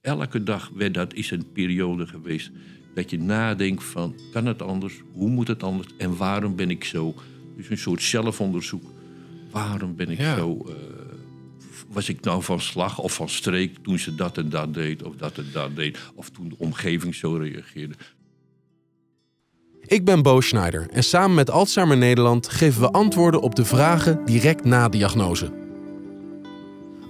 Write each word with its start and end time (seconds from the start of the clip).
elke 0.00 0.42
dag 0.42 0.70
werd 0.74 0.94
dat 0.94 1.14
is 1.14 1.30
een 1.30 1.52
periode 1.52 2.06
geweest 2.06 2.50
dat 2.94 3.10
je 3.10 3.18
nadenkt 3.18 3.84
van 3.84 4.14
kan 4.32 4.46
het 4.46 4.62
anders, 4.62 5.02
hoe 5.12 5.28
moet 5.28 5.48
het 5.48 5.62
anders 5.62 5.88
en 5.98 6.16
waarom 6.16 6.56
ben 6.56 6.70
ik 6.70 6.84
zo? 6.84 7.14
Dus 7.56 7.70
een 7.70 7.78
soort 7.78 8.02
zelfonderzoek. 8.02 8.82
Waarom 9.50 9.96
ben 9.96 10.10
ik 10.10 10.18
Ja. 10.18 10.36
zo? 10.36 10.64
eh, 10.68 10.74
was 11.88 12.08
ik 12.08 12.20
nou 12.24 12.42
van 12.42 12.60
slag 12.60 12.98
of 12.98 13.14
van 13.14 13.28
streek 13.28 13.76
toen 13.82 13.98
ze 13.98 14.14
dat 14.14 14.38
en 14.38 14.48
dat 14.48 14.74
deed 14.74 15.02
of 15.02 15.16
dat 15.16 15.38
en 15.38 15.46
dat 15.52 15.76
deed 15.76 15.98
of 16.14 16.30
toen 16.30 16.48
de 16.48 16.54
omgeving 16.58 17.14
zo 17.14 17.34
reageerde? 17.34 17.94
Ik 19.86 20.04
ben 20.04 20.22
Bo 20.22 20.40
Schneider 20.40 20.88
en 20.90 21.04
samen 21.04 21.34
met 21.34 21.50
Alzheimer 21.50 21.96
Nederland 21.96 22.48
geven 22.48 22.80
we 22.80 22.90
antwoorden 22.90 23.40
op 23.40 23.54
de 23.54 23.64
vragen 23.64 24.24
direct 24.24 24.64
na 24.64 24.88
diagnose. 24.88 25.52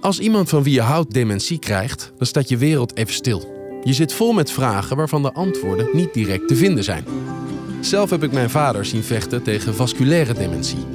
Als 0.01 0.19
iemand 0.19 0.49
van 0.49 0.63
wie 0.63 0.73
je 0.73 0.81
houdt 0.81 1.13
dementie 1.13 1.59
krijgt, 1.59 2.13
dan 2.17 2.27
staat 2.27 2.49
je 2.49 2.57
wereld 2.57 2.97
even 2.97 3.13
stil. 3.13 3.59
Je 3.83 3.93
zit 3.93 4.13
vol 4.13 4.31
met 4.31 4.51
vragen 4.51 4.97
waarvan 4.97 5.21
de 5.21 5.33
antwoorden 5.33 5.89
niet 5.93 6.13
direct 6.13 6.47
te 6.47 6.55
vinden 6.55 6.83
zijn. 6.83 7.05
Zelf 7.79 8.09
heb 8.09 8.23
ik 8.23 8.31
mijn 8.31 8.49
vader 8.49 8.85
zien 8.85 9.03
vechten 9.03 9.43
tegen 9.43 9.75
vasculaire 9.75 10.33
dementie. 10.33 10.85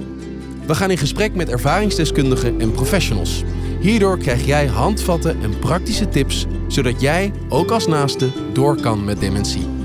We 0.66 0.74
gaan 0.74 0.90
in 0.90 0.98
gesprek 0.98 1.34
met 1.34 1.48
ervaringsdeskundigen 1.48 2.60
en 2.60 2.70
professionals. 2.70 3.42
Hierdoor 3.80 4.18
krijg 4.18 4.46
jij 4.46 4.66
handvatten 4.66 5.42
en 5.42 5.58
praktische 5.58 6.08
tips, 6.08 6.46
zodat 6.68 7.00
jij, 7.00 7.32
ook 7.48 7.70
als 7.70 7.86
naaste, 7.86 8.28
door 8.52 8.80
kan 8.80 9.04
met 9.04 9.20
dementie. 9.20 9.75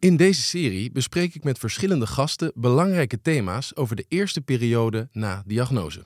In 0.00 0.16
deze 0.16 0.42
serie 0.42 0.90
bespreek 0.92 1.34
ik 1.34 1.44
met 1.44 1.58
verschillende 1.58 2.06
gasten 2.06 2.52
belangrijke 2.54 3.20
thema's 3.22 3.72
over 3.74 3.96
de 3.96 4.04
eerste 4.08 4.40
periode 4.40 5.08
na 5.12 5.42
diagnose. 5.46 6.04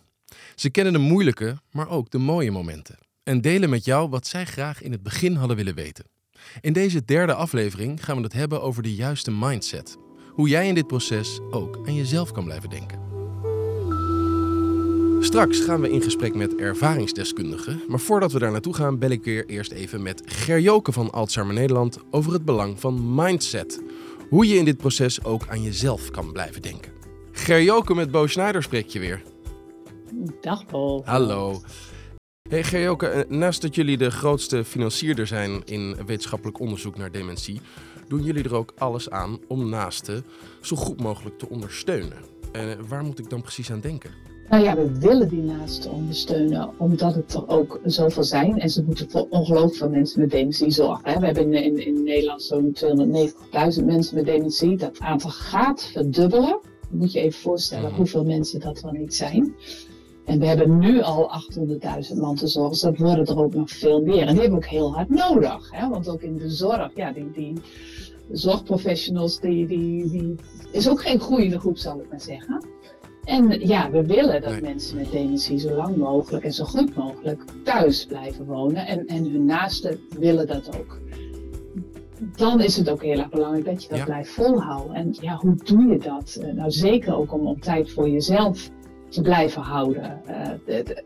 Ze 0.55 0.70
kennen 0.70 0.93
de 0.93 0.98
moeilijke, 0.98 1.59
maar 1.70 1.89
ook 1.89 2.11
de 2.11 2.19
mooie 2.19 2.50
momenten. 2.50 2.98
En 3.22 3.41
delen 3.41 3.70
met 3.70 3.84
jou 3.84 4.09
wat 4.09 4.27
zij 4.27 4.45
graag 4.45 4.83
in 4.83 4.92
het 4.92 5.03
begin 5.03 5.34
hadden 5.34 5.56
willen 5.56 5.75
weten. 5.75 6.05
In 6.61 6.72
deze 6.72 7.05
derde 7.05 7.34
aflevering 7.34 8.05
gaan 8.05 8.17
we 8.17 8.22
het 8.22 8.33
hebben 8.33 8.62
over 8.62 8.83
de 8.83 8.95
juiste 8.95 9.31
mindset. 9.31 9.97
Hoe 10.31 10.48
jij 10.48 10.69
in 10.69 10.75
dit 10.75 10.87
proces 10.87 11.41
ook 11.50 11.87
aan 11.87 11.95
jezelf 11.95 12.33
kan 12.33 12.45
blijven 12.45 12.70
denken. 12.70 13.14
Straks 15.25 15.61
gaan 15.61 15.80
we 15.80 15.91
in 15.91 16.03
gesprek 16.03 16.34
met 16.34 16.55
ervaringsdeskundigen. 16.55 17.80
Maar 17.89 18.00
voordat 18.00 18.33
we 18.33 18.39
daar 18.39 18.50
naartoe 18.50 18.75
gaan, 18.75 18.98
bel 18.98 19.11
ik 19.11 19.25
weer 19.25 19.47
eerst 19.47 19.72
even 19.72 20.03
met 20.03 20.22
Ger 20.25 20.61
Joke 20.61 20.92
van 20.92 21.11
Alzheimer 21.11 21.55
Nederland 21.55 21.98
over 22.11 22.33
het 22.33 22.44
belang 22.44 22.81
van 22.81 23.14
mindset. 23.14 23.83
Hoe 24.28 24.47
je 24.47 24.55
in 24.55 24.64
dit 24.64 24.77
proces 24.77 25.25
ook 25.25 25.48
aan 25.48 25.62
jezelf 25.62 26.11
kan 26.11 26.33
blijven 26.33 26.62
denken. 26.62 26.92
Ger 27.33 27.62
Joke 27.62 27.94
met 27.94 28.11
Bo 28.11 28.27
Schneider 28.27 28.62
spreek 28.62 28.86
je 28.86 28.98
weer. 28.98 29.22
Dag 30.41 30.66
Paul. 30.66 31.03
Hallo. 31.05 31.61
Hey 32.48 32.64
Gerjoke, 32.64 33.06
eh, 33.06 33.31
naast 33.31 33.62
dat 33.62 33.75
jullie 33.75 33.97
de 33.97 34.11
grootste 34.11 34.64
financierder 34.64 35.27
zijn 35.27 35.62
in 35.64 35.97
wetenschappelijk 36.06 36.61
onderzoek 36.61 36.97
naar 36.97 37.11
dementie, 37.11 37.61
doen 38.09 38.22
jullie 38.22 38.44
er 38.44 38.55
ook 38.55 38.72
alles 38.78 39.11
aan 39.11 39.38
om 39.48 39.69
naasten 39.69 40.25
zo 40.61 40.77
goed 40.77 41.00
mogelijk 41.00 41.38
te 41.38 41.48
ondersteunen. 41.48 42.19
En 42.53 42.88
waar 42.88 43.05
moet 43.05 43.19
ik 43.19 43.31
dan 43.31 43.42
precies 43.42 43.70
aan 43.70 43.81
denken? 43.81 44.34
Nou 44.48 44.62
ja, 44.64 44.77
we 44.77 44.98
willen 44.98 45.28
die 45.28 45.42
naasten 45.42 45.91
ondersteunen, 45.92 46.70
omdat 46.78 47.14
het 47.14 47.34
er 47.34 47.48
ook 47.48 47.81
zoveel 47.84 48.25
zijn. 48.25 48.59
En 48.59 48.70
ze 48.70 48.84
moeten 48.84 49.11
voor 49.11 49.27
ongelooflijk 49.31 49.75
veel 49.75 49.89
mensen 49.89 50.20
met 50.20 50.31
dementie 50.31 50.70
zorgen. 50.70 51.20
We 51.20 51.27
hebben 51.27 51.53
in, 51.53 51.78
in, 51.87 52.03
Nederland 52.03 52.42
zo'n 52.42 52.77
290.000 53.78 53.84
mensen 53.84 54.15
met 54.15 54.25
dementie. 54.25 54.77
Dat 54.77 54.98
aantal 54.98 55.31
gaat 55.31 55.83
verdubbelen. 55.83 56.61
Moet 56.91 57.12
je 57.12 57.20
even 57.20 57.41
voorstellen 57.41 57.89
Mhm. 57.89 57.97
hoeveel 57.97 58.25
mensen 58.25 58.61
dat 58.61 58.81
wel 58.81 58.92
niet 58.92 59.15
zijn. 59.15 59.55
En 60.25 60.39
we 60.39 60.47
hebben 60.47 60.78
nu 60.78 61.00
al 61.00 61.31
800.000 61.31 62.17
man 62.20 62.34
te 62.37 62.47
zorgen, 62.47 62.70
dus 62.72 62.81
dat 62.81 62.97
worden 62.98 63.27
er 63.27 63.39
ook 63.39 63.55
nog 63.55 63.70
veel 63.70 64.03
meer. 64.03 64.27
En 64.27 64.33
die 64.33 64.41
hebben 64.41 64.50
we 64.61 64.65
ook 64.65 64.70
heel 64.70 64.94
hard 64.94 65.09
nodig. 65.09 65.71
Hè? 65.71 65.88
Want 65.88 66.09
ook 66.09 66.22
in 66.22 66.37
de 66.37 66.49
zorg, 66.50 66.91
ja, 66.94 67.12
die, 67.12 67.31
die 67.31 67.53
zorgprofessionals, 68.32 69.41
die, 69.41 69.66
die, 69.66 70.11
die 70.11 70.34
is 70.72 70.88
ook 70.88 71.03
geen 71.03 71.21
groeiende 71.21 71.59
groep, 71.59 71.78
zal 71.78 72.00
ik 72.00 72.11
maar 72.11 72.21
zeggen. 72.21 72.66
En 73.25 73.67
ja, 73.67 73.91
we 73.91 74.07
willen 74.07 74.41
dat 74.43 74.51
Nee. 74.51 74.61
mensen 74.61 74.97
met 74.97 75.11
dementie 75.11 75.59
zo 75.59 75.75
lang 75.75 75.97
mogelijk 75.97 76.45
en 76.45 76.53
zo 76.53 76.65
goed 76.65 76.95
mogelijk 76.97 77.43
thuis 77.65 78.07
blijven 78.07 78.45
wonen. 78.45 78.87
En, 78.87 79.07
en 79.07 79.31
hun 79.31 79.45
naasten 79.45 80.01
willen 80.19 80.47
dat 80.47 80.77
ook. 80.79 80.99
Dan 82.37 82.61
is 82.61 82.77
het 82.77 82.91
ook 82.91 83.03
heel 83.03 83.19
erg 83.19 83.29
belangrijk 83.29 83.65
dat 83.65 83.83
je 83.83 83.89
dat 83.89 83.99
Ja. 83.99 84.05
blijft 84.05 84.31
volhouden. 84.31 84.95
En 84.97 85.17
ja, 85.21 85.37
hoe 85.37 85.55
doe 85.65 85.87
je 85.87 85.99
dat? 85.99 86.39
Eh, 86.43 86.53
Nou, 86.53 86.71
zeker 86.71 87.17
ook 87.17 87.33
om, 87.33 87.47
om 87.47 87.61
tijd 87.61 87.91
voor 87.93 88.09
jezelf 88.09 88.71
te 89.09 89.21
blijven 89.21 89.62
houden. 89.62 90.21
Eh, 90.27 90.49
de- 90.67 90.83
de- 90.83 91.03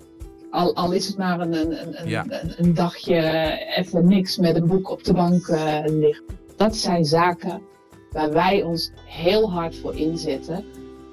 al, 0.50 0.74
al 0.74 0.92
is 0.92 1.06
het 1.06 1.16
maar 1.16 1.40
een, 1.40 1.52
een, 1.54 1.80
een, 1.82 2.00
een- 2.02 2.08
Ja. 2.08 2.24
een, 2.28 2.52
een 2.56 2.74
dagje 2.74 3.50
even 3.76 4.06
niks 4.08 4.36
met 4.38 4.56
een 4.56 4.66
boek 4.66 4.90
op 4.90 5.04
de 5.04 5.12
bank 5.12 5.46
eh, 5.48 5.78
liggen. 5.86 6.24
Dat 6.56 6.76
zijn 6.76 7.04
zaken 7.04 7.60
waar 8.12 8.32
wij 8.32 8.62
ons 8.62 8.92
heel 9.06 9.50
hard 9.52 9.76
voor 9.76 9.94
inzetten. 9.96 10.64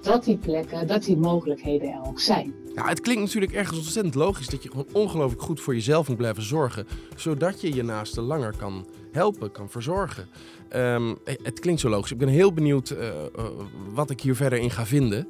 Dat 0.05 0.23
die 0.23 0.37
plekken, 0.37 0.87
dat 0.87 1.03
die 1.03 1.17
mogelijkheden 1.17 1.91
er 1.93 2.01
ook 2.07 2.19
zijn. 2.19 2.53
Ja, 2.75 2.87
het 2.87 2.99
klinkt 3.01 3.21
natuurlijk 3.21 3.53
ergens 3.53 3.77
ontzettend 3.77 4.15
logisch 4.15 4.47
dat 4.47 4.63
je 4.63 4.69
gewoon 4.69 4.87
ongelooflijk 4.91 5.41
goed 5.41 5.59
voor 5.61 5.73
jezelf 5.73 6.07
moet 6.07 6.17
blijven 6.17 6.43
zorgen, 6.43 6.87
zodat 7.15 7.61
je 7.61 7.73
je 7.73 7.83
naasten 7.83 8.23
langer 8.23 8.53
kan 8.57 8.87
helpen, 9.11 9.51
kan 9.51 9.69
verzorgen. 9.69 10.27
Ehm, 10.69 11.15
het 11.43 11.59
klinkt 11.59 11.81
zo 11.81 11.89
logisch. 11.89 12.11
Ik 12.11 12.17
ben 12.17 12.27
heel 12.27 12.53
benieuwd 12.53 12.89
eh, 12.89 13.07
eh, 13.07 13.25
wat 13.93 14.09
ik 14.09 14.21
hier 14.21 14.35
verder 14.35 14.59
in 14.59 14.71
ga 14.71 14.85
vinden. 14.85 15.27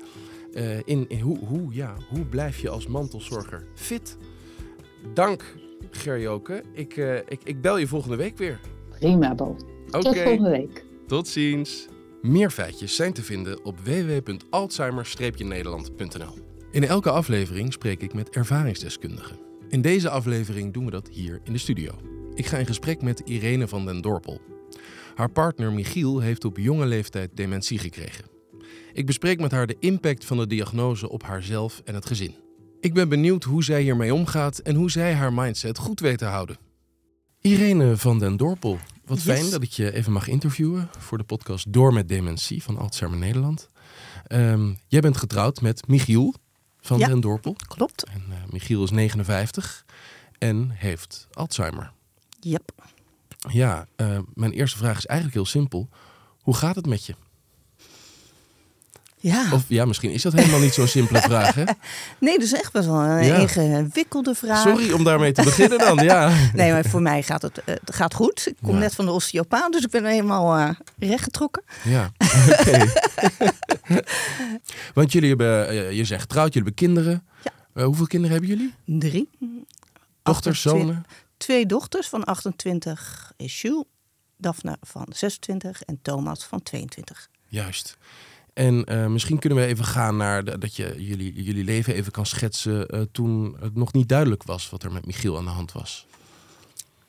Eh, 0.53 0.77
in, 0.77 1.05
in 1.07 1.19
hoe, 1.19 1.37
hoe, 1.37 1.73
ja, 1.73 1.95
hoe 2.09 2.25
blijf 2.25 2.59
je 2.59 2.69
als 2.69 2.87
mantelzorger 2.87 3.67
fit? 3.73 4.17
Dank, 5.13 5.55
Gerjoke. 5.91 6.63
Ik, 6.73 6.97
eh, 6.97 7.15
ik, 7.15 7.39
ik 7.43 7.61
bel 7.61 7.77
je 7.77 7.87
volgende 7.87 8.15
week 8.15 8.37
weer. 8.37 8.59
Prima, 8.99 9.35
Bo. 9.35 9.45
Oké, 9.87 9.99
Tot 10.01 10.17
volgende 10.19 10.49
week. 10.49 10.85
tot 11.07 11.27
ziens. 11.27 11.87
Meer 12.25 12.49
feitjes 12.49 12.95
zijn 12.95 13.13
te 13.13 13.23
vinden 13.23 13.65
op 13.65 13.79
www.alzheimer-nederland.nl. 13.79 16.37
In 16.71 16.83
elke 16.83 17.09
aflevering 17.09 17.73
spreek 17.73 18.01
ik 18.01 18.13
met 18.13 18.29
ervaringsdeskundigen. 18.29 19.39
In 19.69 19.81
deze 19.81 20.09
aflevering 20.09 20.73
doen 20.73 20.85
we 20.85 20.91
dat 20.91 21.09
hier 21.11 21.41
in 21.43 21.53
de 21.53 21.57
studio. 21.57 21.91
Ik 22.33 22.45
ga 22.45 22.57
in 22.57 22.65
gesprek 22.65 23.01
met 23.01 23.19
Irene 23.19 23.67
van 23.67 23.85
den 23.85 24.01
Dorpel. 24.01 24.41
Haar 25.15 25.29
partner 25.29 25.71
Michiel 25.71 26.19
heeft 26.19 26.45
op 26.45 26.57
jonge 26.57 26.85
leeftijd 26.85 27.29
dementie 27.33 27.79
gekregen. 27.79 28.25
Ik 28.93 29.05
bespreek 29.05 29.39
met 29.39 29.51
haar 29.51 29.67
de 29.67 29.77
impact 29.79 30.25
van 30.25 30.37
de 30.37 30.47
diagnose 30.47 31.09
op 31.09 31.23
haarzelf 31.23 31.81
en 31.83 31.95
het 31.95 32.05
gezin. 32.05 32.35
Ik 32.79 32.93
ben 32.93 33.09
benieuwd 33.09 33.43
hoe 33.43 33.63
zij 33.63 33.81
hiermee 33.81 34.13
omgaat 34.13 34.57
en 34.57 34.75
hoe 34.75 34.91
zij 34.91 35.13
haar 35.13 35.33
mindset 35.33 35.77
goed 35.77 35.99
weet 35.99 36.17
te 36.17 36.25
houden. 36.25 36.57
Irene 37.41 37.97
van 37.97 38.19
den 38.19 38.37
Dorpel, 38.37 38.79
wat 39.05 39.21
Yes. 39.23 39.25
fijn 39.39 39.49
dat 39.51 39.61
ik 39.61 39.71
je 39.71 39.93
even 39.93 40.11
mag 40.11 40.27
interviewen 40.27 40.89
voor 40.99 41.17
de 41.17 41.23
podcast 41.23 41.73
Door 41.73 41.93
met 41.93 42.09
Dementie 42.09 42.63
van 42.63 42.77
Alzheimer 42.77 43.19
Nederland. 43.19 43.69
Ehm, 44.27 44.73
jij 44.87 44.99
bent 45.01 45.17
getrouwd 45.17 45.61
met 45.61 45.87
Michiel 45.87 46.33
van 46.81 46.97
Ja. 46.99 47.07
den 47.07 47.19
Dorpel. 47.19 47.55
Klopt. 47.67 48.03
En 48.03 48.23
eh, 48.29 48.37
Michiel 48.51 48.83
is 48.83 48.91
59 48.91 49.85
en 50.37 50.69
heeft 50.69 51.27
Alzheimer. 51.33 51.91
Yep. 52.39 52.71
Ja, 53.51 53.87
eh, 53.95 54.19
mijn 54.33 54.51
eerste 54.51 54.77
vraag 54.77 54.97
is 54.97 55.05
eigenlijk 55.05 55.37
heel 55.37 55.45
simpel. 55.61 55.89
Hoe 56.41 56.55
gaat 56.55 56.75
het 56.75 56.85
met 56.87 57.05
je? 57.05 57.15
Ja. 59.25 59.53
Of 59.53 59.63
ja, 59.67 59.85
misschien 59.85 60.11
is 60.11 60.21
dat 60.21 60.33
helemaal 60.33 60.59
niet 60.59 60.73
zo'n 60.73 60.87
simpele 60.87 61.21
vraag, 61.21 61.55
hè? 61.55 61.63
Nee, 62.19 62.33
dat 62.37 62.43
is 62.47 62.53
echt 62.53 62.71
best 62.71 62.85
wel 62.85 62.95
een 63.01 63.25
Ja. 63.25 63.35
ingewikkelde 63.35 64.35
vraag. 64.35 64.61
Sorry 64.61 64.91
om 64.91 65.03
daarmee 65.03 65.31
te 65.31 65.43
beginnen 65.43 65.77
dan, 65.79 65.97
ja. 66.03 66.31
Nee, 66.53 66.71
maar 66.71 66.85
voor 66.85 67.01
mij 67.01 67.23
gaat 67.23 67.41
het, 67.41 67.57
eh, 67.63 67.75
het 67.85 67.95
gaat 67.95 68.13
goed. 68.13 68.47
Ik 68.47 68.55
kom 68.63 68.73
Ja. 68.73 68.79
net 68.79 68.95
van 68.95 69.05
de 69.05 69.11
osteopaat, 69.11 69.71
dus 69.71 69.83
ik 69.83 69.89
ben 69.89 70.05
helemaal 70.05 70.57
eh 70.57 70.69
rechtgetrokken. 71.09 71.63
Ja, 71.83 72.11
oké. 72.59 72.91
Want 74.93 75.11
jullie 75.11 75.29
hebben, 75.29 75.67
eh, 75.69 75.91
je 75.91 76.03
zegt 76.05 76.21
getrouwd, 76.21 76.53
jullie 76.53 76.69
hebben 76.71 76.87
kinderen. 76.87 77.27
Ja. 77.75 77.83
Hoeveel 77.85 78.07
kinderen 78.07 78.37
hebben 78.39 78.57
jullie? 78.57 78.73
Drie. 78.99 79.29
Dochters, 80.23 80.65
28 80.67 80.87
zonen? 80.87 81.05
Twee 81.37 81.65
dochters 81.65 82.07
van 82.07 82.23
28 82.23 83.31
is 83.37 83.61
Jules, 83.61 83.83
Daphne 84.37 84.77
van 84.81 85.05
26 85.09 85.81
en 85.81 85.99
Thomas 86.01 86.43
van 86.45 86.63
22. 86.63 87.29
Juist. 87.47 87.97
En 88.55 88.83
eh, 88.83 89.05
misschien 89.05 89.39
kunnen 89.39 89.57
we 89.57 89.65
even 89.65 89.85
gaan 89.85 90.17
naar 90.17 90.59
dat 90.59 90.75
je 90.75 90.95
jullie, 90.97 91.43
jullie 91.43 91.63
leven 91.63 91.93
even 91.93 92.11
kan 92.11 92.25
schetsen 92.25 92.87
eh, 92.87 93.01
toen 93.11 93.57
het 93.59 93.75
nog 93.75 93.93
niet 93.93 94.09
duidelijk 94.09 94.43
was 94.43 94.69
wat 94.69 94.83
er 94.83 94.91
met 94.91 95.05
Michiel 95.05 95.37
aan 95.37 95.45
de 95.45 95.49
hand 95.49 95.71
was. 95.71 96.07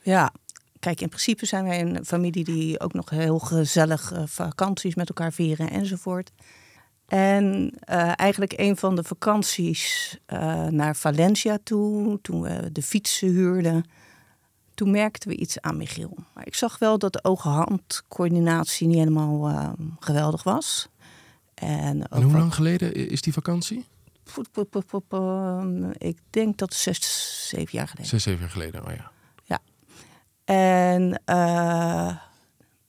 Ja, 0.01 0.31
kijk, 0.79 1.01
in 1.01 1.07
principe 1.07 1.45
zijn 1.45 1.63
wij 1.63 1.81
een 1.81 2.05
familie 2.05 2.43
die 2.43 2.79
ook 2.79 2.93
nog 2.93 3.09
heel 3.09 3.39
gezellig 3.39 4.11
eh, 4.11 4.23
vakanties 4.25 4.95
met 4.95 5.09
elkaar 5.09 5.33
vieren 5.33 5.69
enzovoort. 5.69 6.31
En 7.07 7.73
eigenlijk 8.15 8.53
een 8.57 8.77
van 8.77 8.95
de 8.95 9.03
vakanties 9.03 10.17
naar 10.69 10.95
Valencia 10.95 11.57
toe, 11.63 12.19
toen 12.21 12.41
we 12.41 12.71
de 12.71 12.81
fietsen 12.81 13.27
huurden, 13.27 13.85
toen 14.73 14.91
merkten 14.91 15.29
we 15.29 15.35
iets 15.35 15.61
aan 15.61 15.77
Michiel. 15.77 16.17
Maar 16.33 16.47
ik 16.47 16.55
zag 16.55 16.79
wel 16.79 16.97
dat 16.99 17.13
de 17.13 17.23
oog-hand-coördinatie 17.23 18.87
niet 18.87 18.97
helemaal 18.97 19.75
geweldig 19.99 20.43
was. 20.43 20.89
En, 21.61 22.07
hoe 22.09 22.31
lang 22.31 22.53
geleden 22.53 22.93
is 23.09 23.21
die 23.21 23.33
vakantie? 23.33 23.85
Ehm, 25.09 25.89
Ik 25.97 26.17
denk 26.29 26.57
dat 26.57 26.73
zes, 26.73 27.47
zeven 27.49 27.69
jaar 27.71 27.87
geleden. 27.87 28.09
Zes, 28.09 28.23
zeven 28.23 28.39
jaar 28.39 28.49
geleden, 28.49 28.85
oh 28.85 28.93
ja. 28.93 29.11
En 30.45 31.21
eh, 31.25 32.15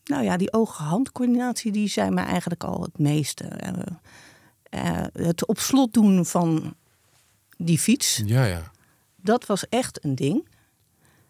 nou 0.04 0.24
ja, 0.24 0.36
die 0.36 0.52
oog-handcoördinatie 0.52 1.72
die 1.72 1.88
zei 1.88 2.10
me 2.10 2.20
eigenlijk 2.20 2.64
al 2.64 2.82
het 2.82 2.98
meeste. 2.98 3.44
Eh, 3.44 3.72
eh, 4.62 5.06
het 5.12 5.46
op 5.46 5.58
slot 5.58 5.92
doen 5.92 6.26
van 6.26 6.74
die 7.56 7.78
fiets, 7.78 8.22
Ja, 8.26 8.44
ja. 8.44 8.70
dat 9.16 9.46
was 9.46 9.68
echt 9.68 10.04
een 10.04 10.14
ding. 10.14 10.48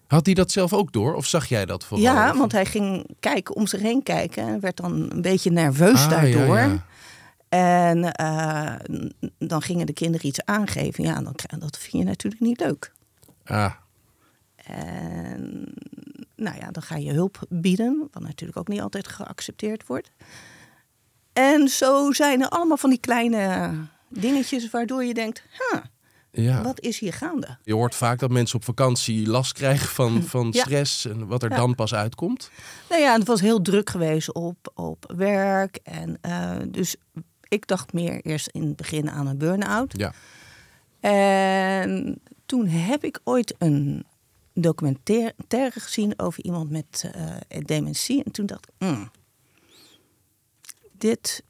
Had 0.07 0.27
hij 0.27 0.35
dat 0.35 0.51
zelf 0.53 0.73
ook 0.73 0.93
door? 0.93 1.15
Of 1.15 1.27
zag 1.27 1.47
jij 1.47 1.67
dat 1.67 1.85
vooral? 1.85 2.07
ja, 2.07 2.37
want 2.37 2.53
hij 2.53 2.67
ging 2.67 3.07
kijken, 3.21 3.55
om 3.55 3.67
zich 3.67 3.81
heen 3.81 4.03
kijken 4.03 4.43
en 4.49 4.61
werd 4.61 4.77
dan 4.77 5.11
een 5.11 5.23
beetje 5.23 5.51
nerveus 5.51 6.03
Ah, 6.05 6.11
daardoor. 6.11 6.57
Ja, 6.57 6.65
ja. 6.65 6.87
En 7.49 8.13
eh, 8.13 8.75
dan 9.39 9.63
gingen 9.63 9.87
de 9.87 9.93
kinderen 9.93 10.27
iets 10.27 10.45
aangeven. 10.45 11.05
Ja, 11.05 11.15
dan, 11.21 11.35
dat 11.59 11.79
vind 11.79 11.93
je 11.93 12.05
natuurlijk 12.05 12.43
niet 12.43 12.61
leuk. 12.61 12.93
Ah, 13.45 13.73
En 14.57 15.75
nou 16.37 16.57
ja, 16.57 16.71
dan 16.71 16.83
ga 16.83 16.97
je 16.97 17.13
hulp 17.13 17.39
bieden, 17.49 18.09
wat 18.13 18.23
natuurlijk 18.23 18.59
ook 18.59 18.69
niet 18.69 18.81
altijd 18.81 19.09
geaccepteerd 19.09 19.87
wordt. 19.87 20.11
En 21.33 21.69
zo 21.69 22.13
zijn 22.13 22.43
er 22.43 22.49
allemaal 22.49 22.77
van 22.77 22.91
die 22.91 23.01
kleine 23.01 23.71
dingetjes 24.09 24.71
waardoor 24.71 25.05
je 25.05 25.15
denkt, 25.15 25.43
huh, 25.59 25.81
ja. 26.31 26.63
wat 26.63 26.81
is 26.81 26.99
hier 26.99 27.13
gaande? 27.13 27.57
Je 27.63 27.75
hoort 27.75 27.95
vaak 27.95 28.19
dat 28.19 28.31
mensen 28.31 28.57
op 28.57 28.65
vakantie 28.65 29.29
last 29.29 29.53
krijgen 29.53 29.89
van, 29.89 30.23
van. 30.35 30.49
Ja. 30.53 30.63
stress 30.63 31.05
en 31.07 31.27
wat 31.27 31.43
er 31.43 31.51
Ja. 31.51 31.57
dan 31.57 31.75
pas 31.75 31.95
uitkomt. 31.95 32.51
Nou 32.89 33.03
ja, 33.03 33.13
het 33.19 33.27
was 33.27 33.41
heel 33.41 33.63
druk 33.63 33.91
geweest 33.91 34.33
op, 34.33 34.71
op 34.75 35.13
werk. 35.17 35.79
En 35.83 36.19
eh, 36.21 36.57
dus 36.69 36.97
ik 37.49 37.67
dacht 37.67 37.93
meer 37.93 38.21
eerst 38.21 38.49
in 38.49 38.63
het 38.63 38.77
begin 38.77 39.11
aan 39.11 39.27
een 39.27 39.39
burn-out. 39.39 39.95
Ja. 39.97 40.13
En 41.01 42.21
toen 42.47 42.67
heb 42.67 43.05
ik 43.05 43.21
ooit 43.25 43.55
een 43.59 44.05
documentaire 44.55 45.81
gezien 45.81 46.19
over 46.19 46.45
iemand 46.45 46.71
met 46.71 47.11
eh, 47.49 47.61
dementie. 47.65 48.25
En 48.25 48.33
toen 48.33 48.47
dacht 48.47 48.69
ik, 48.69 48.75
hmm, 48.79 49.11
dit 50.93 51.43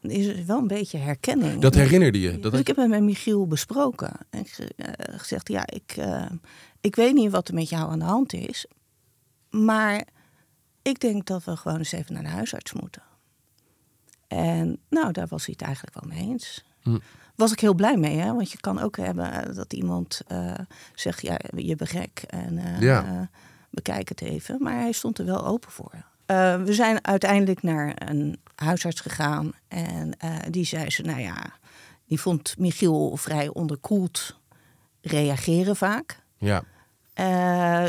is 0.00 0.44
wel 0.44 0.58
een 0.58 0.66
beetje 0.66 0.98
herkenning. 0.98 1.60
Dat 1.60 1.74
herinnerde 1.74 2.20
je? 2.20 2.40
Dat 2.40 2.50
dus 2.50 2.60
ik 2.60 2.66
heb 2.66 2.76
het 2.76 2.88
met 2.88 3.02
Michiel 3.02 3.46
besproken. 3.46 4.12
En 4.30 4.46
eh, 4.76 5.18
gezegd, 5.18 5.48
ja, 5.48 5.66
ik, 5.66 5.94
eh, 5.96 6.30
ik 6.80 6.96
weet 6.96 7.14
niet 7.14 7.30
wat 7.30 7.48
er 7.48 7.54
met 7.54 7.68
jou 7.68 7.90
aan 7.90 7.98
de 7.98 8.04
hand 8.04 8.32
is. 8.32 8.66
Maar 9.50 10.06
ik 10.82 11.00
denk 11.00 11.26
dat 11.26 11.44
we 11.44 11.56
gewoon 11.56 11.78
eens 11.78 11.92
even 11.92 12.14
naar 12.14 12.22
de 12.22 12.28
huisarts 12.28 12.72
moeten. 12.72 13.02
En 14.28 14.78
nou, 14.88 15.12
daar 15.12 15.26
was 15.26 15.44
hij 15.44 15.54
het 15.58 15.66
eigenlijk 15.66 16.00
wel 16.00 16.16
mee 16.16 16.28
eens. 16.28 16.64
Hm. 16.82 16.98
Was 17.34 17.52
ik 17.52 17.60
heel 17.60 17.74
blij 17.74 17.96
mee, 17.96 18.16
hè? 18.18 18.32
want 18.34 18.50
je 18.52 18.60
kan 18.60 18.80
ook 18.80 18.96
hebben 18.96 19.32
eh, 19.32 19.54
dat 19.54 19.72
iemand 19.72 20.20
eh, 20.26 20.54
zegt, 20.94 21.22
ja, 21.22 21.38
je 21.56 21.76
bent 21.76 21.90
gek 21.90 22.24
en 22.26 22.60
Ja. 22.80 23.04
eh, 23.04 23.20
bekijk 23.70 24.08
het 24.08 24.20
even. 24.20 24.56
Maar 24.62 24.74
hij 24.74 24.92
stond 24.92 25.18
er 25.18 25.24
wel 25.24 25.46
open 25.46 25.70
voor. 25.70 25.92
We 26.64 26.72
zijn 26.72 27.04
uiteindelijk 27.04 27.62
naar 27.62 28.08
een 28.08 28.40
huisarts 28.54 29.00
gegaan 29.00 29.52
en 29.68 30.16
die 30.50 30.64
zei 30.64 30.90
ze, 30.90 31.02
nou 31.02 31.20
ja, 31.20 31.36
die 32.06 32.20
vond 32.20 32.58
Michiel 32.58 33.16
vrij 33.16 33.48
onderkoeld 33.48 34.38
reageren 35.00 35.76
vaak. 35.76 36.22
Ja. 36.38 36.62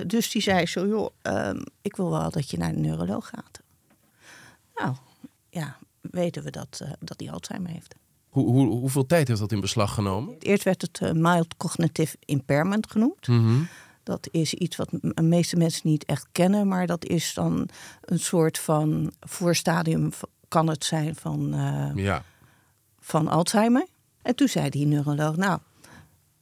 Dus 0.08 0.30
die 0.32 0.42
zei 0.42 0.66
zo, 0.66 0.88
joh, 0.88 1.10
ehm, 1.22 1.62
ik 1.82 1.96
wil 1.96 2.10
wel 2.10 2.32
dat 2.32 2.50
je 2.50 2.58
naar 2.58 2.72
de 2.72 2.80
neuroloog 2.80 3.30
gaat. 3.30 3.60
Nou, 4.76 4.96
ja, 5.50 5.78
weten 6.12 6.44
we 6.44 6.52
dat, 6.52 6.80
eh, 6.82 6.92
dat 7.00 7.20
hij 7.20 7.32
Alzheimer 7.32 7.72
heeft. 7.72 7.96
Hoe, 8.30 8.46
hoe, 8.46 8.68
hoeveel 8.68 9.06
tijd 9.06 9.28
heeft 9.28 9.40
dat 9.40 9.52
in 9.52 9.60
beslag 9.60 9.94
genomen? 9.94 10.36
Eerst 10.40 10.64
werd 10.64 10.82
het 10.82 11.00
eh, 11.02 11.12
mild 11.12 11.58
cognitive 11.58 12.18
impairment 12.20 12.92
genoemd. 12.92 13.28
Mhm. 13.28 13.62
Dat 14.04 14.28
is 14.32 14.54
iets 14.54 14.76
wat 14.76 14.90
de 14.92 15.22
meeste 15.22 15.56
mensen 15.56 15.90
niet 15.90 16.06
echt 16.06 16.28
kennen, 16.32 16.68
maar 16.68 16.88
dat 16.88 17.06
is 17.06 17.34
dan 17.34 17.70
een 18.02 18.20
soort 18.20 18.60
van 18.60 19.14
voorstadium, 19.20 20.12
kan 20.48 20.68
het 20.68 20.86
zijn, 20.86 21.16
van, 21.16 21.54
eh, 21.54 22.04
Ja. 22.04 22.24
van 23.00 23.28
Alzheimer. 23.28 23.88
En 24.22 24.36
toen 24.36 24.48
zei 24.48 24.70
die 24.70 24.86
neuroloog, 24.86 25.36
nou, 25.36 25.60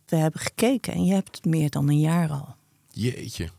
we 0.06 0.16
hebben 0.16 0.42
gekeken 0.42 0.94
en 0.94 1.06
je 1.06 1.14
hebt 1.14 1.36
het 1.36 1.46
meer 1.46 1.70
dan 1.70 1.90
een 1.90 2.00
jaar 2.00 2.30
al. 2.30 2.56
Jeetje. 2.90 3.50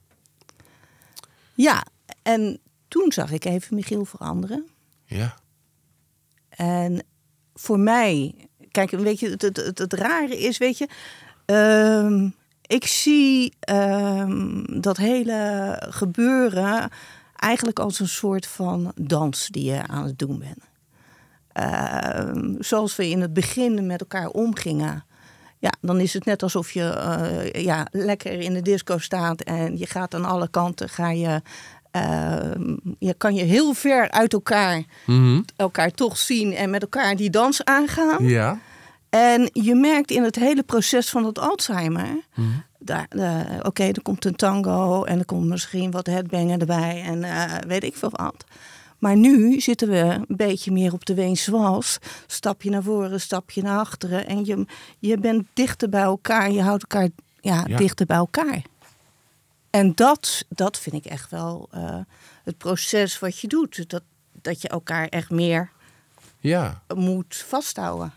Ja, 1.55 1.87
en 2.23 2.59
toen 2.89 3.13
zag 3.13 3.31
ik 3.31 3.45
even 3.45 3.75
Michiel 3.77 4.05
veranderen. 4.05 4.67
Ja. 5.05 5.35
En 6.57 7.03
voor 7.55 7.79
mij, 7.79 8.35
kijk, 8.71 8.91
weet 8.91 9.21
je, 9.21 9.31
het, 9.31 9.79
het, 9.79 9.93
rare 9.93 10.39
is, 10.39 10.59
weet 10.59 10.79
je, 10.79 10.89
ehm, 11.45 12.29
ik 12.67 12.87
zie 12.87 13.55
ehm, 13.61 14.81
dat 14.81 14.97
hele 14.97 15.77
gebeuren 15.91 16.91
eigenlijk 17.37 17.79
als 17.79 18.01
een 18.01 18.09
soort 18.09 18.47
van 18.47 18.93
dans 18.95 19.49
die 19.49 19.65
je 19.65 19.87
aan 19.87 20.05
het 20.05 20.19
doen 20.19 20.39
bent. 20.39 20.73
Ehm, 21.53 22.55
zoals 22.59 22.97
we 22.97 23.09
in 23.09 23.21
het 23.21 23.33
begin 23.33 23.87
met 23.87 24.01
elkaar 24.01 24.29
omgingen. 24.29 25.05
Ja, 25.59 25.73
dan 25.81 26.01
is 26.01 26.13
het 26.13 26.25
net 26.25 26.43
alsof 26.43 26.73
je 26.73 26.89
eh, 26.89 27.65
ja, 27.65 27.87
lekker 27.91 28.41
in 28.41 28.55
de 28.55 28.63
disco 28.63 28.99
staat 28.99 29.41
en 29.41 29.79
je 29.79 29.87
gaat 29.87 30.15
aan 30.15 30.25
alle 30.25 30.49
kanten, 30.49 30.89
ga 30.89 31.11
je, 31.11 31.43
je 32.99 33.15
kan 33.19 33.35
je 33.35 33.43
heel 33.45 33.73
ver 33.75 34.11
uit 34.11 34.33
elkaar 34.33 34.83
Mhm. 35.07 35.41
elkaar 35.57 35.91
toch 35.91 36.19
zien 36.19 36.53
en 36.55 36.71
met 36.71 36.83
elkaar 36.83 37.17
die 37.17 37.31
dans 37.31 37.65
aangaan. 37.65 38.25
Ja. 38.29 38.59
En 39.11 39.49
je 39.53 39.75
merkt 39.75 40.11
in 40.11 40.23
het 40.23 40.37
hele 40.37 40.63
proces 40.63 41.11
van 41.11 41.25
het 41.25 41.39
Alzheimer. 41.39 42.09
Daar, 42.79 43.07
eh, 43.09 43.41
Oké, 43.63 43.83
er 43.85 44.03
komt 44.03 44.25
een 44.25 44.37
tango 44.37 45.05
en 45.05 45.19
er 45.19 45.25
komt 45.25 45.47
misschien 45.47 45.91
wat 45.91 46.07
headbangen 46.07 46.61
erbij 46.61 47.03
en 47.07 47.25
eh, 47.25 47.45
weet 47.67 47.85
ik 47.85 47.97
veel 47.97 48.11
wat. 48.13 48.45
Maar 48.99 49.17
nu 49.17 49.61
zitten 49.61 49.89
we 49.89 49.97
een 49.99 50.25
beetje 50.37 50.73
meer 50.73 50.93
op 50.93 51.05
de 51.05 51.15
weenswals. 51.15 51.99
Stap 52.27 52.63
je 52.63 52.71
naar 52.71 52.83
voren, 52.83 53.21
stap 53.21 53.51
je 53.51 53.63
naar 53.63 53.79
achteren. 53.79 54.27
En 54.27 54.45
je, 54.45 54.67
je 54.99 55.19
bent 55.19 55.47
dichter 55.55 55.89
bij 55.89 56.03
elkaar. 56.03 56.51
Je 56.51 56.63
houdt 56.63 56.83
elkaar 56.83 57.09
ja, 57.41 57.65
Ja. 57.67 57.77
dichter 57.77 58.07
bij 58.07 58.17
elkaar. 58.17 58.63
En 59.75 59.93
dat, 59.95 60.45
dat 60.49 60.79
vind 60.79 60.95
ik 60.97 61.05
echt 61.05 61.31
wel 61.31 61.69
eh, 61.71 61.99
het 62.45 62.59
proces 62.59 63.19
wat 63.19 63.39
je 63.39 63.49
doet. 63.49 63.91
Dat, 63.91 64.03
dat 64.43 64.63
je 64.63 64.69
elkaar 64.69 65.09
echt 65.09 65.31
meer 65.31 65.71
Ja. 66.41 66.83
moet 66.95 67.45
vasthouden. 67.49 68.13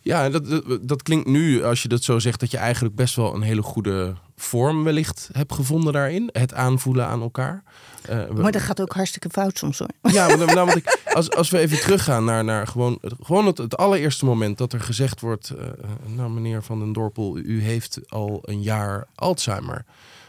Ja, 0.00 0.28
dat, 0.28 0.48
dat, 0.48 0.88
dat 0.88 1.02
klinkt 1.02 1.26
nu, 1.28 1.64
als 1.64 1.82
je 1.82 1.88
dat 1.88 2.02
zo 2.02 2.18
zegt, 2.18 2.40
dat 2.40 2.50
je 2.50 2.56
eigenlijk 2.56 2.94
best 2.94 3.14
wel 3.16 3.34
een 3.34 3.42
hele 3.42 3.62
goede 3.62 4.14
vorm 4.36 4.84
wellicht 4.84 5.28
hebt 5.32 5.52
gevonden 5.54 5.92
daarin. 5.92 6.28
Het 6.32 6.54
aanvoelen 6.54 7.06
aan 7.06 7.20
elkaar. 7.22 7.62
Eh, 8.02 8.28
Maar 8.28 8.52
dat 8.52 8.62
gaat 8.62 8.80
ook 8.80 8.92
hartstikke 8.92 9.30
fout 9.30 9.58
soms 9.58 9.78
hoor. 9.78 9.88
Ja, 10.02 10.26
maar, 10.28 10.46
nou, 10.46 10.54
want 10.66 10.76
ik, 10.76 10.98
als, 11.14 11.30
als 11.30 11.50
we 11.50 11.58
even 11.58 11.80
teruggaan 11.80 12.24
naar, 12.24 12.44
naar 12.44 12.66
gewoon, 12.66 12.98
het, 13.00 13.14
gewoon 13.22 13.46
het, 13.46 13.58
het 13.58 13.76
allereerste 13.76 14.24
moment 14.24 14.58
dat 14.58 14.72
er 14.72 14.80
gezegd 14.80 15.20
wordt... 15.20 15.50
eh, 15.50 15.66
nou 16.06 16.30
meneer 16.30 16.62
Van 16.62 16.78
den 16.78 16.92
Dorpel, 16.92 17.38
u 17.38 17.62
heeft 17.62 17.98
al 18.08 18.38
een 18.42 18.62
jaar 18.62 19.06
Alzheimer. 19.14 19.84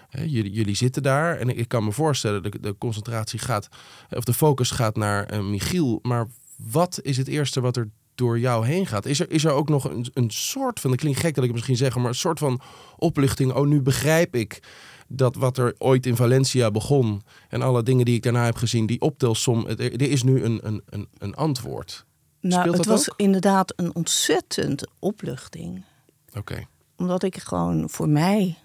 Hè, 0.09 0.23
jullie, 0.23 0.51
jullie 0.51 0.75
zitten 0.75 1.03
daar 1.03 1.37
en 1.37 1.57
ik, 1.57 1.67
kan 1.67 1.83
me 1.83 1.91
voorstellen, 1.91 2.43
de, 2.43 2.59
de 2.59 2.75
concentratie 2.77 3.39
gaat, 3.39 3.67
of 4.09 4.23
de 4.23 4.33
focus 4.33 4.71
gaat 4.71 4.95
naar 4.95 5.25
eh, 5.25 5.39
Michiel. 5.41 5.99
Maar 6.01 6.27
wat 6.55 6.99
is 7.03 7.17
het 7.17 7.27
eerste 7.27 7.61
wat 7.61 7.77
er 7.77 7.89
door 8.15 8.39
jou 8.39 8.65
heen 8.65 8.85
gaat? 8.87 9.05
Is 9.05 9.19
er, 9.19 9.31
is 9.31 9.43
er 9.45 9.51
ook 9.51 9.69
nog 9.69 9.83
een, 9.83 10.07
een 10.13 10.29
soort 10.31 10.79
van, 10.79 10.89
dat 10.89 10.99
klinkt 10.99 11.19
gek 11.19 11.35
dat 11.35 11.43
ik 11.43 11.49
het 11.49 11.53
misschien 11.53 11.77
zeg, 11.77 11.95
maar 11.95 12.05
een 12.07 12.15
soort 12.15 12.39
van 12.39 12.61
opluchting. 12.97 13.53
Oh, 13.53 13.67
nu 13.67 13.81
begrijp 13.81 14.35
ik 14.35 14.59
dat 15.07 15.35
wat 15.35 15.57
er 15.57 15.75
ooit 15.77 16.05
in 16.05 16.15
Valencia 16.15 16.71
begon 16.71 17.21
en 17.49 17.61
alle 17.61 17.83
dingen 17.83 18.05
die 18.05 18.15
ik 18.15 18.23
daarna 18.23 18.45
heb 18.45 18.55
gezien, 18.55 18.85
die 18.85 19.01
optelsom, 19.01 19.65
het- 19.65 19.79
er, 19.79 20.01
is 20.01 20.23
nu 20.23 20.43
een, 20.43 20.59
een, 20.67 20.81
een, 20.89 21.07
een 21.17 21.35
antwoord. 21.35 22.05
Nou, 22.41 22.61
Speelt 22.61 22.77
het 22.77 22.85
was 22.85 23.11
ook? 23.11 23.19
inderdaad 23.19 23.73
een 23.75 23.95
ontzettend 23.95 24.87
opluchting. 24.99 25.83
Oké. 26.33 26.65
Omdat 26.97 27.23
ik 27.23 27.37
gewoon 27.37 27.89
voor 27.89 28.09
mij 28.09 28.57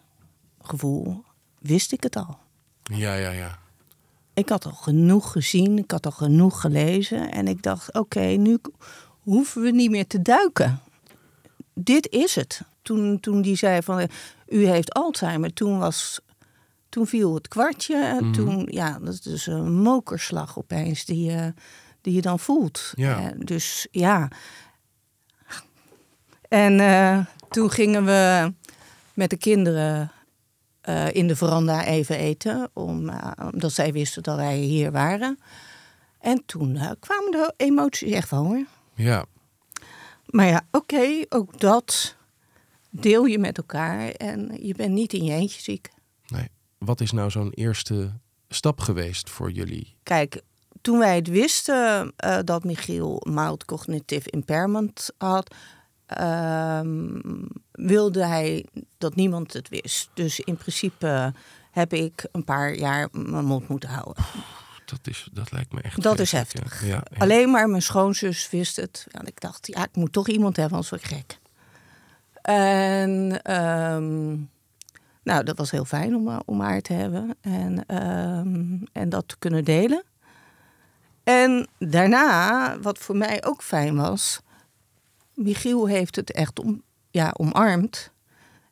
gevoel 0.63 1.25
wist 1.62 1.92
ik 1.92 2.02
het 2.02 2.16
al. 2.16 2.38
Ja, 2.83 3.14
ja, 3.14 3.31
ja. 3.31 3.59
Ik 4.35 4.49
had 4.49 4.64
al 4.64 4.73
genoeg 4.73 5.33
gezien, 5.33 5.78
ik 5.78 5.90
had 5.90 6.07
al 6.07 6.12
genoeg 6.12 6.61
gelezen. 6.61 7.31
En 7.33 7.49
ik 7.49 7.62
dacht, 7.62 7.92
oké, 7.95 8.21
nu 8.21 8.59
hoeven 9.21 9.62
we 9.62 9.71
niet 9.71 9.90
meer 9.90 10.07
te 10.07 10.23
duiken. 10.23 10.81
Dit 11.75 12.09
is 12.09 12.35
het. 12.35 12.61
Toen, 12.83 13.21
toen 13.21 13.42
die 13.42 13.57
zei 13.57 13.83
van, 13.83 13.99
eh, 13.99 14.09
u 14.49 14.66
heeft 14.66 14.92
Alzheimer, 14.92 15.52
toen, 15.52 15.78
was, 15.78 16.21
toen 16.88 17.07
viel 17.07 17.35
het 17.35 17.49
kwartje. 17.49 18.04
En 18.04 18.25
Mhm. 18.25 18.33
toen, 18.33 18.66
ja, 18.71 18.99
dat 18.99 19.12
is 19.12 19.21
dus 19.21 19.47
een 19.47 19.73
mokerslag 19.73 20.59
opeens 20.59 21.04
die 21.04 21.25
je, 21.31 21.54
die 22.00 22.14
je 22.14 22.21
dan 22.23 22.38
voelt. 22.38 22.92
Ja. 22.95 23.19
Eh, 23.19 23.26
dus 23.38 23.87
ja. 23.90 24.28
En 26.49 26.81
eh, 26.81 27.19
toen 27.50 27.71
gingen 27.71 28.04
we 28.04 28.52
met 29.14 29.31
de 29.31 29.37
kinderen 29.37 30.11
eh, 30.83 31.15
in 31.15 31.27
de 31.27 31.37
veranda 31.37 31.85
even 31.85 32.17
eten. 32.17 32.71
Om, 32.73 33.09
eh, 33.09 33.31
omdat 33.53 33.73
zij 33.73 33.93
wisten 33.93 34.23
dat 34.23 34.37
wij 34.37 34.57
hier 34.57 34.93
waren. 34.93 35.39
En 36.19 36.43
toen 36.47 36.77
eh, 36.77 36.91
kwamen 37.01 37.31
de 37.31 37.55
emoties 37.57 38.12
echt 38.12 38.29
van 38.29 38.47
hoor. 38.47 38.65
Ja. 38.95 39.25
Maar 40.27 40.47
ja, 40.47 40.67
oké, 40.71 41.25
ook 41.29 41.61
dat 41.61 42.17
deel 42.91 43.25
je 43.25 43.39
met 43.39 43.57
elkaar 43.57 44.09
en 44.09 44.59
je 44.61 44.75
bent 44.75 44.93
niet 44.93 45.12
in 45.12 45.25
je 45.25 45.33
eentje 45.33 45.62
ziek. 45.62 45.91
Nee. 46.27 46.49
Wat 46.79 47.01
is 47.01 47.12
nou 47.12 47.31
zo'n 47.31 47.51
eerste 47.51 48.12
stap 48.49 48.81
geweest 48.81 49.31
voor 49.31 49.51
jullie? 49.51 49.97
Kijk, 50.03 50.43
toen 50.81 50.99
wij 50.99 51.17
het 51.17 51.29
wisten 51.29 52.12
dat 52.45 52.65
Michiel 52.65 53.23
mild 53.29 53.65
cognitive 53.65 54.31
impairment 54.31 55.11
had, 55.19 55.55
ehm, 56.07 57.19
wilde 57.87 58.25
hij 58.25 58.67
dat 58.99 59.15
niemand 59.15 59.53
het 59.53 59.69
wist. 59.69 60.11
Dus 60.15 60.41
in 60.41 60.57
principe 60.57 61.33
heb 61.71 61.93
ik 61.93 62.27
een 62.33 62.45
paar 62.45 62.75
jaar 62.75 63.09
mijn 63.12 63.45
mond 63.45 63.69
moeten 63.69 63.89
houden. 63.89 64.25
Dat, 64.85 65.01
is, 65.03 65.29
dat 65.33 65.53
lijkt 65.53 65.73
me 65.73 65.81
echt. 65.81 66.03
Dat 66.03 66.19
is 66.19 66.33
heftig. 66.33 66.83
Ja. 66.83 66.89
Ja, 66.89 67.03
ja. 67.11 67.19
Alleen 67.19 67.51
maar 67.51 67.69
mijn 67.69 67.83
schoonzus 67.83 68.51
wist 68.51 68.77
het. 68.77 69.07
En 69.11 69.27
ik 69.27 69.41
dacht, 69.41 69.67
ja, 69.67 69.85
ik 69.85 69.97
moet 69.97 70.12
toch 70.12 70.29
iemand 70.29 70.57
hebben, 70.57 70.75
anders 70.75 70.91
word 70.91 71.03
ik 71.03 71.17
gek. 71.17 71.39
En 72.43 73.43
ehm, 73.43 74.31
nou, 75.23 75.45
dat 75.45 75.57
was 75.59 75.71
heel 75.71 75.85
fijn 75.85 76.15
om, 76.15 76.43
om 76.45 76.61
haar 76.61 76.81
te 76.81 76.93
hebben 76.93 77.37
en, 77.41 77.87
ehm, 77.87 78.77
en 78.93 79.09
dat 79.09 79.29
te 79.29 79.37
kunnen 79.39 79.65
delen. 79.65 80.05
En 81.25 81.69
daarna, 81.79 82.79
wat 82.81 82.99
voor 82.99 83.17
mij 83.17 83.45
ook 83.45 83.62
fijn 83.62 83.97
was, 83.97 84.41
Michiel 85.35 85.87
heeft 85.87 86.17
het 86.17 86.33
echt 86.33 86.61
om, 86.61 86.83
ja, 87.12 87.35
omarmd. 87.37 88.11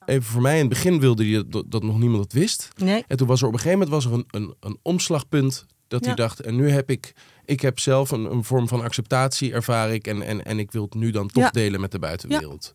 Even 0.06 0.22
voor 0.22 0.42
mij, 0.42 0.54
in 0.54 0.60
het 0.60 0.68
begin 0.68 1.00
wilde 1.00 1.24
hij 1.30 1.44
dat, 1.48 1.64
dat 1.70 1.82
nog 1.82 1.98
niemand 1.98 2.22
het 2.22 2.32
wist. 2.32 2.68
Nee, 2.76 3.04
En 3.08 3.16
toen 3.16 3.26
was 3.26 3.40
er 3.40 3.46
op 3.46 3.52
een 3.52 3.58
gegeven 3.58 3.78
moment 3.86 4.04
was 4.04 4.12
er 4.12 4.18
een, 4.18 4.24
een, 4.42 4.54
een 4.60 4.78
omslagpunt 4.82 5.66
dat 5.88 6.00
hij 6.00 6.10
Ja. 6.10 6.16
dacht, 6.16 6.40
en 6.40 6.56
nu 6.56 6.70
heb 6.70 6.90
ik, 6.90 7.12
ik 7.44 7.60
heb 7.60 7.78
zelf 7.78 8.10
een, 8.10 8.24
een 8.32 8.44
vorm 8.44 8.68
van 8.68 8.82
acceptatie 8.82 9.52
ervaar 9.52 9.92
ik 9.92 10.06
en, 10.06 10.22
en, 10.22 10.44
en 10.44 10.58
ik 10.58 10.72
wil 10.72 10.82
het 10.82 10.94
nu 10.94 11.10
dan 11.10 11.28
toch 11.28 11.42
Ja. 11.42 11.50
delen 11.50 11.80
met 11.80 11.92
de 11.92 11.98
buitenwereld. 11.98 12.72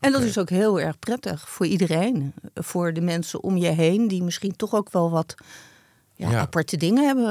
En 0.00 0.12
dat 0.12 0.22
is 0.22 0.38
ook 0.38 0.50
heel 0.50 0.80
erg 0.80 0.98
prettig 0.98 1.48
voor 1.48 1.66
iedereen. 1.66 2.32
Voor 2.54 2.92
de 2.92 3.00
mensen 3.00 3.42
om 3.42 3.56
je 3.56 3.68
heen 3.68 4.08
die 4.08 4.22
misschien 4.22 4.56
toch 4.56 4.74
ook 4.74 4.90
wel 4.92 5.10
wat 5.10 5.34
ja, 6.18 6.30
Ja. 6.30 6.38
aparte 6.40 6.76
dingen 6.76 7.06
hebben 7.06 7.26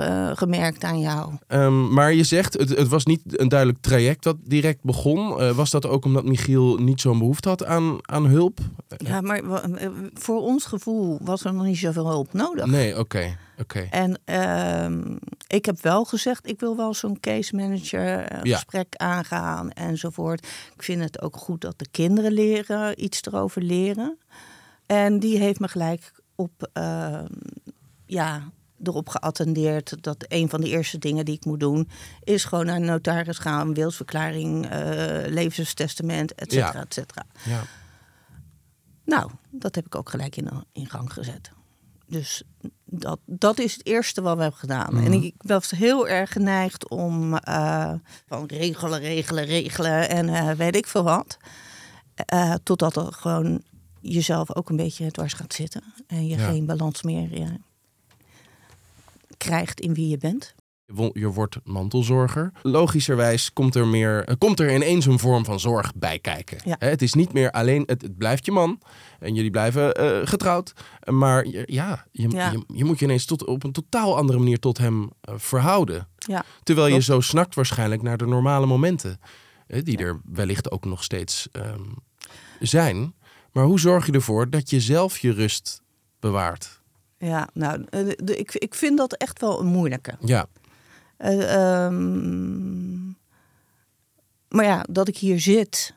eh, 0.00 0.36
gemerkt 0.36 0.84
aan 0.84 1.00
jou. 1.00 1.32
Ehm, 1.46 1.92
maar 1.92 2.12
je 2.12 2.24
zegt, 2.24 2.52
het, 2.52 2.68
het 2.68 2.88
was 2.88 3.04
niet 3.04 3.20
een 3.40 3.48
duidelijk 3.48 3.80
traject 3.80 4.22
dat 4.22 4.36
direct 4.44 4.82
begon. 4.82 5.40
Eh, 5.40 5.50
was 5.50 5.70
dat 5.70 5.86
ook 5.86 6.04
omdat 6.04 6.24
Michiel 6.24 6.76
niet 6.76 7.00
zo'n 7.00 7.18
behoefte 7.18 7.48
had 7.48 7.64
aan, 7.64 7.98
aan 8.02 8.26
hulp? 8.26 8.58
Ja, 8.96 9.20
maar 9.20 9.40
voor 10.14 10.40
ons 10.42 10.64
gevoel 10.64 11.18
was 11.22 11.44
er 11.44 11.54
nog 11.54 11.64
niet 11.64 11.78
zoveel 11.78 12.06
hulp 12.08 12.32
nodig. 12.32 12.66
Nee, 12.66 12.98
oké. 12.98 13.36
oké. 13.60 13.86
En 13.90 14.20
ehm, 14.24 15.16
ik 15.46 15.64
heb 15.64 15.80
wel 15.82 16.04
gezegd, 16.04 16.48
ik 16.48 16.60
wil 16.60 16.76
wel 16.76 16.94
zo'n 16.94 17.20
case 17.20 17.56
manager 17.56 18.36
Ja. 18.46 18.54
gesprek 18.56 18.94
aangaan 18.96 19.70
enzovoort. 19.70 20.46
Ik 20.74 20.82
vind 20.82 21.02
het 21.02 21.22
ook 21.22 21.36
goed 21.36 21.60
dat 21.60 21.78
de 21.78 21.86
kinderen 21.90 22.32
leren, 22.32 23.04
iets 23.04 23.20
erover 23.22 23.62
leren. 23.62 24.18
En 24.86 25.18
die 25.18 25.38
heeft 25.38 25.60
me 25.60 25.68
gelijk 25.68 26.12
op, 26.34 26.68
ehm, 26.72 27.26
ja, 28.12 28.50
erop 28.82 29.08
geattendeerd 29.08 30.02
dat 30.02 30.24
een 30.28 30.48
van 30.48 30.60
de 30.60 30.68
eerste 30.68 30.98
dingen 30.98 31.24
die 31.24 31.34
ik 31.34 31.44
moet 31.44 31.60
doen, 31.60 31.88
is 32.22 32.44
gewoon 32.44 32.66
naar 32.66 32.76
een 32.76 32.84
notaris 32.84 33.38
gaan, 33.38 33.68
een 33.68 33.74
wilsverklaring, 33.74 34.66
eh 34.66 35.26
levenstestament, 35.32 36.34
et 36.34 36.52
cetera, 36.52 36.72
Ja. 36.72 36.80
et 36.80 36.94
cetera. 36.94 37.24
Ja. 37.44 37.62
Nou, 39.04 39.30
dat 39.50 39.74
heb 39.74 39.86
ik 39.86 39.94
ook 39.94 40.10
gelijk 40.10 40.36
in, 40.36 40.48
in 40.72 40.88
gang 40.90 41.12
gezet. 41.12 41.50
Dus 42.06 42.42
dat, 42.84 43.18
dat 43.26 43.58
is 43.58 43.72
het 43.72 43.86
eerste 43.86 44.22
wat 44.22 44.36
we 44.36 44.42
hebben 44.42 44.60
gedaan. 44.60 44.96
En 44.96 45.12
ik 45.12 45.34
was 45.38 45.70
heel 45.70 46.08
erg 46.08 46.32
geneigd 46.32 46.88
om 46.88 47.36
eh, 47.36 47.92
van 48.26 48.46
regelen, 48.46 48.98
regelen, 49.00 49.44
regelen 49.44 50.08
en 50.08 50.28
eh, 50.28 50.50
weet 50.50 50.76
ik 50.76 50.86
veel 50.86 51.02
wat. 51.02 51.36
Totdat 52.62 52.96
er 52.96 53.12
gewoon 53.12 53.62
jezelf 54.00 54.54
ook 54.54 54.70
een 54.70 54.76
beetje 54.76 55.10
dwars 55.10 55.32
gaat 55.32 55.54
zitten. 55.54 55.82
En 56.06 56.26
je 56.26 56.36
Ja. 56.36 56.48
geen 56.48 56.66
balans 56.66 57.02
meer 57.02 57.32
eh, 57.32 57.48
krijgt 59.42 59.80
in 59.80 59.94
wie 59.94 60.08
je 60.08 60.16
bent. 60.18 60.54
Je 60.86 60.94
wo- 60.94 61.10
Je 61.12 61.26
wordt 61.28 61.56
mantelzorger. 61.64 62.52
Logischerwijs 62.62 63.52
komt 63.52 63.74
er, 63.74 63.86
meer, 63.86 64.24
eh, 64.24 64.34
komt 64.38 64.60
er 64.60 64.74
ineens 64.74 65.06
een 65.06 65.18
vorm 65.18 65.44
van 65.44 65.60
zorg 65.60 65.94
bij 65.94 66.18
kijken. 66.18 66.58
Ja. 66.64 66.76
Het 66.78 67.02
is 67.02 67.12
niet 67.14 67.32
meer 67.32 67.50
alleen, 67.50 67.82
het, 67.86 68.02
het 68.02 68.16
blijft 68.18 68.44
je 68.44 68.52
man. 68.52 68.80
En 69.18 69.34
jullie 69.34 69.50
blijven 69.50 69.94
eh, 69.94 70.26
getrouwd. 70.26 70.72
Maar 71.10 71.46
je- 71.46 71.62
ja, 71.66 72.06
je, 72.12 72.28
Ja. 72.30 72.50
Je, 72.50 72.64
je 72.74 72.84
moet 72.84 72.98
je 72.98 73.04
ineens 73.04 73.24
tot, 73.24 73.44
op 73.46 73.64
een 73.64 73.72
totaal 73.72 74.16
andere 74.16 74.38
manier 74.38 74.58
tot 74.58 74.78
hem 74.78 75.10
eh, 75.20 75.34
verhouden. 75.36 76.08
Ja, 76.16 76.44
Terwijl 76.62 76.86
je 76.86 76.92
Klopt. 76.92 77.08
zo 77.08 77.20
snakt 77.20 77.54
waarschijnlijk 77.54 78.02
naar 78.02 78.16
de 78.16 78.26
normale 78.26 78.66
momenten. 78.66 79.20
Die 79.66 79.98
er 79.98 80.20
wellicht 80.24 80.70
ook 80.70 80.84
nog 80.84 81.02
steeds 81.04 81.48
ehm, 81.52 81.82
zijn. 82.60 83.14
Maar 83.52 83.64
hoe 83.64 83.80
zorg 83.80 84.06
je 84.06 84.12
ervoor 84.12 84.50
dat 84.50 84.70
je 84.70 84.80
zelf 84.80 85.18
je 85.18 85.32
rust 85.32 85.82
bewaart? 86.20 86.80
Ja 87.26 87.48
nou, 87.52 87.84
eh, 87.90 88.08
de- 88.16 88.36
ik, 88.36 88.54
ik 88.54 88.74
vind 88.74 88.98
dat 88.98 89.12
echt 89.12 89.40
wel 89.40 89.60
een 89.60 89.66
moeilijke. 89.66 90.14
Ja, 90.20 90.46
Eh, 91.16 91.54
ehm, 91.84 93.06
maar 94.48 94.64
ja, 94.64 94.84
dat 94.90 95.08
ik 95.08 95.16
hier 95.16 95.40
zit. 95.40 95.94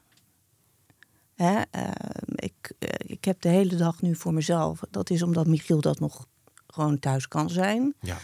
Hè, 1.35 1.61
ehm, 1.71 2.31
ik, 2.35 2.71
eh, 2.79 2.89
ik 2.97 3.25
heb 3.25 3.41
de 3.41 3.49
hele 3.49 3.75
dag 3.75 4.01
nu 4.01 4.15
voor 4.15 4.33
mezelf. 4.33 4.79
Dat 4.89 5.09
is 5.09 5.21
omdat 5.21 5.47
Michiel 5.47 5.81
dat 5.81 5.99
nog 5.99 6.25
gewoon 6.67 6.99
thuis 6.99 7.27
kan 7.27 7.49
zijn. 7.49 7.93
ja. 7.99 8.17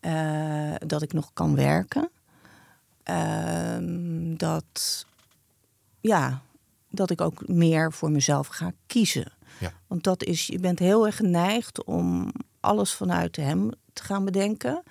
Eh, 0.00 0.74
dat 0.86 1.02
ik 1.02 1.12
nog 1.12 1.30
kan 1.32 1.54
werken. 1.54 2.10
Ehm, 3.02 4.36
dat, 4.36 5.06
ja, 6.00 6.42
dat 6.90 7.10
ik 7.10 7.20
ook 7.20 7.48
meer 7.48 7.92
voor 7.92 8.10
mezelf 8.10 8.46
ga 8.46 8.72
kiezen. 8.86 9.32
Ja. 9.60 9.72
Want 9.86 10.04
dat 10.04 10.24
is, 10.24 10.46
je 10.46 10.58
bent 10.58 10.78
heel 10.78 11.06
erg 11.06 11.16
geneigd 11.16 11.84
om 11.84 12.32
alles 12.60 12.92
vanuit 12.92 13.36
hem 13.36 13.70
te 13.92 14.02
gaan 14.02 14.24
bedenken. 14.24 14.82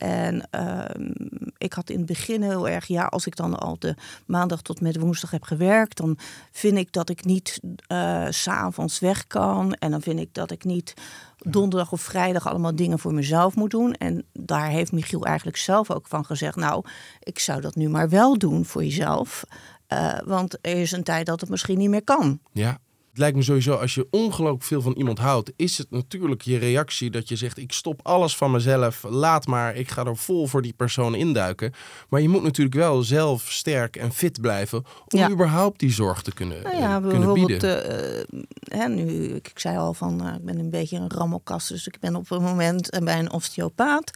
En 0.00 0.48
ehm, 0.50 1.10
ik 1.58 1.72
had 1.72 1.90
in 1.90 1.96
het 1.96 2.06
begin 2.06 2.42
heel 2.42 2.68
erg, 2.68 2.86
ja, 2.86 3.04
als 3.04 3.26
ik 3.26 3.36
dan 3.36 3.58
al 3.58 3.76
de 3.78 3.94
maandag 4.26 4.62
tot 4.62 4.80
met 4.80 4.98
woensdag 4.98 5.30
heb 5.30 5.42
gewerkt, 5.42 5.96
dan 5.96 6.18
vind 6.50 6.76
ik 6.76 6.92
dat 6.92 7.08
ik 7.08 7.24
niet 7.24 7.60
eh, 7.86 8.26
s 8.28 8.42
s'avonds 8.42 8.98
weg 8.98 9.26
kan. 9.26 9.74
En 9.74 9.90
dan 9.90 10.02
vind 10.02 10.20
ik 10.20 10.34
dat 10.34 10.50
ik 10.50 10.64
niet 10.64 10.94
donderdag 11.38 11.92
of 11.92 12.00
vrijdag 12.00 12.48
allemaal 12.48 12.74
dingen 12.74 12.98
voor 12.98 13.14
mezelf 13.14 13.54
moet 13.54 13.70
doen. 13.70 13.94
En 13.94 14.24
daar 14.32 14.68
heeft 14.68 14.92
Michiel 14.92 15.24
eigenlijk 15.24 15.56
zelf 15.56 15.90
ook 15.90 16.06
van 16.06 16.24
gezegd, 16.24 16.56
nou, 16.56 16.84
ik 17.20 17.38
zou 17.38 17.60
dat 17.60 17.74
nu 17.74 17.88
maar 17.88 18.08
wel 18.08 18.38
doen 18.38 18.64
voor 18.64 18.84
jezelf. 18.84 19.44
Eh, 19.86 20.18
want 20.24 20.58
er 20.60 20.76
is 20.76 20.92
een 20.92 21.04
tijd 21.04 21.26
dat 21.26 21.40
het 21.40 21.50
misschien 21.50 21.78
niet 21.78 21.90
meer 21.90 22.04
kan. 22.04 22.40
Ja. 22.52 22.78
Het 23.10 23.18
lijkt 23.18 23.36
me 23.36 23.42
sowieso, 23.42 23.74
als 23.74 23.94
je 23.94 24.06
ongelooflijk 24.10 24.62
veel 24.64 24.82
van 24.82 24.92
iemand 24.92 25.18
houdt, 25.18 25.52
is 25.56 25.78
het 25.78 25.90
natuurlijk 25.90 26.42
je 26.42 26.58
reactie 26.58 27.10
dat 27.10 27.28
je 27.28 27.36
zegt: 27.36 27.58
Ik 27.58 27.72
stop 27.72 28.00
alles 28.02 28.36
van 28.36 28.50
mezelf, 28.50 29.02
laat 29.08 29.46
maar, 29.46 29.76
ik 29.76 29.90
ga 29.90 30.04
er 30.04 30.16
vol 30.16 30.46
voor 30.46 30.62
die 30.62 30.72
persoon 30.72 31.14
induiken. 31.14 31.72
Maar 32.08 32.20
je 32.20 32.28
moet 32.28 32.42
natuurlijk 32.42 32.76
wel 32.76 33.02
zelf 33.02 33.50
sterk 33.50 33.96
en 33.96 34.12
fit 34.12 34.40
blijven 34.40 34.78
om 35.08 35.18
Ja. 35.18 35.30
überhaupt 35.30 35.78
die 35.80 35.92
zorg 35.92 36.22
te 36.22 36.32
kunnen, 36.34 36.62
Nou 36.62 36.74
eh, 36.74 36.80
ja, 36.80 37.00
kunnen 37.00 37.10
bijvoorbeeld, 37.18 37.46
bieden. 37.46 38.24
eh, 38.70 38.78
hè, 38.78 38.88
nu, 38.88 39.24
ik, 39.34 39.48
ik 39.48 39.58
zei 39.58 39.76
al 39.76 39.94
van, 39.94 40.26
eh, 40.26 40.34
ik 40.34 40.44
ben 40.44 40.58
een 40.58 40.70
beetje 40.70 40.96
een 40.96 41.10
rammelkast, 41.10 41.68
dus 41.68 41.86
ik 41.86 41.96
ben 42.00 42.14
op 42.16 42.30
een 42.30 42.42
moment 42.42 42.90
eh, 42.90 43.00
bij 43.04 43.18
een 43.18 43.32
osteopaat. 43.32 44.10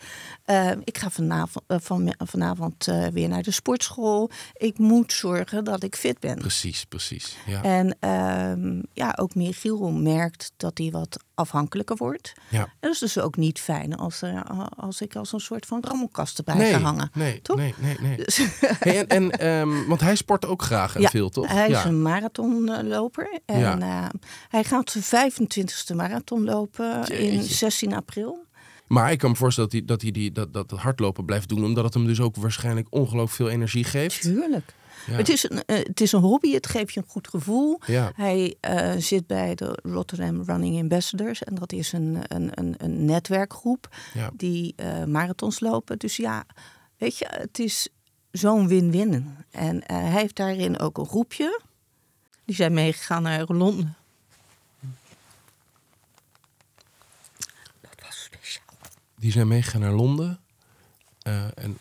Eh, 0.44 0.70
ik 0.84 0.98
ga 0.98 1.10
vanavond, 1.10 1.64
eh, 1.66 1.76
van, 1.80 2.14
vanavond 2.18 2.88
eh, 2.88 3.06
weer 3.06 3.28
naar 3.28 3.42
de 3.42 3.50
sportschool. 3.50 4.30
Ik 4.54 4.78
moet 4.78 5.12
zorgen 5.12 5.64
dat 5.64 5.82
ik 5.82 5.96
fit 5.96 6.20
ben. 6.20 6.38
Precies, 6.38 6.84
precies. 6.84 7.36
Ja. 7.46 7.62
En 7.62 7.96
ehm, 8.00 8.82
ja, 8.92 9.14
ook 9.20 9.34
Michiel 9.34 9.90
merkt 9.90 10.52
dat 10.56 10.78
hij 10.78 10.90
wat 10.90 11.24
afhankelijker 11.34 11.96
wordt. 11.96 12.32
ja. 12.48 12.60
En 12.60 12.68
dat 12.80 12.92
is 12.92 12.98
dus 12.98 13.18
ook 13.18 13.36
niet 13.36 13.60
fijn 13.60 13.96
als, 13.96 14.22
er, 14.22 14.42
als 14.76 15.00
ik 15.00 15.16
als 15.16 15.32
een 15.32 15.40
soort 15.40 15.66
van 15.66 15.82
rammelkast 15.84 16.38
erbij 16.38 16.54
Nee, 16.54 16.72
ga 16.72 16.78
hangen. 16.78 17.10
nee, 17.14 17.42
Toch? 17.42 17.56
nee, 17.56 17.74
nee, 17.78 17.96
nee. 18.00 18.16
Dus, 18.16 18.36
Hey, 18.60 18.96
en, 18.98 19.08
en, 19.08 19.30
ehm, 19.30 19.86
want 19.86 20.00
hij 20.00 20.14
sport 20.16 20.46
ook 20.46 20.62
graag 20.62 20.94
en 20.94 21.00
Ja, 21.00 21.08
veel, 21.08 21.28
toch? 21.28 21.48
Hij 21.48 21.70
is 21.70 21.84
een 21.84 22.02
marathonloper. 22.02 23.38
En 23.46 23.58
Ja. 23.58 23.78
eh, 23.80 24.08
hij 24.48 24.64
gaat 24.64 24.90
zijn 25.02 25.32
25ste 25.32 25.94
marathon 25.94 26.44
lopen 26.44 27.04
in 27.08 27.34
Jeetje. 27.34 27.54
16 27.54 27.94
april. 27.94 28.42
Maar 28.86 29.12
ik 29.12 29.18
kan 29.18 29.30
me 29.30 29.36
voorstellen 29.36 29.70
dat 29.70 29.78
hij, 29.78 29.88
dat, 29.88 30.02
hij 30.02 30.10
die, 30.10 30.32
dat, 30.32 30.52
dat 30.52 30.70
hardlopen 30.70 31.24
blijft 31.24 31.48
doen, 31.48 31.64
omdat 31.64 31.84
het 31.84 31.94
hem 31.94 32.06
dus 32.06 32.20
ook 32.20 32.36
waarschijnlijk 32.36 32.86
ongelooflijk 32.90 33.30
veel 33.32 33.48
energie 33.48 33.84
geeft. 33.84 34.20
Tuurlijk. 34.20 34.74
Ja. 35.06 35.12
Het, 35.16 35.28
is 35.28 35.50
een, 35.50 35.64
eh, 35.64 35.76
het 35.76 36.00
is 36.00 36.12
een 36.12 36.20
hobby, 36.20 36.52
het 36.52 36.66
geeft 36.66 36.94
je 36.94 37.00
een 37.00 37.08
goed 37.08 37.28
gevoel. 37.28 37.80
Ja. 37.86 38.12
Hij 38.16 38.56
eh, 38.60 38.92
zit 38.98 39.26
bij 39.26 39.54
de 39.54 39.78
Rotterdam 39.82 40.42
Running 40.42 40.80
Ambassadors. 40.80 41.42
En 41.42 41.54
dat 41.54 41.72
is 41.72 41.92
een, 41.92 42.18
een, 42.28 42.50
een, 42.54 42.74
een 42.78 43.04
netwerkgroep 43.04 43.88
Ja. 44.14 44.30
die 44.34 44.72
eh, 44.76 45.04
marathons 45.04 45.60
lopen. 45.60 45.98
Dus 45.98 46.16
ja, 46.16 46.46
weet 46.98 47.18
je, 47.18 47.26
het 47.28 47.58
is 47.58 47.88
zo'n 48.30 48.68
win-win. 48.68 49.36
En 49.50 49.86
eh, 49.86 49.96
hij 49.96 50.10
heeft 50.10 50.36
daarin 50.36 50.78
ook 50.78 50.98
een 50.98 51.06
groepje. 51.06 51.60
Die 52.44 52.54
zijn 52.56 52.72
meegegaan 52.74 53.22
naar 53.22 53.44
Londen. 53.46 53.96
Dat 57.80 57.94
was 58.02 58.22
speciaal. 58.24 58.64
Die 59.18 59.32
zijn 59.32 59.48
meegegaan 59.48 59.80
naar 59.80 59.92
Londen. 59.92 60.38
Eh, 61.22 61.44
en 61.54 61.78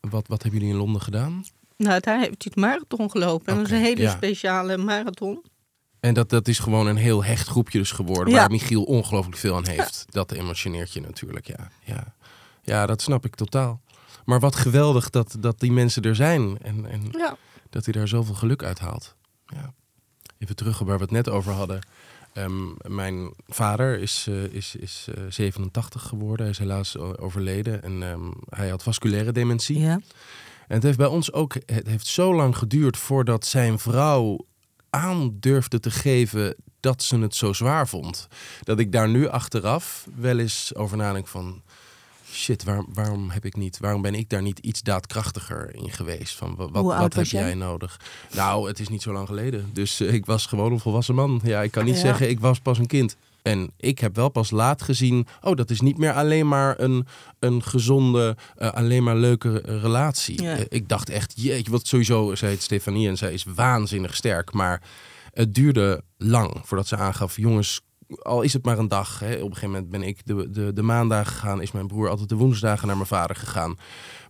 wat, 0.00 0.28
wat 0.28 0.42
hebben 0.42 0.60
jullie 0.60 0.74
in 0.74 0.80
Londen 0.80 1.02
gedaan? 1.02 1.44
Nou, 1.82 2.00
daar 2.00 2.18
heeft 2.18 2.28
hij 2.28 2.36
het 2.38 2.56
marathon 2.56 3.10
gelopen. 3.10 3.46
En 3.46 3.56
dat 3.56 3.66
is 3.66 3.72
een 3.72 3.78
hele 3.78 4.00
ja. 4.00 4.10
speciale 4.10 4.76
marathon. 4.76 5.42
En 6.00 6.14
dat, 6.14 6.30
dat 6.30 6.48
is 6.48 6.58
gewoon 6.58 6.86
een 6.86 6.96
heel 6.96 7.24
hecht 7.24 7.48
groepje 7.48 7.78
dus 7.78 7.92
geworden. 7.92 8.34
Ja. 8.34 8.40
Waar 8.40 8.50
Michiel 8.50 8.82
ongelooflijk 8.82 9.36
veel 9.36 9.56
aan 9.56 9.66
heeft. 9.66 10.04
Dat 10.10 10.32
emotioneert 10.32 10.92
je 10.92 11.00
natuurlijk, 11.00 11.46
ja. 11.46 11.70
ja. 11.84 12.14
Ja, 12.62 12.86
dat 12.86 13.02
snap 13.02 13.24
ik 13.24 13.34
totaal. 13.34 13.80
Maar 14.24 14.40
wat 14.40 14.56
geweldig 14.56 15.10
dat, 15.10 15.36
dat 15.38 15.60
die 15.60 15.72
mensen 15.72 16.02
er 16.02 16.16
zijn. 16.16 16.58
En, 16.62 16.86
en 16.86 17.10
dat 17.70 17.84
hij 17.84 17.94
daar 17.94 18.08
zoveel 18.08 18.34
geluk 18.34 18.62
uit 18.62 18.78
haalt. 18.78 19.14
Ja. 19.46 19.72
Even 20.38 20.56
terug 20.56 20.80
op 20.80 20.86
waar 20.86 20.96
we 20.96 21.02
het 21.02 21.12
net 21.12 21.28
over 21.28 21.52
hadden. 21.52 21.80
Ehm, 22.32 22.94
mijn 22.94 23.34
vader 23.46 23.98
is, 23.98 24.26
eh, 24.28 24.44
is, 24.44 24.74
is 24.76 25.06
eh, 25.14 25.22
87 25.28 26.02
geworden. 26.02 26.40
Hij 26.40 26.50
is 26.50 26.58
helaas 26.58 26.98
overleden. 26.98 27.82
En 27.82 28.02
ehm, 28.02 28.30
hij 28.48 28.68
had 28.68 28.82
vasculaire 28.82 29.32
dementie. 29.32 29.78
Ja. 29.78 30.00
En 30.68 30.74
het 30.74 30.82
heeft 30.82 30.98
bij 30.98 31.06
ons 31.06 31.32
ook 31.32 31.54
het 31.66 31.86
heeft 31.86 32.06
zo 32.06 32.34
lang 32.34 32.56
geduurd 32.56 32.96
voordat 32.96 33.46
zijn 33.46 33.78
vrouw 33.78 34.46
aan 34.90 35.36
durfde 35.40 35.80
te 35.80 35.90
geven 35.90 36.54
dat 36.80 37.02
ze 37.02 37.18
het 37.18 37.34
zo 37.34 37.52
zwaar 37.52 37.88
vond. 37.88 38.28
Dat 38.62 38.78
ik 38.78 38.92
daar 38.92 39.08
nu 39.08 39.28
achteraf 39.28 40.06
wel 40.16 40.38
eens 40.38 40.74
over 40.74 40.96
nadenk 40.96 41.26
van... 41.26 41.62
Shit, 42.32 42.64
waar- 42.64 42.84
waarom 42.92 43.30
heb 43.30 43.44
ik 43.44 43.56
niet, 43.56 43.78
waarom 43.78 44.02
ben 44.02 44.14
ik 44.14 44.28
daar 44.28 44.42
niet 44.42 44.58
iets 44.58 44.82
daadkrachtiger 44.82 45.74
in 45.74 45.90
geweest? 45.90 46.34
Van 46.36 46.54
wa- 46.56 46.68
wat, 46.70 46.84
wat 46.98 47.14
heb 47.14 47.24
jij? 47.26 47.54
nodig? 47.54 48.00
Nou, 48.34 48.68
het 48.68 48.80
is 48.80 48.88
niet 48.88 49.02
zo 49.02 49.12
lang 49.12 49.26
geleden. 49.26 49.70
Dus 49.72 50.00
eh, 50.00 50.12
ik 50.12 50.26
was 50.26 50.46
gewoon 50.46 50.72
een 50.72 50.80
volwassen 50.80 51.14
man. 51.14 51.40
Ja, 51.44 51.62
ik 51.62 51.70
kan 51.70 51.84
niet 51.84 51.94
Ja. 51.94 52.00
zeggen, 52.00 52.28
ik 52.28 52.40
was 52.40 52.58
pas 52.60 52.78
een 52.78 52.86
kind. 52.86 53.16
En 53.42 53.72
ik 53.76 53.98
heb 53.98 54.16
wel 54.16 54.28
pas 54.28 54.50
laat 54.50 54.82
gezien, 54.82 55.26
oh, 55.40 55.56
dat 55.56 55.70
is 55.70 55.80
niet 55.80 55.98
meer 55.98 56.12
alleen 56.12 56.48
maar 56.48 56.80
een, 56.80 57.06
een 57.38 57.62
gezonde, 57.62 58.36
eh, 58.56 58.72
alleen 58.72 59.02
maar 59.02 59.16
leuke 59.16 59.62
relatie. 59.64 60.42
Ja. 60.42 60.56
Eh, 60.56 60.64
ik 60.68 60.88
dacht 60.88 61.10
echt, 61.10 61.32
jeetje, 61.36 61.70
wat 61.70 61.86
sowieso 61.86 62.34
zei 62.34 62.52
het 62.52 62.62
Stefanie 62.62 63.08
en 63.08 63.16
zij 63.16 63.32
is 63.32 63.44
waanzinnig 63.54 64.16
sterk. 64.16 64.52
Maar 64.52 64.82
het 65.32 65.54
duurde 65.54 66.02
lang 66.18 66.60
voordat 66.62 66.86
ze 66.86 66.96
aangaf, 66.96 67.36
jongens, 67.36 67.80
al 68.22 68.42
is 68.42 68.52
het 68.52 68.64
maar 68.64 68.78
een 68.78 68.88
dag. 68.88 69.18
Hè. 69.18 69.34
Op 69.34 69.40
een 69.40 69.54
gegeven 69.54 69.70
moment 69.70 69.90
ben 69.90 70.02
ik 70.02 70.26
de, 70.26 70.50
de, 70.50 70.72
de 70.72 70.82
maandag 70.82 71.28
gegaan, 71.28 71.62
is 71.62 71.72
mijn 71.72 71.86
broer 71.86 72.08
altijd 72.08 72.28
de 72.28 72.34
woensdagen 72.34 72.86
naar 72.86 72.96
mijn 72.96 73.08
vader 73.08 73.36
gegaan. 73.36 73.78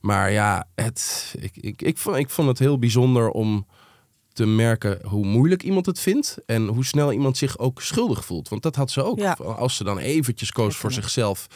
Maar 0.00 0.32
ja, 0.32 0.66
het, 0.74 1.34
ik, 1.38 1.56
ik, 1.56 1.82
ik, 1.82 1.98
vond, 1.98 2.16
ik 2.16 2.30
vond 2.30 2.48
het 2.48 2.58
heel 2.58 2.78
bijzonder 2.78 3.30
om 3.30 3.66
te 4.32 4.46
merken 4.46 4.98
hoe 5.06 5.24
moeilijk 5.26 5.62
iemand 5.62 5.86
het 5.86 6.00
vindt 6.00 6.36
en 6.46 6.66
hoe 6.66 6.84
snel 6.84 7.12
iemand 7.12 7.36
zich 7.36 7.58
ook 7.58 7.82
schuldig 7.82 8.24
voelt. 8.24 8.48
Want 8.48 8.62
dat 8.62 8.76
had 8.76 8.90
ze 8.90 9.02
ook. 9.02 9.18
Ja. 9.18 9.32
Als 9.32 9.76
ze 9.76 9.84
dan 9.84 9.98
eventjes 9.98 10.52
koos 10.52 10.76
voor 10.76 10.92
zichzelf. 10.92 11.46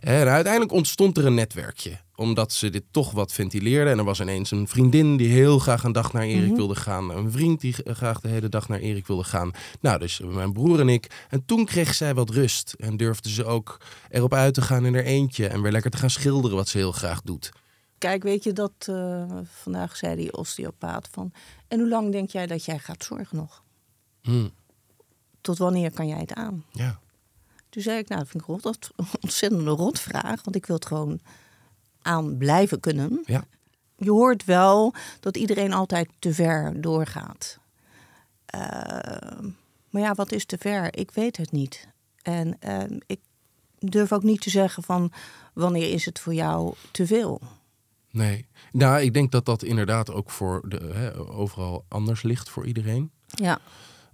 En 0.00 0.28
uiteindelijk 0.28 0.72
ontstond 0.72 1.18
er 1.18 1.26
een 1.26 1.34
netwerkje. 1.34 1.98
Omdat 2.16 2.52
ze 2.52 2.70
dit 2.70 2.82
toch 2.90 3.10
wat 3.10 3.32
ventileerde. 3.32 3.90
En 3.90 3.98
er 3.98 4.04
was 4.04 4.20
ineens 4.20 4.50
een 4.50 4.68
vriendin 4.68 5.16
die 5.16 5.28
heel 5.28 5.58
graag 5.58 5.84
een 5.84 5.92
dag 5.92 6.12
naar 6.12 6.22
Erik 6.22 6.46
Mhm. 6.46 6.54
wilde 6.56 6.74
gaan. 6.76 7.10
Een 7.10 7.30
vriend 7.30 7.60
die 7.60 7.74
graag 7.84 8.20
de 8.20 8.28
hele 8.28 8.48
dag 8.48 8.68
naar 8.68 8.78
Erik 8.78 9.06
wilde 9.06 9.24
gaan. 9.24 9.50
Nou, 9.80 9.98
dus 9.98 10.20
mijn 10.24 10.52
broer 10.52 10.80
en 10.80 10.88
ik. 10.88 11.26
En 11.28 11.44
toen 11.46 11.64
kreeg 11.64 11.94
zij 11.94 12.14
wat 12.14 12.30
rust. 12.30 12.74
En 12.78 12.96
durfde 12.96 13.30
ze 13.30 13.44
ook 13.44 13.80
erop 14.10 14.34
uit 14.34 14.54
te 14.54 14.62
gaan 14.62 14.86
in 14.86 14.94
haar 14.94 15.02
eentje. 15.04 15.46
En 15.46 15.62
weer 15.62 15.72
lekker 15.72 15.90
te 15.90 15.96
gaan 15.96 16.10
schilderen 16.10 16.56
wat 16.56 16.68
ze 16.68 16.78
heel 16.78 16.92
graag 16.92 17.22
doet. 17.22 17.50
Kijk, 17.98 18.22
weet 18.22 18.44
je 18.44 18.52
dat 18.52 18.72
eh, 18.78 19.24
vandaag 19.62 19.96
zei 19.96 20.16
die 20.16 20.36
osteopaat 20.36 21.08
van... 21.12 21.32
En 21.74 21.80
hoe 21.80 21.88
lang 21.88 22.12
denk 22.12 22.30
jij 22.30 22.46
dat 22.46 22.64
jij 22.64 22.78
gaat 22.78 23.04
zorgen 23.04 23.36
nog? 23.36 23.62
Hm, 24.22 24.48
Tot 25.40 25.58
wanneer 25.58 25.92
kan 25.92 26.08
jij 26.08 26.18
het 26.18 26.32
aan? 26.32 26.64
ja. 26.72 26.98
Toen 27.68 27.82
zei 27.82 27.98
ik, 27.98 28.08
nou, 28.08 28.20
dat 28.20 28.30
vind 28.30 28.42
ik 28.42 28.48
rot, 28.48 28.62
dat 28.62 28.90
een 28.96 29.06
ontzettende 29.20 29.70
rotvraag. 29.70 30.42
Want 30.44 30.56
ik 30.56 30.66
wil 30.66 30.76
het 30.76 30.86
gewoon 30.86 31.20
aan 32.02 32.36
blijven 32.36 32.80
kunnen. 32.80 33.22
Ja. 33.24 33.44
Je 33.96 34.10
hoort 34.10 34.44
wel 34.44 34.94
dat 35.20 35.36
iedereen 35.36 35.72
altijd 35.72 36.08
te 36.18 36.34
ver 36.34 36.80
doorgaat. 36.80 37.58
Eh, 38.46 38.60
maar 39.90 40.02
ja, 40.02 40.14
wat 40.14 40.32
is 40.32 40.44
te 40.44 40.58
ver? 40.58 40.96
Ik 40.98 41.10
weet 41.10 41.36
het 41.36 41.52
niet. 41.52 41.88
En 42.22 42.56
eh, 42.60 42.98
ik 43.06 43.20
durf 43.78 44.12
ook 44.12 44.22
niet 44.22 44.40
te 44.40 44.50
zeggen 44.50 44.82
van 44.82 45.12
wanneer 45.52 45.92
is 45.92 46.04
het 46.04 46.18
voor 46.20 46.34
jou 46.34 46.74
te 46.90 47.06
veel. 47.06 47.40
Nee. 48.14 48.46
Nou, 48.72 49.00
ik 49.00 49.14
denk 49.14 49.32
dat 49.32 49.44
dat 49.44 49.62
inderdaad 49.62 50.10
ook 50.10 50.30
voor 50.30 50.62
de, 50.68 50.90
hè, 50.92 51.18
overal 51.18 51.84
anders 51.88 52.22
ligt 52.22 52.48
voor 52.48 52.66
iedereen. 52.66 53.10
Ja, 53.26 53.58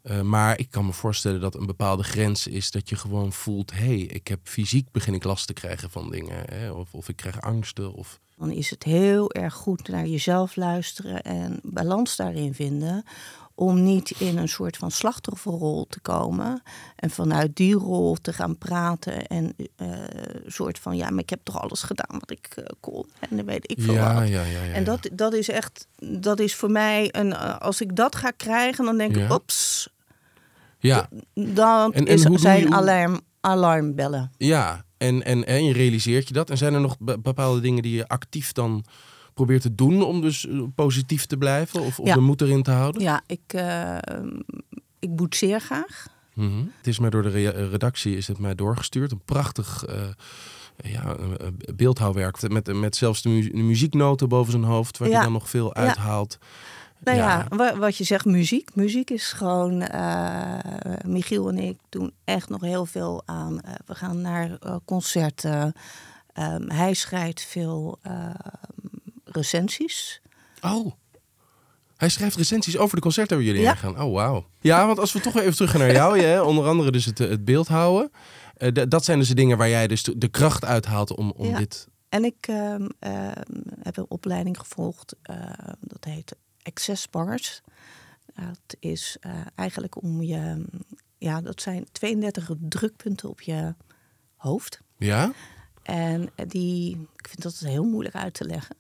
Eh, 0.03 0.21
maar 0.21 0.59
ik 0.59 0.71
kan 0.71 0.87
me 0.87 0.93
voorstellen 0.93 1.41
dat 1.41 1.55
een 1.55 1.67
bepaalde 1.67 2.03
grens 2.03 2.47
is 2.47 2.71
dat 2.71 2.89
je 2.89 2.97
gewoon 2.97 3.33
voelt: 3.33 3.71
hé, 3.71 3.79
hey, 3.79 4.01
ik 4.01 4.29
heb 4.29 4.41
fysiek 4.43 4.91
begin 4.93 5.15
ik 5.15 5.25
last 5.25 5.47
te 5.47 5.53
krijgen 5.53 5.91
van 5.91 6.11
dingen. 6.11 6.45
Hè? 6.51 6.71
Of, 6.71 6.95
of 6.95 7.09
ik 7.09 7.17
krijg 7.17 7.41
angsten. 7.41 7.93
Of... 7.93 8.21
dan 8.37 8.51
is 8.51 8.71
het 8.71 8.83
heel 8.83 9.33
erg 9.33 9.55
goed 9.55 9.89
naar 9.89 10.07
jezelf 10.07 10.57
luisteren 10.57 11.23
en 11.23 11.61
balans 11.63 12.17
daarin 12.17 12.55
vinden. 12.55 13.05
Om 13.61 13.83
niet 13.83 14.11
in 14.11 14.39
een 14.39 14.49
soort 14.49 14.77
van 14.77 14.91
slachtofferrol 14.91 15.87
te 15.89 16.01
komen. 16.01 16.63
En 16.97 17.11
vanuit 17.11 17.57
die 17.57 17.75
rol 17.75 18.15
te 18.15 18.33
gaan 18.33 18.59
praten. 18.59 19.27
En 19.27 19.55
eh, 19.77 19.87
een 20.45 20.53
soort 20.53 20.79
van, 20.79 20.97
ja, 20.97 21.11
maar 21.11 21.19
ik 21.23 21.31
heb 21.31 21.41
toch 21.43 21.61
alles 21.61 21.83
gedaan 21.83 22.19
wat 22.19 22.31
ik 22.31 22.47
eh, 22.57 22.65
kon. 22.81 23.07
En 23.19 23.37
dan 23.37 23.47
weet 23.47 23.71
ik 23.71 23.81
veel 23.81 23.95
Ja, 23.95 24.15
wat. 24.15 24.29
ja, 24.29 24.43
ja. 24.43 24.61
En 24.63 24.85
dat, 24.85 25.09
dat 25.13 25.33
is 25.35 25.49
echt, 25.49 25.87
dat 26.21 26.41
is 26.41 26.55
voor 26.55 26.71
mij 26.71 27.09
een, 27.13 27.33
eh, 27.33 27.59
als 27.59 27.81
ik 27.81 27.97
dat 27.97 28.17
ga 28.17 28.31
krijgen, 28.31 28.85
dan 28.85 28.97
denk 28.99 29.17
ik, 29.17 29.33
ops, 29.33 29.89
ja, 30.79 31.09
dan 31.35 31.93
En- 31.93 32.07
en 32.07 32.13
is, 32.15 32.23
zijn 32.23 32.61
je- 32.61 32.71
alarm, 32.71 33.21
alarmbellen. 33.41 34.31
ja. 34.37 34.85
En, 34.99 35.25
en, 35.25 35.47
en 35.47 35.65
je 35.65 35.73
realiseert 35.73 36.29
je 36.29 36.35
dat. 36.35 36.51
En 36.51 36.57
zijn 36.59 36.75
er 36.75 36.81
nog 36.81 36.97
be- 36.99 37.19
bepaalde 37.19 37.61
dingen 37.61 37.83
die 37.83 37.97
je 37.97 38.09
actief 38.09 38.53
dan 38.53 38.85
probeert 39.45 39.63
te 39.63 39.75
doen 39.75 40.03
om 40.03 40.21
dus 40.21 40.47
eh, 40.47 40.63
positief 40.75 41.27
te 41.27 41.37
blijven? 41.37 41.81
Of, 41.81 41.99
of 42.01 42.07
Ja. 42.07 42.15
de 42.15 42.21
moed 42.21 42.41
erin 42.41 42.63
te 42.63 42.71
houden? 42.71 43.03
Ja, 43.03 43.21
ik, 43.27 43.41
eh, 43.47 43.97
ik 44.99 45.17
boetseer 45.17 45.61
graag. 45.61 46.07
Mhm. 46.35 46.59
Het 46.77 46.87
is 46.87 46.99
mij 46.99 47.11
door 47.11 47.23
de 47.23 47.29
re- 47.29 47.69
redactie 47.69 48.17
is 48.17 48.29
het 48.29 48.39
mij 48.39 48.55
doorgestuurd. 48.55 49.13
Een 49.13 49.25
prachtig 49.25 49.85
eh, 49.85 49.97
ja, 50.93 51.17
beeldhouwwerk. 51.75 52.49
Met, 52.49 52.75
met 52.75 52.97
zelfs 52.97 53.23
de, 53.23 53.29
mu- 53.29 53.51
de 53.51 53.63
muzieknoten 53.63 54.29
boven 54.29 54.51
zijn 54.53 54.65
hoofd, 54.65 54.99
waar 54.99 55.09
Ja. 55.09 55.15
hij 55.15 55.23
dan 55.25 55.33
nog 55.33 55.49
veel 55.51 55.67
Ja. 55.67 55.73
uithaalt. 55.75 56.39
Nou 57.05 57.17
ja, 57.17 57.47
wa- 57.49 57.77
wat 57.77 57.97
je 57.97 58.05
zegt, 58.05 58.25
muziek. 58.25 58.75
Muziek 58.75 59.11
is 59.11 59.33
gewoon. 59.33 59.85
Michiel 61.07 61.49
en 61.49 61.59
ik 61.59 61.79
doen 61.89 62.13
echt 62.25 62.49
nog 62.49 62.61
heel 62.61 62.87
veel 62.87 63.23
aan. 63.27 63.61
we 63.87 63.95
gaan 63.95 64.21
naar 64.21 64.59
concerten. 64.85 65.73
Ehm, 66.33 66.69
hij 66.71 66.95
schrijft 66.95 67.43
veel 67.45 67.99
ehm, 68.03 68.35
recensies. 69.33 70.21
Oh. 70.61 70.93
Hij 71.97 72.09
schrijft 72.09 72.37
recensies 72.37 72.77
over 72.79 72.97
de 72.97 73.03
concerten 73.03 73.37
waar 73.37 73.47
jullie 73.47 73.61
Ja. 73.61 73.69
heen 73.69 73.77
gaan. 73.79 74.01
Oh, 74.03 74.13
wauw. 74.15 74.47
Ja, 74.61 74.87
want 74.87 74.99
als 74.99 75.13
we 75.13 75.21
toch 75.21 75.33
weer 75.33 75.43
even 75.43 75.55
terug 75.55 75.71
gaan 75.71 75.81
naar 75.81 75.93
jou. 75.93 76.21
hè, 76.21 76.43
onder 76.51 76.67
andere 76.67 76.91
dus 76.91 77.05
het, 77.05 77.19
het 77.19 77.45
beeld 77.45 77.69
houden. 77.69 78.11
Eh, 78.57 78.69
dat 78.89 79.05
zijn 79.05 79.19
dus 79.19 79.29
de 79.29 79.35
dingen 79.35 79.59
waar 79.59 79.69
jij 79.69 79.87
dus 79.87 80.03
de 80.03 80.29
kracht 80.29 80.65
uithaalt 80.65 81.17
om, 81.17 81.31
om 81.37 81.49
Ja. 81.49 81.59
dit... 81.59 81.89
En 82.09 82.25
ik 82.25 82.37
ehm, 82.47 82.89
ehm, 82.99 83.43
heb 83.83 83.97
een 83.97 84.07
opleiding 84.09 84.59
gevolgd. 84.59 85.17
ehm, 85.23 85.73
dat 85.81 86.05
heet 86.05 86.37
Access 86.63 87.11
Bars. 87.11 87.61
Dat 88.35 88.77
is 88.79 89.17
eh, 89.21 89.33
eigenlijk 89.55 90.03
om 90.03 90.23
je. 90.23 90.65
Ja, 91.19 91.41
dat 91.41 91.61
zijn 91.63 91.87
32 91.93 92.51
drukpunten 92.59 93.29
op 93.29 93.41
je 93.41 93.75
hoofd. 94.37 94.81
Ja? 94.99 95.33
En 95.83 96.31
die, 96.47 97.09
ik 97.17 97.29
vind 97.29 97.43
dat 97.43 97.59
heel 97.59 97.85
moeilijk 97.85 98.15
uit 98.15 98.35
te 98.35 98.45
leggen. 98.45 98.77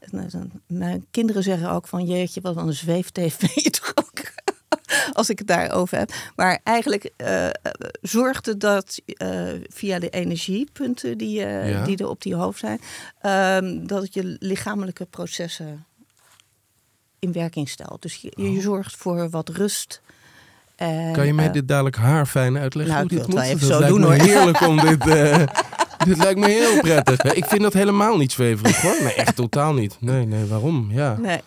Eh, 0.00 0.40
Mijn 0.66 1.06
kinderen 1.10 1.42
zeggen 1.42 1.70
ook 1.70 1.86
van 1.88 2.04
jeetje, 2.04 2.40
wat 2.40 2.56
een 2.56 2.72
zweeftv 2.72 3.44
toch 3.70 3.92
ook. 3.96 4.20
Als 5.12 5.30
ik 5.30 5.38
het 5.38 5.46
daarover 5.48 5.98
heb. 5.98 6.12
Maar 6.36 6.60
eigenlijk 6.64 7.10
eh, 7.16 7.46
eh, 7.46 7.52
zorgt 8.02 8.46
het 8.46 8.60
dat 8.60 9.00
via 9.68 9.98
de 9.98 10.08
energiepunten 10.10 11.18
die, 11.18 11.40
Ja. 11.40 11.84
die 11.84 11.96
er 11.96 12.08
op 12.08 12.22
die 12.22 12.34
hoofd 12.34 12.58
zijn, 12.58 12.80
ehm, 13.20 13.86
dat 13.86 14.02
het 14.02 14.14
je 14.14 14.36
lichamelijke 14.38 15.04
processen 15.06 15.84
in 17.18 17.32
werking 17.32 17.68
stelt. 17.68 18.02
Dus 18.02 18.14
je, 18.16 18.32
je 18.36 18.60
zorgt 18.60 18.96
voor 18.96 19.30
wat 19.30 19.48
rust. 19.48 20.00
En, 20.76 21.08
Oh. 21.08 21.12
Kan 21.12 21.26
je 21.26 21.34
mij 21.34 21.50
dit 21.52 21.68
dadelijk 21.68 21.96
haarfijn 21.96 22.58
uitleggen 22.58 22.94
nou, 22.94 23.06
hoe 23.08 23.12
ik 23.18 23.26
dit 23.26 23.34
het 23.36 23.50
moet? 23.60 23.68
wel 23.68 23.80
Dat 23.80 23.88
zo 23.88 23.94
doen, 23.94 24.02
hoor. 24.02 24.12
heerlijk 24.12 24.60
om 24.60 24.76
dit... 24.80 25.04
dit 26.08 26.18
lijkt 26.18 26.40
me 26.40 26.46
heel 26.46 26.80
prettig. 26.80 27.22
Ik 27.22 27.44
vind 27.44 27.62
dat 27.62 27.72
helemaal 27.72 28.16
niet 28.16 28.32
zweverig 28.32 28.82
hoor. 28.82 29.02
Nee, 29.02 29.14
echt 29.14 29.36
totaal 29.36 29.74
niet. 29.74 29.96
Nee, 30.00 30.26
nee, 30.26 30.44
waarom? 30.44 30.88
Ja. 30.90 31.16
Nee. 31.18 31.40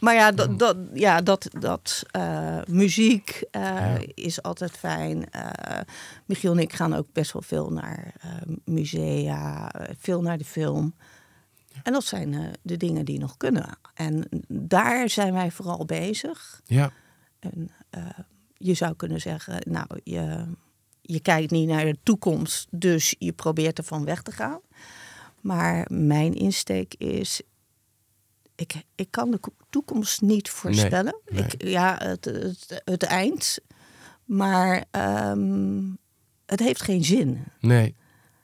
Maar 0.00 0.14
ja, 0.14 0.32
dat, 0.32 0.58
dat, 0.58 0.76
ja, 0.94 1.20
dat, 1.20 1.48
dat 1.58 2.02
eh, 2.10 2.58
muziek 2.66 3.42
eh, 3.50 3.62
Ja. 3.62 3.98
is 4.14 4.42
altijd 4.42 4.70
fijn. 4.70 5.30
Eh, 5.30 5.80
Michiel 6.26 6.52
en 6.52 6.58
ik 6.58 6.72
gaan 6.72 6.94
ook 6.94 7.06
best 7.12 7.32
wel 7.32 7.42
veel 7.42 7.70
naar 7.70 8.14
musea, 8.64 9.70
veel 9.98 10.22
naar 10.22 10.38
de 10.38 10.44
film. 10.44 10.94
En 11.82 11.92
dat 11.92 12.04
zijn 12.04 12.54
de 12.62 12.76
dingen 12.76 13.04
die 13.04 13.18
nog 13.18 13.36
kunnen. 13.36 13.78
En 13.94 14.28
daar 14.48 15.08
zijn 15.10 15.32
wij 15.32 15.50
vooral 15.50 15.84
bezig. 15.84 16.60
Ja. 16.64 16.90
En 17.38 17.70
je 18.56 18.74
zou 18.74 18.94
kunnen 18.94 19.20
zeggen, 19.20 19.58
nou, 19.64 19.86
je, 20.04 20.44
je 21.06 21.20
kijkt 21.20 21.50
niet 21.50 21.68
naar 21.68 21.84
de 21.84 21.98
toekomst, 22.02 22.66
dus 22.70 23.14
je 23.18 23.32
probeert 23.32 23.78
ervan 23.78 24.04
weg 24.04 24.22
te 24.22 24.32
gaan. 24.32 24.60
Maar 25.40 25.86
mijn 25.90 26.34
insteek 26.34 26.94
is, 26.94 27.40
ik, 28.54 28.74
ik 28.94 29.10
kan 29.10 29.30
de 29.30 29.38
ko- 29.38 29.54
toekomst 29.70 30.20
niet 30.20 30.50
voorspellen. 30.50 31.20
nee. 31.28 31.44
Ik, 31.44 31.62
ja, 31.62 31.96
het, 32.02 32.24
het, 32.24 32.82
het 32.84 33.02
eind. 33.02 33.58
Maar 34.24 34.84
ehm, 34.90 35.80
het 36.46 36.60
heeft 36.60 36.82
geen 36.82 37.04
zin. 37.04 37.44
Nee. 37.60 37.94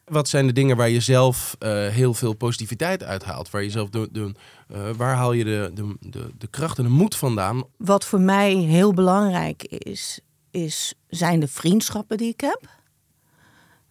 Wat 0.05 0.29
zijn 0.29 0.47
de 0.47 0.53
dingen 0.53 0.77
waar 0.77 0.89
je 0.89 1.01
zelf 1.01 1.57
eh, 1.59 1.87
heel 1.89 2.15
veel 2.15 2.33
positiviteit 2.35 3.03
uithaalt? 3.03 3.51
Waar, 3.51 3.63
je 3.63 3.71
zelf 3.71 3.89
de, 3.91 4.09
de, 4.13 4.35
eh, 4.69 4.91
waar 4.97 5.15
haal 5.17 5.33
je 5.33 5.45
de, 5.45 5.71
de, 5.75 5.97
de, 6.01 6.31
de 6.39 6.47
kracht 6.47 6.79
en 6.79 6.85
de 6.85 6.91
moed 6.91 7.17
vandaan? 7.17 7.65
Wat 7.77 8.05
voor 8.05 8.21
mij 8.21 8.55
heel 8.55 8.93
belangrijk 8.93 9.63
is, 9.63 10.21
is 10.53 10.95
zijn 11.09 11.41
de 11.41 11.49
vriendschappen 11.49 12.17
die 12.17 12.29
ik 12.29 12.41
heb. 12.41 12.69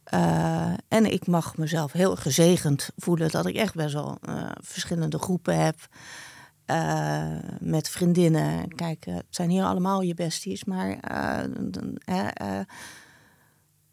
Eh, 0.03 0.73
en 0.87 1.11
ik 1.11 1.27
mag 1.27 1.57
mezelf 1.57 1.91
heel 1.91 2.15
gezegend 2.15 2.89
voelen 2.97 3.29
dat 3.29 3.45
ik 3.45 3.55
echt 3.55 3.75
best 3.75 3.93
wel 3.93 4.17
eh, 4.21 4.51
verschillende 4.61 5.19
groepen 5.19 5.63
heb. 5.63 5.75
eh, 6.65 7.37
met 7.59 7.89
vriendinnen. 7.89 8.75
Kijk, 8.75 9.05
het 9.05 9.25
zijn 9.29 9.49
hier 9.49 9.63
allemaal 9.63 10.01
je 10.01 10.13
besties, 10.13 10.63
maar 10.63 10.99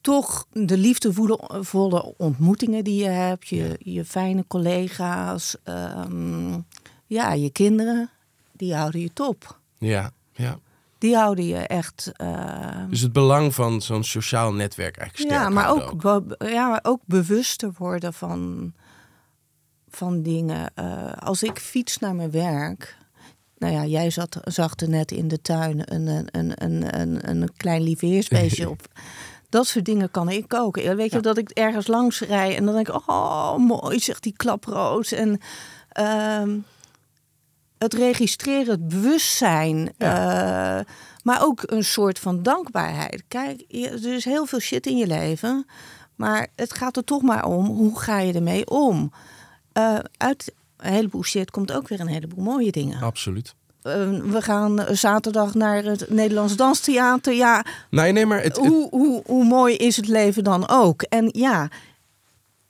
toch 0.01 0.47
de 0.53 0.77
liefdevolle 0.77 2.15
ontmoetingen 2.17 2.85
die 2.85 3.03
je 3.03 3.09
hebt, 3.09 3.49
je, 3.49 3.77
je 3.79 4.05
fijne 4.05 4.45
collega's, 4.47 5.57
ehm, 5.65 6.61
ja, 7.07 7.33
je 7.33 7.51
kinderen, 7.51 8.11
die 8.53 8.75
houden 8.75 9.01
je 9.01 9.13
top. 9.13 9.61
Ja, 9.79 10.11
ja. 10.33 10.59
Die 10.99 11.17
houden 11.17 11.45
je 11.47 11.57
echt. 11.57 12.11
eh, 12.17 12.85
Dus 12.89 13.01
het 13.01 13.13
belang 13.13 13.55
van 13.55 13.83
zo'n 13.83 14.05
sociaal 14.05 14.53
netwerk 14.53 14.97
eigenlijk 14.97 15.31
sterk 15.31 15.45
ja, 15.45 15.55
maar 15.55 15.71
ook, 15.71 16.03
ja, 16.39 16.69
maar 16.69 16.81
ook 16.83 17.01
bewuster 17.05 17.73
worden 17.79 18.13
van, 18.13 18.73
van 19.89 20.23
dingen. 20.23 20.71
Eh, 20.75 21.13
als 21.13 21.43
ik 21.43 21.59
fiets 21.59 21.99
naar 21.99 22.15
mijn 22.15 22.31
werk. 22.31 22.97
Nou 23.59 23.73
ja, 23.73 23.85
jij 23.85 24.11
zat, 24.11 24.41
zag 24.45 24.73
er 24.77 24.89
net 24.89 25.11
in 25.11 25.29
de 25.29 25.41
tuin 25.41 25.95
een, 25.95 26.07
een, 26.07 26.29
een, 26.33 26.65
een, 26.65 27.01
een, 27.01 27.29
een 27.31 27.51
klein 27.57 27.83
lieveheersbeestje 27.83 28.69
op. 28.75 28.81
Dat 29.49 29.67
soort 29.67 29.85
dingen 29.85 30.11
kan 30.11 30.29
ik 30.29 30.55
ook. 30.55 30.77
Weet 30.83 31.13
je, 31.13 31.21
dat 31.21 31.39
ik 31.39 31.51
ergens 31.51 31.87
langs 31.87 32.21
rij 32.21 32.57
en 32.57 32.65
dan 32.65 32.75
denk 32.75 32.89
ik, 32.89 33.09
oh 33.09 33.57
mooi, 33.57 33.99
zegt 33.99 34.23
die 34.23 34.33
klaproos. 34.37 35.13
En 35.13 35.41
ehm, 35.89 36.59
het 37.79 37.95
registreren, 37.95 38.71
het 38.71 38.89
bewustzijn, 38.89 39.93
eh, 39.99 40.09
maar 41.23 41.43
ook 41.43 41.63
een 41.67 41.85
soort 41.85 42.19
van 42.19 42.43
dankbaarheid. 42.43 43.23
Kijk, 43.29 43.61
er 43.71 44.15
is 44.15 44.25
heel 44.25 44.47
veel 44.47 44.61
shit 44.61 44.87
in 44.87 44.97
je 44.97 45.07
leven, 45.07 45.67
maar 46.17 46.47
het 46.57 46.75
gaat 46.75 46.97
er 46.97 47.05
toch 47.05 47.23
maar 47.23 47.45
om, 47.45 47.67
hoe 47.67 47.99
ga 48.01 48.19
je 48.19 48.33
ermee 48.33 48.67
om? 48.67 49.13
Eh, 49.73 49.99
uit 50.17 50.53
een 50.77 50.93
heleboel 50.93 51.23
shit 51.25 51.51
komt 51.51 51.73
ook 51.73 51.89
weer 51.89 52.01
een 52.01 52.07
heleboel 52.07 52.45
mooie 52.45 52.71
dingen. 52.73 53.03
Absoluut. 53.03 53.55
Eh, 53.83 53.93
we 54.11 54.43
gaan 54.43 54.85
zaterdag 54.91 55.55
naar 55.55 55.83
het 55.85 56.11
Nederlands 56.11 56.57
Danstheater. 56.57 57.33
Ja, 57.35 57.65
Nee, 57.91 58.13
nee, 58.13 58.27
maar 58.27 58.43
het, 58.43 58.57
het- 58.57 58.67
hoe, 58.67 58.89
hoe, 58.91 59.23
hoe 59.27 59.45
mooi 59.45 59.75
is 59.77 59.97
het 59.97 60.07
leven 60.09 60.45
dan 60.45 60.69
ook? 60.69 61.03
En 61.03 61.29
ja, 61.33 61.69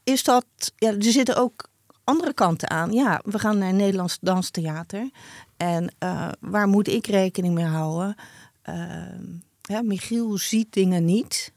is 0.04 0.24
dat. 0.24 0.44
Ja, 0.76 0.88
er 0.88 1.02
zitten 1.02 1.36
ook 1.36 1.67
andere 2.08 2.32
kanten 2.34 2.70
aan. 2.70 2.92
Ja, 2.92 3.20
we 3.24 3.38
gaan 3.38 3.58
naar 3.58 3.74
Nederlands 3.74 4.18
danstheater. 4.20 5.10
En 5.56 5.94
eh, 5.98 6.28
waar 6.40 6.68
moet 6.68 6.88
ik 6.88 7.06
rekening 7.06 7.54
mee 7.54 7.64
houden? 7.64 8.14
Ja, 9.62 9.82
Michiel 9.82 10.38
ziet 10.38 10.72
dingen 10.72 11.04
niet. 11.04 11.52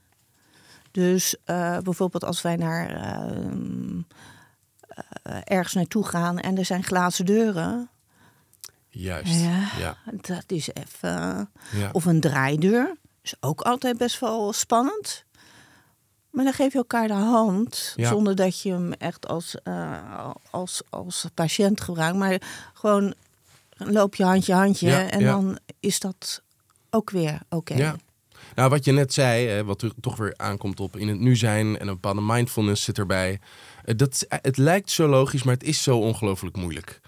Dus 0.91 1.35
eh, 1.43 1.77
bijvoorbeeld 1.77 2.23
als 2.23 2.41
wij 2.41 2.55
naar 2.55 2.89
eh, 5.23 5.37
ergens 5.43 5.73
naartoe 5.73 6.05
gaan 6.05 6.39
en 6.39 6.57
er 6.57 6.65
zijn 6.65 6.83
glazen 6.83 7.25
deuren. 7.25 7.89
juist. 8.89 9.41
Ja. 9.41 9.67
Ja, 9.79 9.97
Dat 10.21 10.43
is 10.47 10.69
even. 10.73 11.49
ja. 11.71 11.89
Of 11.91 12.05
een 12.05 12.19
draaideur. 12.19 12.95
Is 13.21 13.35
ook 13.39 13.61
altijd 13.61 13.97
best 13.97 14.19
wel 14.19 14.53
spannend. 14.53 15.25
Maar 16.31 16.43
dan 16.43 16.53
geef 16.53 16.71
je 16.71 16.77
elkaar 16.77 17.07
de 17.07 17.13
hand. 17.13 17.93
Ja. 17.95 18.09
Zonder 18.09 18.35
dat 18.35 18.61
je 18.61 18.71
hem 18.71 18.93
echt 18.93 19.27
als, 19.27 19.55
eh, 19.63 20.29
als, 20.49 20.81
als 20.89 21.25
patiënt 21.33 21.81
gebruikt. 21.81 22.17
Maar 22.17 22.41
gewoon 22.73 23.13
loop 23.77 24.15
je 24.15 24.23
handje 24.23 24.53
handje. 24.53 24.87
Ja, 24.89 25.09
en 25.09 25.19
ja. 25.19 25.31
dan 25.31 25.57
is 25.79 25.99
dat 25.99 26.41
ook 26.89 27.09
weer 27.09 27.39
oké. 27.49 27.73
Ja. 27.73 27.95
Nou, 28.55 28.69
wat 28.69 28.85
je 28.85 28.91
net 28.91 29.13
zei, 29.13 29.63
wat 29.63 29.81
er 29.81 29.91
toch 30.01 30.15
weer 30.17 30.33
aankomt 30.37 30.79
op 30.79 30.95
in 30.97 31.07
het 31.07 31.19
nu 31.19 31.35
zijn 31.35 31.77
en 31.79 31.87
een 31.87 31.93
bepaalde 31.93 32.21
mindfulness 32.21 32.83
zit 32.83 32.97
erbij. 32.97 33.39
Eh, 33.85 33.95
Dat, 33.97 34.13
is- 34.13 34.25
het 34.27 34.57
lijkt 34.57 34.91
zo 34.91 35.07
logisch, 35.07 35.43
maar 35.43 35.53
het 35.53 35.63
is 35.63 35.83
zo 35.83 35.97
ongelooflijk 35.97 36.55
moeilijk. 36.55 36.99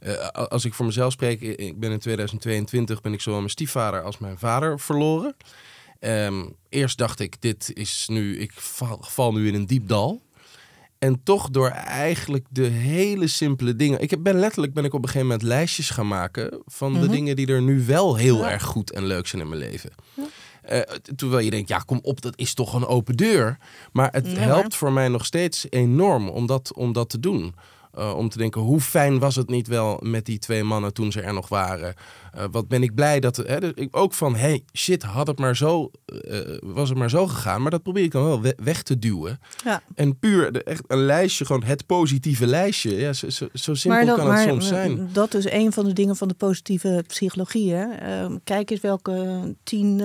Eh, 0.00 0.28
als 0.28 0.64
ik 0.64 0.74
voor 0.74 0.86
mezelf 0.86 1.12
spreek, 1.12 1.40
ik 1.40 1.80
ben 1.80 1.90
in 1.90 1.98
2022 1.98 3.00
ben 3.00 3.12
ik 3.12 3.20
zowel 3.20 3.38
mijn 3.38 3.50
stiefvader 3.50 4.02
als 4.02 4.18
mijn 4.18 4.38
vader 4.38 4.80
verloren. 4.80 5.36
Ehm, 6.02 6.44
eerst 6.68 6.98
dacht 6.98 7.20
ik, 7.20 7.36
dit 7.40 7.70
is 7.74 8.06
nu, 8.10 8.38
ik 8.38 8.52
val, 8.54 8.98
val 9.00 9.32
nu 9.32 9.48
in 9.48 9.54
een 9.54 9.66
diep 9.66 9.88
dal. 9.88 10.22
En 10.98 11.20
toch 11.22 11.50
door 11.50 11.68
eigenlijk 11.68 12.46
de 12.50 12.62
hele 12.66 13.26
simpele 13.26 13.76
dingen. 13.76 14.00
Ik 14.00 14.10
heb- 14.10 14.22
ben 14.22 14.38
letterlijk 14.38 14.74
ben 14.74 14.84
ik 14.84 14.92
op 14.94 14.98
een 15.02 15.06
gegeven 15.08 15.26
moment 15.26 15.46
lijstjes 15.46 15.90
gaan 15.90 16.08
maken 16.08 16.62
van 16.66 16.92
de 16.92 16.98
Mhm. 16.98 17.10
dingen 17.10 17.36
die 17.36 17.46
er 17.46 17.62
nu 17.62 17.84
wel 17.86 18.16
heel 18.16 18.38
Ja. 18.38 18.50
erg 18.50 18.62
goed 18.62 18.92
en 18.92 19.06
leuk 19.06 19.26
zijn 19.26 19.42
in 19.42 19.48
mijn 19.48 19.60
leven. 19.60 19.90
Eh, 20.62 20.80
terwijl 21.16 21.44
je 21.44 21.50
denkt, 21.50 21.68
ja, 21.68 21.78
kom 21.78 21.98
op, 22.02 22.20
dat 22.20 22.32
is 22.38 22.54
toch 22.54 22.74
een 22.74 22.86
open 22.86 23.16
deur. 23.16 23.58
Maar 23.92 24.08
het 24.12 24.26
Ja, 24.30 24.38
helpt 24.38 24.74
voor 24.74 24.92
mij 24.92 25.08
nog 25.08 25.24
steeds 25.26 25.66
enorm 25.70 26.28
om 26.28 26.46
dat, 26.46 26.72
om 26.74 26.92
dat 26.92 27.08
te 27.10 27.20
doen. 27.20 27.54
Eh, 27.92 28.14
om 28.16 28.28
te 28.28 28.38
denken, 28.38 28.60
hoe 28.60 28.80
fijn 28.80 29.18
was 29.18 29.36
het 29.36 29.48
niet 29.50 29.66
wel 29.68 29.98
met 30.02 30.24
die 30.24 30.38
twee 30.38 30.62
mannen 30.64 30.92
toen 30.94 31.12
ze 31.12 31.20
er 31.20 31.32
nog 31.34 31.48
waren. 31.48 31.94
Eh, 32.32 32.44
wat 32.50 32.68
ben 32.68 32.82
ik 32.82 32.94
blij 32.94 33.20
dat... 33.20 33.36
Hè, 33.36 33.60
dus 33.60 33.72
ik- 33.74 33.96
ook 33.96 34.12
van, 34.14 34.34
hey, 34.36 34.64
shit, 34.76 35.02
had 35.02 35.26
het 35.26 35.38
maar 35.38 35.56
zo, 35.56 35.90
eh, 36.06 36.38
was 36.60 36.88
het 36.88 36.98
maar 36.98 37.10
zo 37.10 37.26
gegaan. 37.26 37.62
Maar 37.62 37.70
dat 37.70 37.82
probeer 37.82 38.02
ik 38.04 38.10
dan 38.10 38.24
wel 38.24 38.40
we- 38.40 38.56
weg 38.62 38.82
te 38.82 38.98
duwen. 38.98 39.40
Ja. 39.64 39.82
En 39.94 40.18
puur 40.18 40.52
de, 40.52 40.62
echt 40.62 40.82
een 40.86 41.04
lijstje, 41.04 41.44
gewoon 41.44 41.62
het 41.64 41.86
positieve 41.86 42.46
lijstje. 42.46 42.96
Ja, 42.96 43.12
zo, 43.12 43.28
zo, 43.30 43.48
zo 43.52 43.74
simpel 43.74 44.16
kan 44.16 44.30
het 44.34 44.48
soms 44.48 44.66
zijn. 44.68 45.08
dat 45.12 45.34
is 45.34 45.50
een 45.50 45.72
van 45.72 45.84
de 45.84 45.92
dingen 45.92 46.16
van 46.16 46.28
de 46.28 46.34
positieve 46.34 47.04
psychologie. 47.06 47.72
Hè? 47.72 47.84
Ehm, 47.94 48.36
kijk 48.44 48.70
eens 48.70 48.80
welke 48.80 49.40
tien 49.62 50.00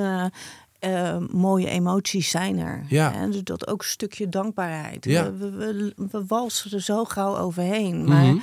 eh, 0.79 1.09
eh, 1.09 1.21
mooie 1.31 1.67
emoties 1.69 2.29
zijn 2.29 2.57
er. 2.59 2.85
Ja. 2.87 3.27
Dus 3.27 3.43
dat 3.43 3.67
ook 3.67 3.81
een 3.81 3.87
stukje 3.87 4.29
dankbaarheid. 4.29 5.05
Ja. 5.05 5.33
We, 5.33 5.51
we, 5.51 5.93
we 6.11 6.25
walsen 6.27 6.71
er 6.71 6.81
zo 6.81 7.03
gauw 7.05 7.37
overheen. 7.37 8.03
Maar 8.05 8.25
Mhm. 8.25 8.37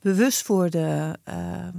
bewust 0.00 0.46
worden. 0.46 1.20
ehm, 1.24 1.76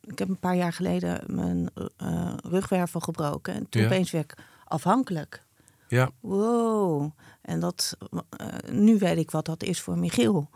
ik 0.00 0.18
heb 0.18 0.28
een 0.28 0.38
paar 0.38 0.56
jaar 0.56 0.72
geleden 0.72 1.22
mijn 1.26 1.70
eh 1.96 2.32
rugwervel 2.42 3.00
gebroken. 3.00 3.54
En 3.54 3.68
toen 3.68 3.80
Ja. 3.82 3.86
opeens 3.88 4.10
werd 4.10 4.32
ik 4.32 4.38
afhankelijk. 4.64 5.44
Ja, 5.88 6.10
Wow. 6.20 7.10
En 7.42 7.60
dat, 7.60 7.96
eh, 8.30 8.46
nu 8.72 8.98
weet 8.98 9.16
ik 9.18 9.30
wat 9.30 9.44
dat 9.44 9.62
is 9.62 9.80
voor 9.80 9.98
Michiel. 9.98 10.48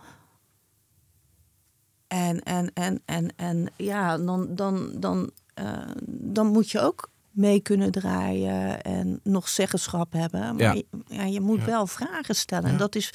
En, 2.06 2.42
en, 2.42 2.70
en, 2.74 3.02
en, 3.04 3.36
en 3.36 3.68
ja, 3.76 4.18
dan, 4.18 4.54
dan, 4.54 4.90
dan, 5.00 5.30
eh, 5.54 5.78
dan 6.06 6.46
moet 6.46 6.70
je 6.70 6.80
ook 6.80 7.10
mee 7.32 7.60
kunnen 7.60 7.90
draaien 7.90 8.82
en 8.82 9.20
nog 9.22 9.48
zeggenschap 9.48 10.12
hebben. 10.12 10.56
Maar 10.56 10.76
Ja. 11.08 11.24
je, 11.24 11.40
moet 11.40 11.64
wel 11.64 11.86
vragen 11.86 12.34
stellen. 12.34 12.70
En 12.70 12.76
dat 12.76 12.94
is 12.94 13.10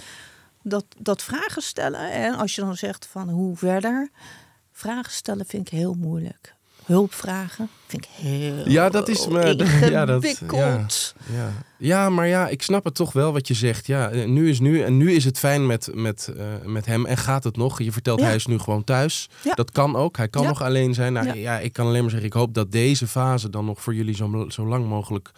dat, 0.63 0.86
dat 0.97 1.23
vragen 1.23 1.62
stellen. 1.62 2.12
En 2.12 2.36
als 2.36 2.56
je 2.56 2.62
dan 2.62 2.75
zegt 2.75 3.06
van 3.06 3.30
hoe 3.30 3.56
verder, 3.58 4.10
vragen 4.71 5.12
stellen 5.12 5.45
vind 5.45 5.71
ik 5.71 5.77
heel 5.77 5.93
moeilijk. 5.93 6.56
Hulp 6.88 7.13
vragen 7.13 7.69
vind 7.88 8.04
ik 8.04 8.10
heel 8.12 8.69
Ja, 8.69 8.89
dat 8.89 9.08
is 9.08 9.28
me- 9.28 9.65
ja, 9.91 10.06
dat- 10.06 10.23
ingewikkeld. 10.23 11.15
Ja. 11.34 11.52
ja, 11.78 12.10
maar 12.10 12.28
ja, 12.28 12.47
ik 12.47 12.62
snap 12.62 12.84
het 12.84 12.95
toch 12.95 13.13
wel 13.13 13.34
wat 13.34 13.47
je 13.47 13.54
zegt. 13.54 13.88
Ja, 13.88 14.10
eh, 14.10 14.28
nu 14.28 14.50
is 14.50 14.60
nu 14.60 14.82
en 14.82 14.97
nu 14.97 15.12
is 15.12 15.26
het 15.26 15.39
fijn 15.39 15.65
met, 15.65 15.89
met, 15.93 16.34
eh, 16.38 16.45
met 16.65 16.86
hem 16.86 17.06
en 17.06 17.17
gaat 17.17 17.43
het 17.43 17.58
nog. 17.58 17.82
Je 17.82 17.91
vertelt 17.91 18.19
Ja. 18.19 18.26
hij 18.26 18.36
is 18.36 18.45
nu 18.45 18.60
gewoon 18.60 18.84
thuis. 18.84 19.30
Ja. 19.43 19.54
Dat 19.54 19.71
kan 19.71 19.95
ook. 19.95 20.17
Hij 20.17 20.28
kan 20.28 20.41
Ja. 20.41 20.47
nog 20.47 20.62
alleen 20.62 20.93
zijn. 20.93 21.13
Nou, 21.13 21.26
ja. 21.28 21.34
Ja. 21.34 21.60
ik 21.60 21.73
kan 21.73 21.88
alleen 21.88 22.02
maar 22.02 22.10
zeggen, 22.12 22.28
ik 22.28 22.34
hoop 22.36 22.54
dat 22.54 22.71
deze 22.71 23.08
fase 23.08 23.50
dan 23.50 23.65
nog 23.65 23.82
voor 23.82 23.93
jullie 23.95 24.15
zo, 24.15 24.45
zo 24.50 24.65
lang 24.67 24.86
mogelijk 24.88 25.32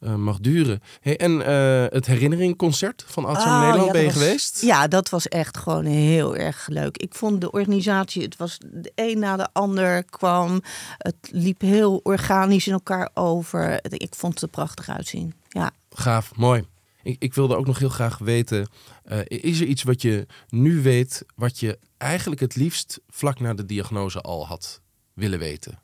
eh, 0.00 0.14
mag 0.14 0.38
duren. 0.40 0.80
Hey, 1.00 1.16
en 1.18 1.46
eh, 1.46 1.84
het 1.92 2.06
herinneringconcert 2.06 3.04
van 3.06 3.24
Alzheimer 3.24 3.56
Oh, 3.60 3.64
Nederland 3.64 3.86
ja, 3.86 3.92
ben 3.92 4.00
je 4.02 4.06
was- 4.12 4.16
geweest? 4.22 4.62
Ja, 4.62 4.88
dat 4.88 5.08
was 5.08 5.28
echt 5.28 5.56
gewoon 5.56 5.84
heel 5.84 6.36
erg 6.36 6.66
leuk. 6.68 6.96
Ik 6.96 7.14
vond 7.14 7.40
de 7.40 7.50
organisatie, 7.50 8.22
het 8.22 8.36
was 8.36 8.58
de 8.58 8.92
een 8.94 9.18
na 9.18 9.36
de 9.36 9.48
ander 9.52 10.04
kwam. 10.04 10.62
Het 10.98 11.16
liep 11.30 11.60
heel 11.60 12.00
organisch 12.02 12.66
in 12.66 12.72
elkaar 12.72 13.10
over. 13.14 13.78
Ik 13.92 14.14
vond 14.14 14.32
het 14.34 14.42
er 14.42 14.48
prachtig 14.48 14.88
uitzien. 14.88 15.34
Ja. 15.48 15.70
Gaaf, 15.90 16.36
mooi. 16.36 16.64
Ik, 17.02 17.16
ik 17.18 17.34
wilde 17.34 17.56
ook 17.56 17.66
nog 17.66 17.78
heel 17.78 17.88
graag 17.88 18.18
weten, 18.18 18.68
eh, 19.04 19.18
is 19.26 19.60
er 19.60 19.66
iets 19.66 19.82
wat 19.82 20.02
je 20.02 20.26
nu 20.48 20.82
weet, 20.82 21.24
wat 21.36 21.58
je 21.60 21.78
eigenlijk 21.98 22.40
het 22.40 22.56
liefst 22.56 23.00
vlak 23.08 23.40
na 23.40 23.54
de 23.54 23.66
diagnose 23.66 24.20
al 24.20 24.46
had 24.46 24.80
willen 25.14 25.38
weten? 25.38 25.78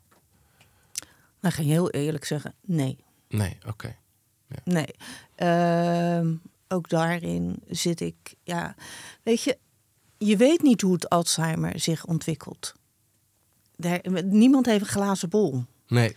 Dan 1.41 1.51
ga 1.51 1.61
je 1.61 1.67
heel 1.67 1.89
eerlijk 1.89 2.25
zeggen, 2.25 2.53
nee. 2.65 2.97
Nee, 3.29 3.57
oké. 3.67 3.95
Nee. 4.63 4.87
Ehm, 5.35 6.33
ook 6.67 6.89
daarin 6.89 7.59
zit 7.67 7.99
ik, 8.01 8.15
ja. 8.43 8.75
Weet 9.23 9.41
je, 9.41 9.57
je 10.17 10.37
weet 10.37 10.61
niet 10.61 10.81
hoe 10.81 10.93
het 10.93 11.09
Alzheimer 11.09 11.79
zich 11.79 12.05
ontwikkelt. 12.05 12.73
daar, 13.75 14.01
niemand 14.23 14.65
heeft 14.65 14.81
een 14.81 14.87
glazen 14.87 15.29
bol. 15.29 15.63
Nee. 15.87 16.15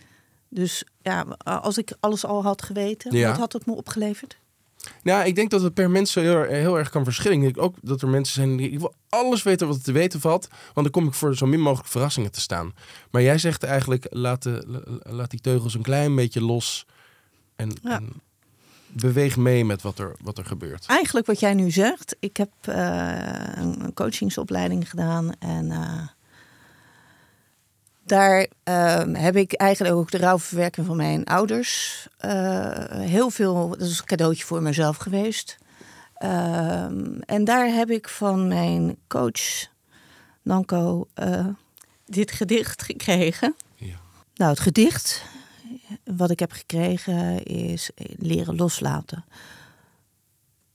Dus 0.49 0.83
ja, 1.01 1.21
als 1.43 1.77
ik 1.77 1.93
alles 1.99 2.25
al 2.25 2.43
had 2.43 2.61
geweten, 2.61 3.15
Ja. 3.17 3.29
wat 3.29 3.37
had 3.39 3.53
het 3.53 3.65
me 3.65 3.73
opgeleverd? 3.75 4.39
Nou, 5.03 5.25
ik 5.25 5.35
denk 5.35 5.49
dat 5.49 5.61
het 5.61 5.73
per 5.73 5.89
mens 5.89 6.15
heel, 6.15 6.41
heel 6.43 6.77
erg 6.77 6.89
kan 6.89 7.03
verschillen. 7.03 7.37
Ik 7.37 7.43
denk 7.43 7.57
ook 7.65 7.75
dat 7.81 8.01
er 8.01 8.07
mensen 8.07 8.33
zijn 8.33 8.57
die 8.57 8.69
ik 8.69 8.79
wil 8.79 8.93
alles 9.09 9.43
weten 9.43 9.67
wat 9.67 9.75
er 9.75 9.83
te 9.83 9.91
weten 9.91 10.19
valt, 10.19 10.47
want 10.49 10.73
dan 10.75 10.89
kom 10.89 11.07
ik 11.07 11.13
voor 11.13 11.35
zo 11.35 11.45
min 11.45 11.59
mogelijk 11.61 11.89
verrassingen 11.89 12.31
te 12.31 12.41
staan. 12.41 12.73
Maar 13.11 13.21
jij 13.21 13.37
zegt 13.37 13.63
eigenlijk 13.63 14.05
laat, 14.09 14.43
de, 14.43 14.63
la- 14.67 15.11
laat 15.13 15.29
die 15.29 15.39
teugels 15.41 15.73
een 15.73 15.81
klein 15.81 16.15
beetje 16.15 16.41
los 16.41 16.85
en, 17.61 17.77
Ja. 17.83 17.95
en 17.95 18.21
beweeg 18.87 19.37
mee 19.37 19.65
met 19.65 19.81
wat 19.81 19.99
er, 19.99 20.15
wat 20.21 20.37
er 20.37 20.45
gebeurt. 20.45 20.85
Eigenlijk 20.85 21.25
wat 21.25 21.39
jij 21.39 21.53
nu 21.53 21.71
zegt. 21.71 22.15
Ik 22.19 22.37
heb 22.37 22.51
eh, 22.61 22.75
een 23.55 23.83
een 23.83 23.93
coachingsopleiding 23.93 24.89
gedaan 24.89 25.31
en 25.39 25.71
eh, 25.71 26.07
daar 28.05 28.47
eh, 28.63 29.03
heb 29.13 29.35
ik 29.35 29.53
eigenlijk 29.53 29.95
ook 29.95 30.11
de 30.11 30.17
rouwverwerking 30.17 30.85
van 30.85 30.95
mijn 30.95 31.25
ouders 31.25 32.07
eh, 32.17 32.71
heel 32.89 33.29
veel. 33.29 33.69
Dat 33.69 33.81
is 33.81 33.99
een 33.99 34.05
cadeautje 34.05 34.45
voor 34.45 34.61
mezelf 34.61 34.97
geweest. 34.97 35.57
Ehm, 36.13 37.19
en 37.25 37.43
daar 37.43 37.67
heb 37.67 37.89
ik 37.89 38.09
van 38.09 38.47
mijn 38.47 38.97
coach 39.07 39.69
Nanko 40.41 41.07
dit 42.05 42.31
gedicht 42.31 42.83
gekregen. 42.83 43.55
Ja. 43.75 43.95
Nou, 44.35 44.51
het 44.51 44.59
gedicht 44.59 45.23
wat 46.03 46.29
ik 46.29 46.39
heb 46.39 46.51
gekregen 46.51 47.43
is 47.43 47.89
leren 48.17 48.55
loslaten. 48.55 49.25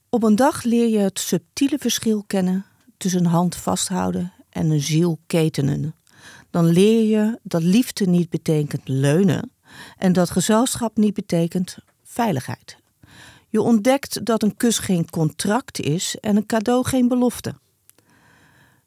Op 0.09 0.23
een 0.23 0.35
dag 0.35 0.63
leer 0.63 0.87
je 0.87 0.97
het 0.97 1.19
subtiele 1.19 1.77
verschil 1.77 2.23
kennen 2.27 2.65
tussen 2.97 3.19
een 3.19 3.31
hand 3.31 3.55
vasthouden 3.55 4.33
en 4.49 4.69
een 4.69 4.81
ziel 4.81 5.19
ketenen. 5.27 5.95
Dan 6.49 6.65
leer 6.65 7.03
je 7.03 7.39
dat 7.43 7.63
liefde 7.63 8.05
niet 8.05 8.29
betekent 8.29 8.87
leunen 8.87 9.51
en 9.97 10.13
dat 10.13 10.29
gezelschap 10.29 10.97
niet 10.97 11.13
betekent 11.13 11.77
veiligheid. 12.03 12.77
Je 13.49 13.61
ontdekt 13.61 14.25
dat 14.25 14.43
een 14.43 14.57
kus 14.57 14.79
geen 14.79 15.09
contract 15.09 15.79
is 15.79 16.17
en 16.19 16.35
een 16.35 16.45
cadeau 16.45 16.85
geen 16.85 17.07
belofte. 17.07 17.55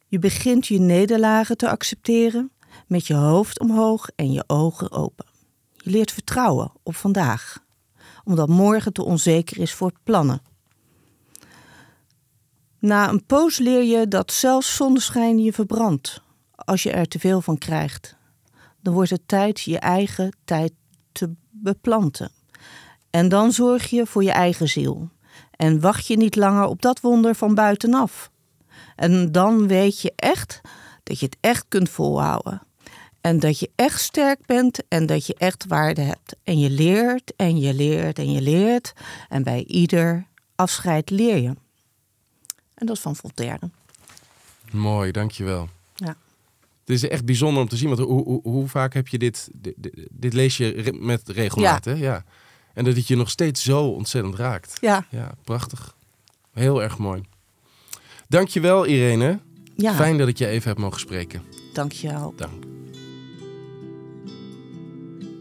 Je 0.07 0.19
begint 0.19 0.67
je 0.67 0.79
nederlagen 0.79 1.57
te 1.57 1.69
accepteren 1.69 2.51
met 2.87 3.07
je 3.07 3.15
hoofd 3.15 3.61
omhoog 3.61 4.09
en 4.17 4.33
je 4.33 4.45
ogen 4.47 4.93
open. 4.93 5.30
Je 5.83 5.91
leert 5.91 6.13
vertrouwen 6.13 6.73
op 6.83 6.97
vandaag, 6.97 7.65
omdat 8.25 8.49
morgen 8.49 8.93
te 8.93 9.05
onzeker 9.05 9.59
is 9.59 9.73
voor 9.73 9.93
plannen. 10.03 10.43
Na 12.79 13.09
een 13.09 13.27
poos 13.27 13.59
leer 13.59 13.83
je 13.83 14.09
dat 14.09 14.33
zelfs 14.33 14.77
zonneschijn 14.77 15.39
je 15.39 15.53
verbrandt 15.53 16.23
als 16.55 16.83
je 16.83 16.91
er 16.91 17.09
te 17.09 17.19
veel 17.19 17.41
van 17.41 17.59
krijgt. 17.59 18.17
Dan 18.83 18.95
wordt 18.95 19.11
het 19.11 19.29
tijd 19.29 19.61
je 19.61 19.79
eigen 19.79 20.37
tijd 20.45 20.73
te 21.13 21.35
beplanten. 21.51 22.31
En 23.11 23.29
dan 23.29 23.53
zorg 23.53 23.91
je 23.91 24.07
voor 24.07 24.23
je 24.23 24.31
eigen 24.31 24.69
ziel. 24.69 25.09
En 25.57 25.81
wacht 25.81 26.07
je 26.07 26.17
niet 26.17 26.37
langer 26.37 26.65
op 26.65 26.83
dat 26.83 27.01
wonder 27.01 27.35
van 27.35 27.55
buitenaf. 27.55 28.31
En 28.97 29.33
dan 29.33 29.67
weet 29.67 30.01
je 30.01 30.13
echt 30.17 30.61
dat 31.03 31.19
je 31.19 31.27
het 31.27 31.37
echt 31.41 31.65
kunt 31.69 31.89
volhouden. 31.89 32.63
En 33.21 33.39
dat 33.39 33.59
je 33.59 33.71
echt 33.75 34.01
sterk 34.01 34.47
bent 34.47 34.89
en 34.89 35.07
dat 35.07 35.27
je 35.27 35.35
echt 35.39 35.65
waarde 35.69 36.01
hebt. 36.01 36.37
En 36.45 36.59
je 36.59 36.71
leert 36.71 37.33
en 37.37 37.59
je 37.59 37.75
leert 37.75 38.19
en 38.19 38.33
je 38.33 38.41
leert. 38.41 38.93
En 39.29 39.43
bij 39.43 39.65
ieder 39.65 40.27
afscheid 40.55 41.11
leer 41.11 41.37
je. 41.37 41.55
En 42.75 42.87
dat 42.87 42.97
is 42.97 43.03
van 43.03 43.17
Voltaire. 43.17 43.71
Mooi, 44.73 45.11
dankjewel. 45.13 45.69
Ja. 45.95 46.17
Het 46.81 46.91
is 47.03 47.09
echt 47.09 47.25
bijzonder 47.25 47.63
om 47.63 47.69
te 47.69 47.77
zien, 47.77 47.89
want 47.89 48.01
hoe, 48.01 48.25
hoe, 48.25 48.41
hoe 48.43 48.69
vaak 48.69 48.95
heb 48.95 49.09
je 49.09 49.19
dit, 49.19 49.49
dit, 50.11 50.33
lees 50.33 50.57
je 50.57 50.97
met 51.01 51.29
regelmaat, 51.29 51.85
hè? 51.85 51.93
Ja. 51.93 52.25
En 52.75 52.85
dat 52.85 52.97
het 52.97 53.07
je 53.07 53.17
nog 53.17 53.31
steeds 53.31 53.63
zo 53.63 53.87
ontzettend 53.87 54.35
raakt. 54.35 54.77
Ja, 54.81 55.07
Ja, 55.11 55.35
prachtig. 55.45 55.95
Heel 56.53 56.83
erg 56.83 56.99
mooi. 56.99 57.23
Dankjewel 58.29 58.87
Irene. 58.87 59.39
ja. 59.77 59.95
Fijn 59.95 60.19
dat 60.19 60.29
ik 60.29 60.39
je 60.39 60.47
even 60.47 60.69
heb 60.69 60.79
mogen 60.79 61.01
spreken. 61.01 61.43
dank 61.73 61.93
je 61.93 62.09
wel. 62.09 62.33
Dank. 62.37 62.70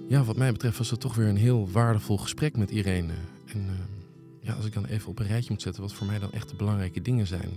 Ja, 0.09 0.23
wat 0.23 0.37
mij 0.37 0.51
betreft 0.51 0.77
was 0.77 0.89
het 0.89 0.99
toch 0.99 1.15
weer 1.15 1.27
een 1.27 1.37
heel 1.37 1.69
waardevol 1.71 2.17
gesprek 2.17 2.57
met 2.57 2.71
Irene. 2.71 3.13
En 3.45 3.59
eh, 3.67 3.73
ja, 4.39 4.53
als 4.53 4.65
ik 4.65 4.73
dan 4.73 4.85
even 4.85 5.09
op 5.09 5.19
een 5.19 5.27
rijtje 5.27 5.51
moet 5.51 5.61
zetten 5.61 5.81
wat 5.81 5.93
voor 5.93 6.07
mij 6.07 6.19
dan 6.19 6.31
echt 6.31 6.49
de 6.49 6.55
belangrijke 6.55 7.01
dingen 7.01 7.27
zijn. 7.27 7.49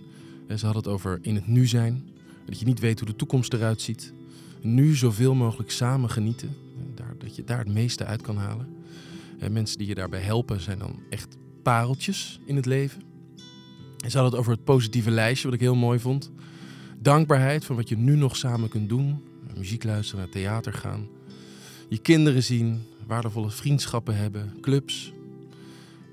Eh, 0.49 0.57
Ze 0.57 0.65
hadden 0.65 0.83
het 0.83 0.93
over 0.93 1.19
in 1.23 1.35
het 1.35 1.47
nu 1.47 1.67
zijn. 1.67 2.09
Dat 2.47 2.59
je 2.59 2.65
niet 2.65 2.81
weet 2.81 2.99
hoe 2.99 3.09
de 3.09 3.17
toekomst 3.17 3.53
eruit 3.53 3.81
ziet. 3.81 4.13
Nu 4.61 4.95
zoveel 4.95 5.35
mogelijk 5.35 5.71
samen 5.71 6.11
genieten. 6.11 6.49
Eh, 6.49 6.83
Daar, 6.95 7.15
dat 7.19 7.37
je 7.37 7.45
daar 7.45 7.59
het 7.59 7.73
meeste 7.73 8.05
uit 8.05 8.23
kan 8.23 8.37
halen. 8.37 8.69
En 9.39 9.53
mensen 9.53 9.79
die 9.79 9.87
je 9.87 9.95
daarbij 9.95 10.21
helpen 10.21 10.61
zijn 10.61 10.79
dan 10.79 11.03
echt 11.11 11.37
pareltjes 11.63 12.41
in 12.47 12.57
het 12.57 12.67
leven. 12.67 13.03
En 14.05 14.11
ze 14.11 14.19
hadden 14.19 14.31
het 14.31 14.41
over 14.41 14.53
het 14.53 14.65
positieve 14.65 15.11
lijstje, 15.11 15.45
wat 15.45 15.55
ik 15.55 15.61
heel 15.61 15.75
mooi 15.75 15.99
vond. 15.99 16.31
Dankbaarheid 16.99 17.65
van 17.65 17.77
wat 17.77 17.89
je 17.89 17.97
nu 17.97 18.17
nog 18.17 18.37
samen 18.37 18.69
kunt 18.69 18.89
doen. 18.89 19.23
Muziek 19.57 19.85
luisteren, 19.85 20.25
naar 20.25 20.33
theater 20.33 20.73
gaan. 20.73 21.12
Je 21.93 21.99
kinderen 21.99 22.43
zien, 22.43 22.83
waardevolle 23.07 23.51
vriendschappen 23.51 24.17
hebben, 24.17 24.57
clubs. 24.61 25.13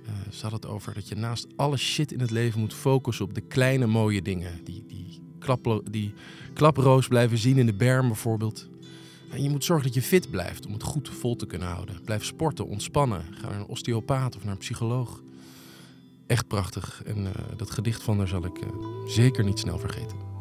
Eh, 0.06 0.12
ze 0.32 0.42
hadden 0.42 0.60
het 0.60 0.70
over 0.70 0.94
dat 0.94 1.08
je 1.08 1.15
naast 1.15 1.48
alle 1.56 1.78
shit 1.78 2.12
in 2.12 2.20
het 2.20 2.32
leven 2.32 2.60
moet 2.60 2.74
focussen 2.74 3.26
op 3.26 3.34
de 3.34 3.42
kleine 3.42 3.86
mooie 3.86 4.22
dingen. 4.22 4.63
Die, 4.63 4.84
die, 4.88 5.22
klaplo- 5.39 5.84
die 5.92 6.13
klaproos 6.54 7.08
blijven 7.08 7.38
zien 7.38 7.58
in 7.58 7.65
de 7.65 7.74
berm 7.74 8.08
bijvoorbeeld. 8.08 8.70
En 9.32 9.44
je 9.44 9.50
moet 9.50 9.63
zorgen 9.63 9.86
dat 9.86 9.94
je 9.94 10.02
fit 10.02 10.32
blijft 10.32 10.65
om 10.65 10.74
het 10.74 10.84
goed 10.84 11.10
vol 11.10 11.36
te 11.36 11.46
kunnen 11.46 11.68
houden. 11.68 12.02
Blijf 12.04 12.26
sporten, 12.26 12.68
ontspannen. 12.68 13.26
Ga 13.32 13.50
naar 13.50 13.60
een 13.60 13.68
osteopaat 13.68 14.36
of 14.36 14.44
naar 14.44 14.54
een 14.54 14.60
psycholoog. 14.60 15.24
Echt 16.28 16.48
prachtig. 16.48 17.02
En 17.06 17.26
eh, 17.26 17.42
dat 17.58 17.72
gedicht 17.72 18.04
van 18.04 18.18
haar 18.18 18.28
zal 18.28 18.46
ik 18.46 18.58
eh, 18.58 18.68
zeker 19.06 19.44
niet 19.44 19.60
snel 19.60 19.80
vergeten. 19.80 20.38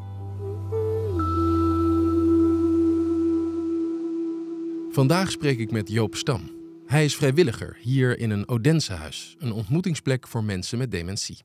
Vandaag 4.98 5.30
spreek 5.30 5.58
ik 5.58 5.70
met 5.70 5.88
Joop 5.90 6.14
Stam. 6.14 6.50
Hij 6.86 7.04
is 7.04 7.16
vrijwilliger 7.16 7.76
hier 7.80 8.18
in 8.18 8.30
een 8.30 8.48
Odensehuis, 8.48 9.36
een 9.38 9.52
ontmoetingsplek 9.52 10.28
voor 10.28 10.44
mensen 10.44 10.78
met 10.78 10.90
dementie. 10.90 11.38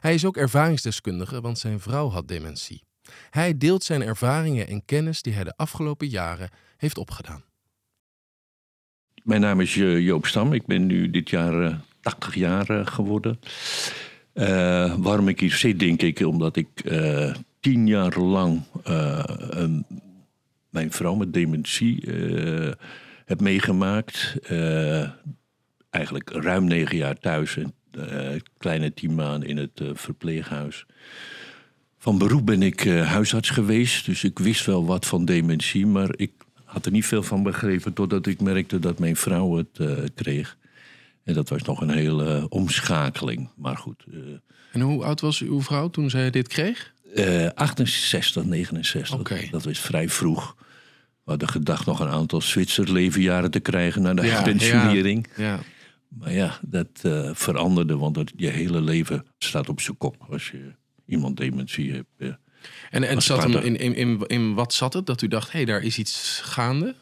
Hij 0.00 0.14
is 0.14 0.24
ook 0.24 0.36
ervaringsdeskundige, 0.36 1.40
want 1.40 1.58
zijn 1.58 1.80
vrouw 1.80 2.08
had 2.08 2.28
dementie. 2.28 2.82
Hij 3.30 3.58
deelt 3.58 3.84
zijn 3.84 4.02
ervaringen 4.02 4.68
en 4.68 4.84
kennis 4.84 5.22
die 5.22 5.32
hij 5.32 5.44
de 5.44 5.56
afgelopen 5.56 6.08
jaren 6.08 6.50
heeft 6.76 6.98
opgedaan. 6.98 7.42
Mijn 9.22 9.40
naam 9.40 9.60
is 9.60 9.76
eh, 9.76 9.98
Joop 9.98 10.26
Stam. 10.26 10.52
Ik 10.52 10.66
ben 10.66 10.86
nu 10.86 11.10
dit 11.10 11.30
jaar 11.30 11.62
eh, 11.62 11.74
80 12.00 12.34
jaar 12.34 12.70
eh, 12.70 12.86
geworden. 12.86 13.40
Eh, 14.32 14.94
waarom 14.98 15.28
ik 15.28 15.40
hier 15.40 15.52
zit, 15.54 15.78
denk 15.78 16.02
ik, 16.02 16.20
omdat 16.20 16.56
ik 16.56 16.68
eh, 16.84 17.34
tien 17.60 17.86
jaar 17.86 18.18
lang 18.18 18.62
eh, 18.84 19.22
een- 19.50 19.86
mijn 20.78 20.92
vrouw 20.92 21.14
met 21.14 21.32
dementie 21.32 22.06
eh, 22.06 22.72
heb 23.24 23.40
meegemaakt. 23.40 24.36
Eh, 24.42 25.10
eigenlijk 25.90 26.30
ruim 26.30 26.64
negen 26.64 26.96
jaar 26.96 27.18
thuis 27.18 27.56
en 27.56 27.72
eh, 27.90 28.40
kleine 28.58 28.94
tien 28.94 29.14
maanden 29.14 29.48
in 29.48 29.56
het 29.56 29.80
verpleeghuis. 29.92 30.86
Van 31.98 32.18
beroep 32.18 32.46
ben 32.46 32.62
ik 32.62 32.80
huisarts 32.88 33.50
geweest, 33.50 34.06
dus 34.06 34.24
ik 34.24 34.38
wist 34.38 34.66
wel 34.66 34.86
wat 34.86 35.06
van 35.06 35.24
dementie, 35.24 35.86
maar 35.86 36.10
ik 36.16 36.32
had 36.64 36.86
er 36.86 36.92
niet 36.92 37.06
veel 37.06 37.22
van 37.22 37.42
begrepen 37.42 37.92
totdat 37.92 38.26
ik 38.26 38.40
merkte 38.40 38.78
dat 38.78 38.98
mijn 38.98 39.16
vrouw 39.16 39.56
het 39.56 39.80
kreeg. 40.14 40.56
En 41.24 41.34
dat 41.34 41.48
was 41.48 41.62
nog 41.62 41.80
een 41.80 41.90
hele 41.90 42.46
omschakeling. 42.48 43.48
Maar 43.56 43.76
goed, 43.76 44.04
En 44.72 44.80
hoe 44.80 45.04
oud 45.04 45.20
was 45.20 45.40
uw 45.40 45.62
vrouw 45.62 45.88
toen 45.88 46.10
zij 46.10 46.30
dit 46.30 46.48
kreeg? 46.48 46.92
eh, 47.14 47.46
68, 47.54 48.44
69, 48.44 49.18
Oké. 49.18 49.48
dat 49.50 49.64
was 49.64 49.78
vrij 49.78 50.08
vroeg. 50.08 50.56
We 51.28 51.34
hadden 51.34 51.52
gedacht 51.52 51.86
nog 51.86 52.00
een 52.00 52.08
aantal 52.08 52.40
Zwitser 52.40 52.92
levenjaren 52.92 53.50
te 53.50 53.60
krijgen 53.60 54.02
na 54.02 54.14
de 54.14 54.26
Ja, 54.26 54.42
pensionering. 54.42 55.26
Ja. 55.36 55.58
Maar 56.08 56.32
ja, 56.32 56.58
dat 56.62 56.88
eh, 57.02 57.30
veranderde, 57.34 57.96
want 57.96 58.14
dat, 58.14 58.32
je 58.36 58.48
hele 58.48 58.80
leven 58.80 59.26
staat 59.38 59.68
op 59.68 59.80
zijn 59.80 59.96
kop 59.96 60.26
als 60.30 60.50
je 60.50 60.72
iemand 61.06 61.36
dementie 61.36 61.92
hebt. 61.92 62.06
eh. 62.18 62.28
En, 62.90 63.04
en 63.04 63.14
het 63.14 63.22
zat 63.22 63.42
hem 63.42 63.52
in, 63.56 63.94
in, 63.96 64.26
in 64.26 64.54
wat 64.54 64.74
zat 64.74 64.92
het? 64.92 65.06
Dat 65.06 65.22
u 65.22 65.28
dacht, 65.28 65.46
hé, 65.52 65.56
hey, 65.58 65.64
daar 65.64 65.82
is 65.82 65.98
iets 65.98 66.40
gaande? 66.44 66.94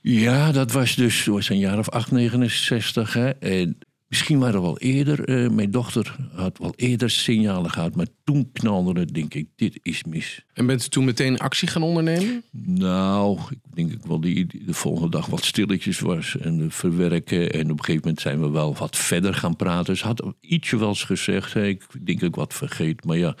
Ja, 0.00 0.52
dat 0.52 0.72
was 0.72 0.94
dus 0.94 1.24
was 1.24 1.48
een 1.48 1.58
jaar 1.58 1.78
of 1.78 1.88
8, 1.88 2.10
69. 2.10 3.12
Hè. 3.12 3.30
En 3.30 3.78
misschien 4.10 4.38
waren 4.38 4.54
we 4.60 4.66
wel 4.66 4.78
eerder. 4.78 5.24
eh, 5.24 5.50
mijn 5.50 5.70
dochter 5.70 6.16
had 6.34 6.58
wel 6.58 6.72
eerder 6.76 7.10
signalen 7.10 7.70
gehad. 7.70 7.94
Maar 7.96 8.06
toen 8.24 8.50
knalde 8.52 9.00
het, 9.00 9.14
denk 9.14 9.34
ik, 9.34 9.46
dit 9.56 9.78
is 9.82 10.04
mis. 10.04 10.44
En 10.54 10.66
bent 10.66 10.84
u 10.84 10.88
toen 10.88 11.04
meteen 11.04 11.38
actie 11.38 11.68
gaan 11.68 11.82
ondernemen? 11.82 12.42
Nou, 12.66 13.38
ik 13.50 13.58
denk 13.74 13.92
ik 13.92 14.04
wel 14.06 14.20
die, 14.20 14.46
die 14.46 14.64
de 14.64 14.74
volgende 14.74 15.10
dag 15.10 15.26
wat 15.26 15.44
stilletjes 15.44 16.00
was. 16.00 16.36
En 16.38 16.60
eh, 16.60 16.66
verwerken. 16.68 17.52
En 17.52 17.70
op 17.70 17.78
een 17.78 17.84
gegeven 17.84 18.00
moment 18.02 18.20
zijn 18.20 18.40
we 18.40 18.48
wel 18.50 18.74
wat 18.74 18.96
verder 18.96 19.34
gaan 19.34 19.56
praten. 19.56 19.96
Ze 19.96 20.04
had 20.04 20.22
ietsje 20.40 20.78
wel 20.78 20.88
eens 20.88 21.04
gezegd. 21.04 21.54
Ik 21.54 21.86
denk 22.04 22.20
dat 22.20 22.28
ik 22.28 22.34
wat 22.34 22.54
vergeet. 22.54 23.04
Maar 23.04 23.16
ja, 23.18 23.34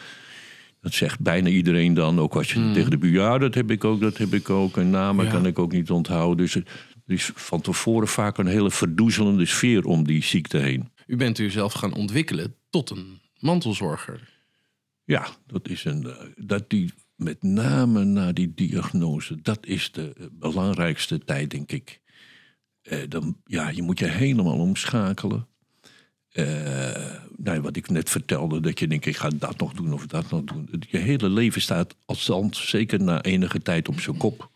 Dat 0.82 0.92
zegt 0.94 1.20
bijna 1.20 1.48
iedereen 1.48 1.94
dan, 1.94 2.18
ook 2.20 2.34
als 2.36 2.52
je 2.52 2.58
Hmm. 2.58 2.72
tegen 2.72 2.90
de 2.90 2.98
buur... 2.98 3.12
ja, 3.12 3.38
dat 3.38 3.54
heb 3.54 3.70
ik 3.70 3.84
ook, 3.84 4.00
dat 4.00 4.16
heb 4.18 4.34
ik 4.34 4.50
ook. 4.50 4.76
En 4.76 4.90
namen 4.90 5.24
Ja. 5.24 5.30
kan 5.30 5.46
ik 5.46 5.58
ook 5.58 5.72
niet 5.72 5.90
onthouden. 5.90 6.36
Dus 6.36 6.56
er 7.10 7.16
is 7.16 7.30
van 7.34 7.60
tevoren 7.60 8.08
vaak 8.08 8.38
een 8.38 8.46
hele 8.46 8.70
verdoezelende 8.70 9.46
sfeer 9.46 9.84
om 9.84 10.06
die 10.06 10.22
ziekte 10.24 10.58
heen. 10.58 10.88
U 11.06 11.16
bent 11.16 11.38
u 11.38 11.50
zelf 11.50 11.72
gaan 11.72 11.94
ontwikkelen 11.94 12.54
tot 12.70 12.90
een 12.90 13.20
mantelzorger. 13.38 14.28
Ja, 15.04 15.26
dat 15.46 15.68
is 15.68 15.84
een. 15.84 16.06
eh, 16.06 16.16
Dat 16.36 16.70
die 16.70 16.92
met 17.16 17.42
name 17.42 18.04
na 18.04 18.32
die 18.32 18.52
diagnose, 18.54 19.40
dat 19.42 19.66
is 19.66 19.92
de 19.92 20.12
eh, 20.18 20.24
belangrijkste 20.32 21.18
tijd, 21.18 21.50
denk 21.50 21.72
ik. 21.72 22.00
Eh, 22.82 22.98
dan, 23.08 23.36
ja, 23.44 23.68
je 23.68 23.82
moet 23.82 23.98
je 23.98 24.06
helemaal 24.08 24.58
omschakelen. 24.58 25.46
Eh, 26.30 27.14
nou, 27.36 27.60
wat 27.60 27.76
ik 27.76 27.88
net 27.90 28.10
vertelde, 28.10 28.60
dat 28.60 28.78
je 28.78 28.86
denkt, 28.88 29.06
ik 29.06 29.16
ga 29.16 29.28
dat 29.34 29.58
nog 29.58 29.72
doen 29.72 29.92
of 29.92 30.06
dat 30.06 30.30
nog 30.30 30.44
doen. 30.44 30.68
Je 30.88 30.98
hele 30.98 31.28
leven 31.28 31.60
staat 31.60 31.96
als 32.04 32.24
zand, 32.24 32.56
zeker 32.56 33.02
na 33.02 33.22
enige 33.22 33.62
tijd 33.62 33.88
op 33.88 34.00
zijn 34.00 34.16
kop. 34.16 34.50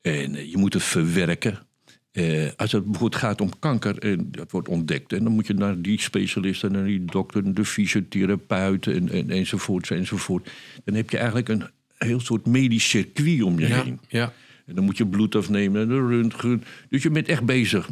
En 0.00 0.34
eh, 0.34 0.50
je 0.50 0.56
moet 0.56 0.72
het 0.74 0.82
verwerken. 0.82 1.58
Eh, 2.10 2.48
als 2.56 2.72
het 2.72 2.84
bijvoorbeeld 2.84 3.22
gaat 3.22 3.40
om 3.40 3.58
kanker 3.58 3.98
en 3.98 4.28
dat 4.30 4.50
wordt 4.50 4.68
ontdekt, 4.68 5.12
en 5.12 5.24
dan 5.24 5.32
moet 5.32 5.46
je 5.46 5.54
naar 5.54 5.82
die 5.82 6.00
specialist 6.00 6.64
en 6.64 6.72
naar 6.72 6.84
die 6.84 7.04
dokter, 7.04 7.54
de 7.54 7.64
fysiotherapeut 7.64 8.86
en, 8.86 9.08
en, 9.08 9.30
enzovoort, 9.30 9.90
enzovoort. 9.90 10.50
Dan 10.84 10.94
heb 10.94 11.10
je 11.10 11.16
eigenlijk 11.16 11.48
een 11.48 11.64
heel 11.96 12.20
soort 12.20 12.46
medisch 12.46 12.88
circuit 12.88 13.42
om 13.42 13.58
je 13.58 13.68
Ja, 13.68 13.82
heen. 13.82 14.00
ja. 14.08 14.32
En 14.66 14.74
dan 14.74 14.84
moet 14.84 14.96
je 14.96 15.06
bloed 15.06 15.34
afnemen 15.34 15.82
en 15.82 15.88
de 15.88 15.94
röntgen. 16.08 16.64
Dus 16.88 17.02
je 17.02 17.10
bent 17.10 17.28
echt 17.28 17.44
bezig. 17.44 17.88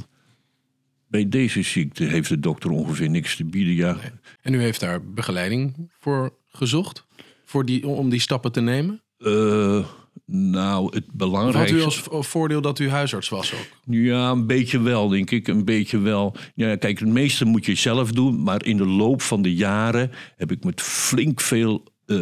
Bij 1.08 1.28
deze 1.28 1.62
ziekte 1.62 2.04
heeft 2.04 2.28
de 2.28 2.40
dokter 2.40 2.70
ongeveer 2.70 3.10
niks 3.10 3.36
te 3.36 3.44
bieden. 3.44 3.74
Ja, 3.74 3.96
En 4.42 4.54
u 4.54 4.60
heeft 4.60 4.80
daar 4.80 5.04
begeleiding 5.04 5.90
voor 6.00 6.34
gezocht? 6.48 7.06
Voor 7.44 7.64
die, 7.66 7.86
om 7.86 8.10
die 8.10 8.20
stappen 8.20 8.52
te 8.52 8.60
nemen? 8.60 9.02
Eh, 9.18 9.86
nou, 10.26 10.84
het 10.84 10.94
Of 10.94 11.02
had 11.06 11.16
belangrijkste... 11.16 11.76
u 11.76 11.82
als 11.82 11.98
v- 12.00 12.06
voordeel 12.10 12.60
dat 12.60 12.78
u 12.78 12.88
huisarts 12.90 13.28
was 13.28 13.54
ook? 13.54 13.94
Ja, 13.94 14.30
een 14.30 14.46
beetje 14.46 14.80
wel, 14.80 15.08
denk 15.08 15.30
ik. 15.30 15.48
Een 15.48 15.64
beetje 15.64 15.98
wel. 15.98 16.34
Ja, 16.54 16.76
kijk, 16.76 16.98
het 16.98 17.08
meeste 17.08 17.44
moet 17.44 17.66
je 17.66 17.74
zelf 17.74 18.12
doen. 18.12 18.42
Maar 18.42 18.64
in 18.64 18.76
de 18.76 18.86
loop 18.86 19.22
van 19.22 19.42
de 19.42 19.54
jaren 19.54 20.10
heb 20.36 20.50
ik 20.52 20.64
met 20.64 20.80
flink 20.80 21.40
veel 21.40 21.84
eh, 22.06 22.18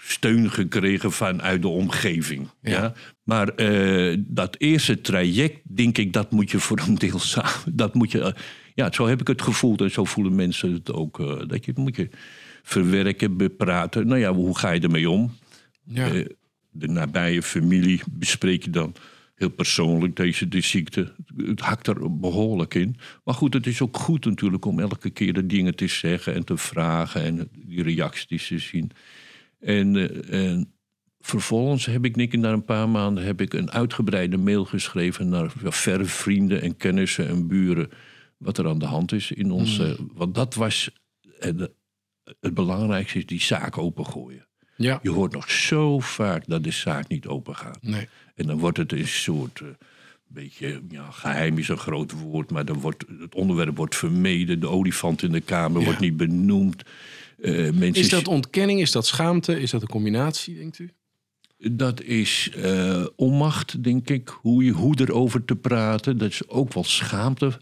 steun 0.00 0.50
gekregen 0.50 1.12
vanuit 1.12 1.62
de 1.62 1.68
omgeving. 1.68 2.48
Ja. 2.62 2.92
Maar 3.24 3.48
eh, 3.48 4.16
dat 4.26 4.56
eerste 4.58 5.00
traject, 5.00 5.60
denk 5.76 5.98
ik, 5.98 6.12
dat 6.12 6.30
moet 6.30 6.50
je 6.50 6.58
voor 6.60 6.78
een 6.86 6.94
deel 6.94 7.18
samen. 7.34 7.76
Dat 7.76 7.94
moet 7.94 8.10
je. 8.12 8.20
eh, 8.20 8.32
ja, 8.74 8.92
zo 8.92 9.06
heb 9.06 9.20
ik 9.20 9.26
het 9.26 9.42
gevoeld 9.42 9.80
en 9.80 9.90
zo 9.90 10.04
voelen 10.04 10.34
mensen 10.34 10.72
het 10.72 10.92
ook. 10.92 11.20
eh, 11.20 11.36
dat 11.46 11.64
je 11.64 11.72
moet 11.74 11.96
je 11.96 12.08
verwerken, 12.62 13.36
bepraten. 13.36 14.06
Nou 14.06 14.20
ja, 14.20 14.32
hoe 14.34 14.58
ga 14.58 14.70
je 14.70 14.80
ermee 14.80 15.10
om? 15.10 15.36
Ja. 15.84 16.10
Eh, 16.80 16.86
de 16.86 16.92
nabije 16.92 17.42
familie 17.42 18.00
bespreek 18.10 18.64
je 18.64 18.70
dan 18.70 18.94
heel 19.34 19.48
persoonlijk 19.50 20.16
deze 20.16 20.48
de 20.48 20.60
ziekte. 20.60 21.14
Het 21.36 21.60
hakt 21.60 21.86
er 21.86 22.18
behoorlijk 22.20 22.74
in. 22.74 22.96
Maar 23.24 23.34
goed, 23.34 23.54
het 23.54 23.66
is 23.66 23.80
ook 23.80 23.96
goed 23.96 24.24
natuurlijk 24.24 24.64
om 24.64 24.80
elke 24.80 25.10
keer 25.10 25.32
de 25.32 25.46
dingen 25.46 25.74
te 25.76 25.86
zeggen 25.86 26.34
en 26.34 26.44
te 26.44 26.56
vragen 26.56 27.22
en 27.22 27.48
die 27.52 27.82
reacties 27.82 28.46
te 28.46 28.58
zien. 28.58 28.90
En, 29.60 29.96
eh, 29.96 30.44
en 30.50 30.72
vervolgens 31.20 31.86
heb 31.86 32.04
ik, 32.04 32.16
Nick, 32.16 32.36
na 32.36 32.52
een 32.52 32.64
paar 32.64 32.88
maanden 32.88 33.24
heb 33.24 33.40
ik 33.40 33.52
een 33.52 33.70
uitgebreide 33.70 34.36
mail 34.36 34.64
geschreven 34.64 35.28
naar 35.28 35.52
verre 35.56 36.04
vrienden 36.04 36.62
en 36.62 36.76
kennissen 36.76 37.28
en 37.28 37.46
buren. 37.46 37.88
Wat 38.38 38.58
er 38.58 38.68
aan 38.68 38.78
de 38.78 38.86
hand 38.86 39.12
is 39.12 39.30
in 39.32 39.50
ons. 39.50 39.78
eh, 39.78 39.90
Want 40.14 40.34
dat 40.34 40.54
was 40.54 40.90
eh, 41.38 41.50
de- 41.56 41.72
het 42.40 42.54
belangrijkste, 42.54 43.18
is 43.18 43.26
die 43.26 43.40
zaak 43.40 43.78
opengooien. 43.78 44.47
Ja. 44.78 44.98
Je 45.02 45.10
hoort 45.10 45.32
nog 45.32 45.50
zo 45.50 45.98
vaak 45.98 46.42
dat 46.46 46.64
de 46.64 46.70
zaak 46.70 47.08
niet 47.08 47.26
open 47.26 47.56
gaat. 47.56 47.78
Nee. 47.82 48.08
En 48.34 48.46
dan 48.46 48.58
wordt 48.58 48.78
het 48.78 48.92
een 48.92 49.08
soort. 49.08 49.60
eh, 49.60 49.66
beetje, 50.30 50.80
ja, 50.88 51.10
geheim 51.10 51.58
is 51.58 51.68
een 51.68 51.78
groot 51.78 52.12
woord, 52.12 52.50
maar 52.50 52.64
dan 52.64 52.80
wordt, 52.80 53.04
het 53.20 53.34
onderwerp 53.34 53.76
wordt 53.76 53.96
vermeden. 53.96 54.60
De 54.60 54.68
olifant 54.68 55.22
in 55.22 55.32
de 55.32 55.40
kamer 55.40 55.78
Ja. 55.78 55.84
wordt 55.84 56.00
niet 56.00 56.16
benoemd. 56.16 56.82
Eh, 57.42 57.52
mensen 57.54 58.02
Is 58.02 58.08
dat 58.08 58.28
ontkenning? 58.28 58.80
Is 58.80 58.92
dat 58.92 59.06
schaamte? 59.06 59.60
Is 59.60 59.70
dat 59.70 59.82
een 59.82 59.88
combinatie, 59.88 60.54
denkt 60.56 60.78
u? 60.78 60.90
Dat 61.58 62.02
is 62.02 62.50
eh, 62.56 63.06
onmacht, 63.16 63.82
denk 63.84 64.08
ik. 64.10 64.28
Hoe, 64.28 64.64
je, 64.64 64.70
hoe 64.72 64.94
erover 65.00 65.44
te 65.44 65.56
praten. 65.56 66.18
Dat 66.18 66.30
is 66.30 66.48
ook 66.48 66.74
wel 66.74 66.84
schaamte. 66.84 67.58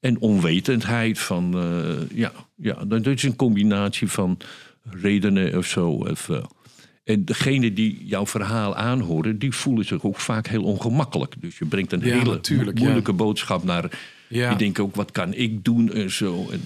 En 0.00 0.20
onwetendheid 0.20 1.18
van... 1.18 1.54
ja, 2.14 2.32
ja, 2.56 2.84
dat 2.84 3.06
is 3.06 3.22
een 3.22 3.36
combinatie 3.36 4.08
van 4.08 4.38
redenen 4.82 5.58
of 5.58 5.66
zo. 5.66 5.88
Of, 5.90 6.28
en 7.06 7.24
degene 7.24 7.72
die 7.72 8.04
jouw 8.04 8.26
verhaal 8.26 8.74
aanhoren... 8.76 9.38
die 9.38 9.52
voelen 9.52 9.84
zich 9.84 10.04
ook 10.04 10.16
vaak 10.20 10.46
heel 10.46 10.62
ongemakkelijk. 10.62 11.34
Dus 11.40 11.58
je 11.58 11.64
brengt 11.64 11.92
een 11.92 12.00
Ja, 12.04 12.18
hele 12.18 12.72
moeilijke 12.74 13.12
boodschap 13.12 13.64
naar... 13.64 13.90
Ja. 14.28 14.48
Die 14.48 14.58
denken 14.58 14.82
ook, 14.84 14.94
wat 14.94 15.10
kan 15.12 15.34
ik 15.34 15.64
doen 15.64 15.92
en 15.92 16.10
zo. 16.10 16.48
En, 16.50 16.60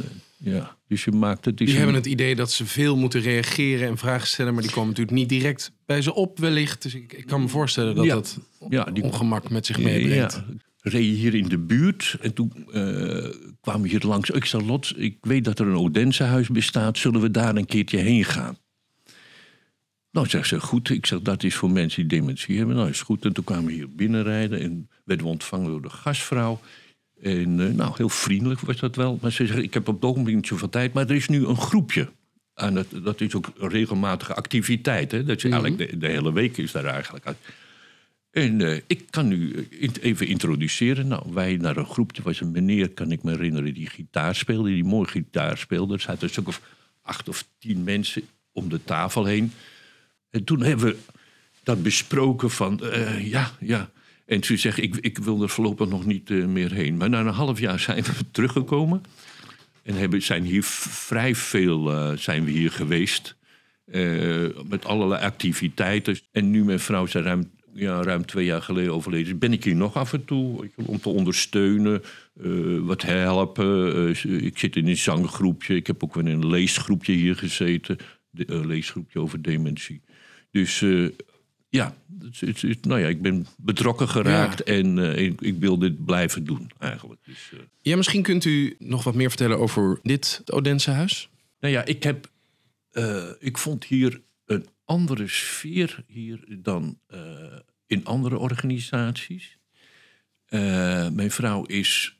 eh, 0.44 0.52
ja, 0.52 0.76
dus 0.88 1.04
je 1.04 1.10
maakt 1.12 1.44
het... 1.44 1.56
Die 1.58 1.76
hebben 1.76 1.94
het 1.94 2.06
idee 2.06 2.34
dat 2.34 2.52
ze 2.52 2.66
veel 2.66 2.96
moeten 2.96 3.20
reageren 3.20 3.88
en 3.88 3.98
vragen 3.98 4.26
stellen, 4.26 4.54
maar 4.54 4.62
die 4.62 4.72
komen 4.72 4.88
natuurlijk 4.88 5.16
niet 5.16 5.28
direct 5.28 5.72
bij 5.86 6.02
ze 6.02 6.14
op, 6.14 6.38
wellicht. 6.38 6.82
Dus 6.82 6.94
ik, 6.94 7.12
ik 7.12 7.26
kan 7.26 7.40
me 7.40 7.48
voorstellen 7.48 7.94
dat 7.94 8.06
dat 8.06 8.38
Ja, 8.68 8.84
die- 8.84 9.02
ongemak 9.02 9.50
met 9.50 9.66
zich 9.66 9.78
meebrengt. 9.78 10.42
Reed 10.82 11.04
je 11.04 11.10
hier 11.12 11.34
in 11.34 11.48
de 11.48 11.58
buurt 11.58 12.16
en 12.20 12.34
toen 12.34 12.52
eh, 12.72 13.24
kwamen 13.60 13.82
we 13.82 13.88
hier 13.88 14.02
langs. 14.06 14.30
Ik 14.30 14.44
zei, 14.44 14.64
Lot, 14.66 14.92
ik 14.96 15.16
weet 15.20 15.44
dat 15.44 15.58
er 15.58 15.66
een 15.66 15.76
Odense-huis 15.76 16.48
bestaat. 16.48 16.98
Zullen 16.98 17.20
we 17.20 17.30
daar 17.30 17.56
een 17.56 17.66
keertje 17.66 17.98
heen 17.98 18.24
gaan? 18.24 18.56
Nou, 20.10 20.28
zegt 20.28 20.48
ze, 20.48 20.60
goed. 20.60 20.90
Ik 20.90 21.06
zeg, 21.06 21.20
dat 21.20 21.42
is 21.42 21.54
voor 21.54 21.70
mensen 21.70 22.08
die 22.08 22.20
dementie 22.20 22.56
hebben. 22.58 22.76
Nou, 22.76 22.88
is 22.88 23.02
goed. 23.02 23.24
En 23.24 23.32
toen 23.32 23.44
kwamen 23.44 23.64
we 23.64 23.72
hier 23.72 23.94
binnenrijden 23.94 24.60
en 24.60 24.88
werden 25.04 25.26
we 25.26 25.32
ontvangen 25.32 25.70
door 25.70 25.82
de 25.82 25.90
gastvrouw. 25.90 26.60
En 27.20 27.60
eh, 27.60 27.74
nou, 27.74 27.92
heel 27.96 28.08
vriendelijk 28.08 28.60
was 28.60 28.76
dat 28.76 28.96
wel. 28.96 29.18
Maar 29.22 29.32
ze 29.32 29.46
zegt, 29.46 29.62
ik 29.62 29.74
heb 29.74 29.88
op 29.88 29.94
het 29.94 30.04
ogenblik 30.04 30.34
niet 30.34 30.46
zoveel 30.46 30.68
tijd. 30.68 30.92
Maar 30.92 31.08
er 31.08 31.14
is 31.14 31.28
nu 31.28 31.46
een 31.46 31.56
groepje. 31.56 32.08
En 32.54 32.74
dat, 32.74 32.86
dat 33.02 33.20
is 33.20 33.34
ook 33.34 33.52
een 33.58 33.68
regelmatige 33.68 34.34
activiteit. 34.34 35.12
Hè? 35.12 35.24
Dat 35.24 35.36
is 35.36 35.44
eigenlijk 35.44 35.78
de, 35.78 35.98
de 35.98 36.06
hele 36.06 36.32
week 36.32 36.56
is 36.56 36.72
daar 36.72 36.84
eigenlijk. 36.84 37.24
En 38.30 38.60
eh, 38.60 38.80
ik 38.86 39.04
kan 39.10 39.28
nu 39.28 39.68
eh, 39.80 39.88
even 40.00 40.26
introduceren. 40.26 41.08
Nou, 41.08 41.22
wij 41.32 41.56
naar 41.56 41.76
een 41.76 41.86
groepje 41.86 42.22
was 42.22 42.40
een 42.40 42.50
meneer, 42.50 42.90
kan 42.90 43.12
ik 43.12 43.22
me 43.22 43.30
herinneren, 43.30 43.74
die 43.74 43.88
gitaar 43.88 44.34
speelde, 44.34 44.68
die 44.68 44.84
mooi 44.84 45.08
gitaar 45.08 45.58
speelde. 45.58 45.94
Er 45.94 46.00
zaten 46.00 46.22
een 46.22 46.28
stuk 46.28 46.48
of 46.48 46.60
acht 47.02 47.28
of 47.28 47.44
tien 47.58 47.84
mensen 47.84 48.22
om 48.52 48.68
de 48.68 48.84
tafel 48.84 49.24
heen. 49.24 49.52
En 50.30 50.44
toen 50.44 50.62
hebben 50.62 50.86
we 50.86 50.96
dat 51.62 51.82
besproken 51.82 52.50
van, 52.50 52.84
eh, 52.84 53.30
ja, 53.30 53.50
ja. 53.60 53.90
En 54.26 54.44
ze 54.44 54.56
zegt, 54.56 54.78
ik, 54.78 54.96
ik 54.96 55.18
wil 55.18 55.42
er 55.42 55.48
voorlopig 55.48 55.88
nog 55.88 56.06
niet 56.06 56.30
eh, 56.30 56.44
meer 56.44 56.72
heen. 56.72 56.96
Maar 56.96 57.10
na 57.10 57.20
een 57.20 57.26
half 57.26 57.60
jaar 57.60 57.78
zijn 57.78 58.02
we 58.02 58.30
teruggekomen. 58.30 59.02
En 59.82 59.94
hebben, 59.94 60.22
zijn 60.22 60.44
hier 60.44 60.62
vrij 60.64 61.34
veel 61.34 61.92
eh, 61.92 62.16
zijn 62.16 62.44
we 62.44 62.50
hier 62.50 62.70
geweest. 62.70 63.38
Met 64.68 64.84
allerlei 64.84 65.22
activiteiten. 65.22 66.18
En 66.32 66.50
nu 66.50 66.64
mijn 66.64 66.80
vrouw 66.80 67.06
zijn 67.06 67.24
ruim, 67.24 67.50
ja, 67.74 68.02
ruim 68.02 68.26
twee 68.26 68.44
jaar 68.44 68.62
geleden 68.62 68.92
overleden. 68.92 69.38
Ben 69.38 69.52
ik 69.52 69.64
hier 69.64 69.76
nog 69.76 69.94
af 69.94 70.12
en 70.12 70.24
toe 70.24 70.70
om 70.74 71.00
te 71.00 71.08
ondersteunen, 71.08 72.02
wat 72.80 73.02
helpen. 73.02 74.08
Ik 74.44 74.58
zit 74.58 74.76
in 74.76 74.88
een 74.88 74.96
zanggroepje. 74.96 75.74
Ik 75.74 75.86
heb 75.86 76.04
ook 76.04 76.14
weer 76.14 76.26
in 76.26 76.30
een 76.30 76.46
leesgroepje 76.46 77.12
hier 77.12 77.36
gezeten. 77.36 77.98
De, 78.30 78.66
leesgroepje 78.66 79.20
over 79.20 79.42
dementie. 79.42 80.02
Dus 80.50 80.82
eh, 80.82 81.08
ja, 81.68 81.94
het, 82.38 82.60
het, 82.60 82.84
nou 82.84 83.00
ja, 83.00 83.06
ik 83.06 83.22
ben 83.22 83.46
betrokken 83.56 84.08
geraakt 84.08 84.62
en 84.62 84.98
eh, 84.98 85.24
ik, 85.24 85.40
ik 85.40 85.58
wil 85.58 85.78
dit 85.78 86.04
blijven 86.04 86.44
doen 86.44 86.70
eigenlijk. 86.78 87.20
Dus, 87.24 87.50
eh, 87.52 87.58
Ja, 87.80 87.96
misschien 87.96 88.22
kunt 88.22 88.44
u 88.44 88.76
nog 88.78 89.04
wat 89.04 89.14
meer 89.14 89.28
vertellen 89.28 89.58
over 89.58 89.98
dit 90.02 90.42
Odense 90.46 90.90
huis. 90.90 91.28
Nou 91.60 91.74
ja, 91.74 91.84
ik 91.84 92.02
heb. 92.02 92.30
ik 93.38 93.58
vond 93.58 93.84
hier 93.84 94.20
een 94.44 94.66
andere 94.84 95.28
sfeer 95.28 96.04
hier 96.06 96.44
dan 96.58 96.98
in 97.86 98.04
andere 98.04 98.38
organisaties. 98.38 99.58
Mijn 101.12 101.30
vrouw 101.30 101.64
is 101.64 102.18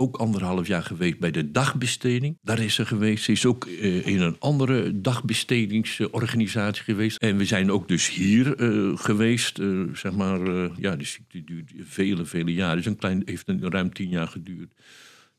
ook 0.00 0.16
anderhalf 0.16 0.66
jaar 0.66 0.82
geweest 0.82 1.18
bij 1.18 1.30
de 1.30 1.50
dagbesteding. 1.50 2.38
Daar 2.42 2.58
is 2.58 2.74
ze 2.74 2.86
geweest. 2.86 3.24
Ze 3.24 3.32
is 3.32 3.46
ook 3.46 3.66
eh, 3.66 4.06
in 4.06 4.20
een 4.20 4.36
andere 4.38 5.00
dagbestedingsorganisatie 5.00 6.82
geweest. 6.82 7.16
En 7.16 7.36
we 7.36 7.44
zijn 7.44 7.70
ook 7.70 7.88
dus 7.88 8.10
hier 8.10 8.56
eh, 8.56 8.96
geweest. 8.96 9.58
eh, 9.58 9.82
zeg 9.92 10.12
maar, 10.12 10.40
ja, 10.80 10.96
de 10.96 11.04
ziekte 11.04 11.44
duurt 11.44 11.72
vele, 11.78 12.24
vele 12.24 12.52
jaren. 12.52 12.76
Dus 12.76 12.86
een 12.86 12.96
klein, 12.96 13.22
heeft 13.24 13.48
een, 13.48 13.70
ruim 13.70 13.92
tien 13.92 14.08
jaar 14.08 14.28
geduurd. 14.28 14.72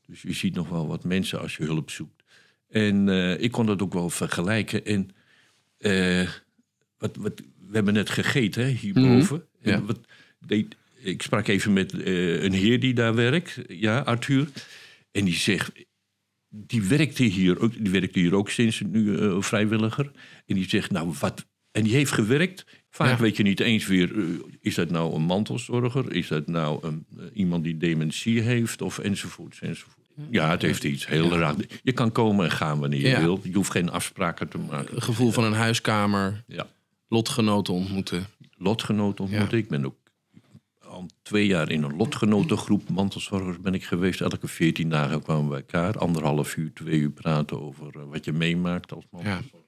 Dus 0.05 0.22
je 0.22 0.34
ziet 0.34 0.55
nog 0.55 0.70
wel 0.70 0.88
wat 0.88 1.03
mensen 1.03 1.39
als 1.39 1.55
je 1.57 1.64
hulp 1.64 1.89
zoekt. 1.89 2.24
En 2.70 3.07
ik 3.39 3.51
kon 3.51 3.66
dat 3.66 3.82
ook 3.82 3.93
wel 3.93 4.09
vergelijken. 4.09 4.86
En 4.86 5.09
wat, 6.97 7.16
wat, 7.16 7.41
we 7.68 7.76
hebben 7.76 7.93
net 7.93 8.09
gegeten 8.09 8.64
hè, 8.64 8.70
hierboven. 8.70 9.43
ja. 9.62 9.72
En 9.72 9.86
wat 9.86 9.99
deed, 10.39 10.76
ik 11.04 11.22
sprak 11.22 11.47
even 11.47 11.74
met 11.74 11.93
eh, 11.93 12.43
een 12.43 12.54
heer 12.54 12.80
die 12.80 12.93
daar 12.93 13.16
werkt, 13.16 13.60
ja, 13.68 13.99
Arthur. 13.99 14.47
En 15.12 15.26
die 15.26 15.36
zegt, 15.36 15.72
die 16.49 16.82
werkte 16.84 17.24
hier 17.24 17.60
ook, 17.62 17.74
die 17.78 17.91
werkte 17.91 18.20
hier 18.20 18.36
ook 18.36 18.49
sinds 18.49 18.80
nu 18.82 19.18
eh, 19.18 19.41
vrijwilliger. 19.41 20.12
En 20.45 20.56
die 20.56 20.70
zegt, 20.70 20.91
nou 20.91 21.14
wat. 21.20 21.45
En 21.72 21.84
die 21.84 21.93
heeft 21.93 22.12
gewerkt. 22.12 22.66
Vaak 22.89 23.10
Ja. 23.10 23.18
weet 23.18 23.38
je 23.38 23.43
niet 23.43 23.60
eens 23.60 23.88
weer, 23.88 24.18
eh, 24.20 24.24
is 24.62 24.76
dat 24.76 24.89
nou 24.89 25.16
een 25.16 25.22
mantelzorger? 25.22 26.14
Is 26.14 26.28
dat 26.28 26.47
nou 26.47 26.88
een, 26.88 27.06
eh, 27.18 27.24
iemand 27.34 27.64
die 27.64 27.78
dementie 27.78 28.41
heeft? 28.41 28.82
Of 28.82 28.99
enzovoorts, 28.99 29.62
enzovoort. 29.62 29.95
Ja, 30.30 30.49
het 30.49 30.62
heeft 30.62 30.84
iets 30.84 31.08
heel 31.08 31.38
raar. 31.38 31.56
Je 31.84 31.91
kan 31.91 32.12
komen 32.12 32.45
en 32.45 32.52
gaan 32.52 32.80
wanneer 32.80 32.99
je 33.02 33.08
Ja. 33.08 33.20
wilt. 33.22 33.43
Je 33.43 33.54
hoeft 33.54 33.72
geen 33.72 33.89
afspraken 33.89 34.47
te 34.47 34.58
maken. 34.58 34.95
Het 34.95 35.04
gevoel 35.04 35.32
van 35.32 35.43
een 35.43 35.54
huiskamer, 35.54 36.43
Ja. 36.47 36.68
lotgenoten 37.08 37.74
ontmoeten. 37.74 38.26
lotgenoten 38.58 39.24
ontmoeten. 39.24 39.58
Ik 39.58 39.68
ben 39.68 39.86
ook 39.86 39.95
al 40.91 41.05
twee 41.21 41.45
jaar 41.47 41.69
in 41.71 41.83
een 41.83 41.95
lotgenotengroep 41.95 42.89
mantelzorgers 42.89 43.59
ben 43.59 43.73
ik 43.73 43.83
geweest. 43.83 44.21
Elke 44.21 44.47
veertien 44.47 44.89
dagen 44.89 45.21
kwamen 45.21 45.43
we 45.43 45.49
bij 45.49 45.57
elkaar. 45.59 45.97
Anderhalf 45.97 46.55
uur, 46.57 46.73
twee 46.73 46.99
uur 46.99 47.09
praten 47.11 47.61
over 47.61 47.87
eh, 47.99 48.01
wat 48.09 48.25
je 48.25 48.31
meemaakt 48.33 48.93
als 48.93 49.05
mantelzorger. 49.11 49.59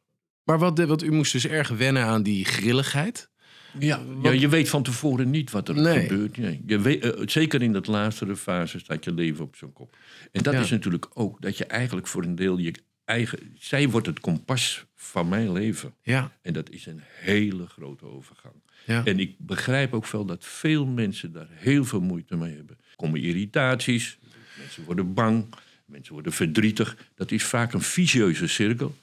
Maar 0.43 0.59
wat, 0.59 0.80
wat 0.86 1.03
u 1.03 1.11
moest 1.11 1.32
dus 1.32 1.47
erg 1.47 1.69
wennen 1.69 2.03
aan 2.03 2.24
die 2.24 2.45
grilligheid. 2.45 3.32
Ja, 3.80 4.01
ja, 4.21 4.32
je 4.32 4.49
weet 4.49 4.69
van 4.69 4.84
tevoren 4.84 5.30
niet 5.30 5.51
wat 5.51 5.67
er 5.69 5.76
Nee. 5.76 5.99
gebeurt. 6.07 6.38
Nee. 6.38 6.61
Je 6.65 6.80
weet, 6.80 7.03
eh, 7.03 7.21
zeker 7.26 7.61
in 7.61 7.74
dat 7.74 7.88
laatste 7.88 8.36
fase 8.36 8.80
staat 8.80 9.03
je 9.03 9.13
leven 9.13 9.43
op 9.45 9.55
zijn 9.55 9.74
kop. 9.74 9.97
En 10.32 10.43
dat 10.43 10.53
Ja. 10.53 10.59
is 10.59 10.69
natuurlijk 10.69 11.07
ook 11.13 11.41
dat 11.41 11.57
je 11.57 11.65
eigenlijk 11.65 12.07
voor 12.07 12.24
een 12.24 12.36
deel 12.36 12.57
je 12.57 12.74
eigen... 13.05 13.39
Zij 13.59 13.89
wordt 13.89 14.07
het 14.07 14.19
kompas 14.19 14.86
van 14.95 15.28
mijn 15.30 15.51
leven. 15.51 15.93
Ja, 16.01 16.32
En 16.41 16.53
dat 16.53 16.69
is 16.69 16.86
een 16.86 17.01
hele 17.03 17.67
grote 17.67 18.05
overgang. 18.05 18.53
Ja. 18.86 19.06
En 19.06 19.20
ik 19.20 19.36
begrijp 19.38 19.94
ook 19.94 20.08
wel 20.08 20.26
dat 20.26 20.46
veel 20.46 20.86
mensen 20.86 21.32
daar 21.32 21.48
heel 21.52 21.86
veel 21.86 22.02
moeite 22.02 22.36
mee 22.36 22.56
hebben. 22.56 22.78
Er 22.90 22.96
komen 22.96 23.22
irritaties, 23.22 24.18
mensen 24.58 24.84
worden 24.84 25.14
bang, 25.14 25.46
mensen 25.86 26.14
worden 26.14 26.34
verdrietig. 26.34 26.98
Dat 27.16 27.32
is 27.32 27.44
vaak 27.44 27.74
een 27.74 27.82
vicieuze 27.82 28.48
cirkel. 28.48 28.96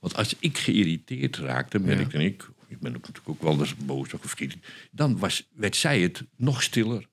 Want 0.00 0.16
als 0.16 0.36
ik 0.38 0.58
geïrriteerd 0.58 1.36
raakte, 1.36 1.78
merkte 1.78 2.18
ik, 2.24 2.48
ik 2.68 2.80
ben 2.80 2.92
natuurlijk 2.92 3.28
ook 3.28 3.42
wel 3.42 3.58
eens 3.58 3.76
boos 3.76 4.12
of 4.14 4.20
verdrietig, 4.20 4.58
dan 4.90 5.18
was, 5.18 5.48
werd 5.54 5.76
zij 5.76 6.00
het 6.00 6.24
nog 6.36 6.62
stiller. 6.62 7.06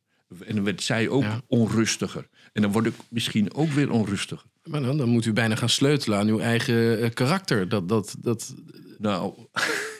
En 0.45 0.55
dan 0.55 0.63
werd 0.63 0.81
zij 0.81 1.09
ook 1.09 1.23
Ja. 1.23 1.41
onrustiger. 1.47 2.27
En 2.53 2.61
dan 2.61 2.71
word 2.71 2.85
ik 2.85 2.93
misschien 3.09 3.53
ook 3.53 3.69
weer 3.69 3.91
onrustiger. 3.91 4.45
Maar 4.63 4.81
dan, 4.81 4.97
dan 4.97 5.09
moet 5.09 5.25
u 5.25 5.33
bijna 5.33 5.55
gaan 5.55 5.69
sleutelen 5.69 6.17
aan 6.19 6.27
uw 6.27 6.39
eigen 6.39 7.01
eh, 7.01 7.09
karakter. 7.13 7.69
Dat, 7.69 7.89
dat, 7.89 8.15
dat, 8.19 8.55
Nou, 9.01 9.33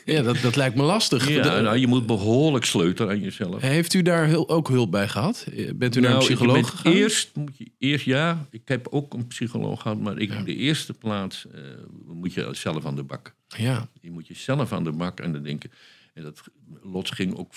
ja, 0.05 0.21
dat, 0.21 0.37
dat 0.41 0.55
lijkt 0.55 0.75
me 0.75 0.83
lastig. 0.83 1.29
ja, 1.29 1.59
nou, 1.59 1.77
je 1.77 1.87
moet 1.87 2.05
behoorlijk 2.05 2.65
sleutelen 2.65 3.11
aan 3.11 3.19
jezelf. 3.19 3.61
Heeft 3.61 3.93
u 3.93 4.01
daar 4.01 4.25
heel, 4.25 4.49
ook 4.49 4.67
hulp 4.67 4.91
bij 4.91 5.07
gehad? 5.07 5.45
Eh, 5.55 5.69
Bent 5.75 5.95
u 5.95 5.99
naar 5.99 6.09
een 6.09 6.15
Nou, 6.15 6.25
psycholoog 6.27 6.69
gegaan? 6.69 6.93
Eerst 6.93 7.35
moet 7.35 7.57
je 7.57 7.71
eerst 7.77 8.05
ja. 8.05 8.47
Ik 8.49 8.61
heb 8.65 8.87
ook 8.87 9.13
een 9.13 9.27
psycholoog 9.27 9.81
gehad, 9.81 9.99
maar 9.99 10.17
ik 10.17 10.45
de 10.45 10.55
eerste 10.55 10.93
plaats 10.93 11.47
eh, 11.47 11.61
moet 12.07 12.33
je 12.33 12.49
zelf 12.51 12.85
aan 12.85 12.95
de 12.95 13.03
bak. 13.03 13.35
Ja, 13.47 13.87
Je 14.01 14.11
moet 14.11 14.27
jezelf 14.27 14.71
aan 14.71 14.83
de 14.83 14.91
bak 14.91 15.19
en 15.19 15.33
dan 15.33 15.43
denken. 15.43 15.71
En 16.13 16.23
dat 16.23 16.41
lot 16.81 17.11
ging 17.11 17.35
ook. 17.37 17.53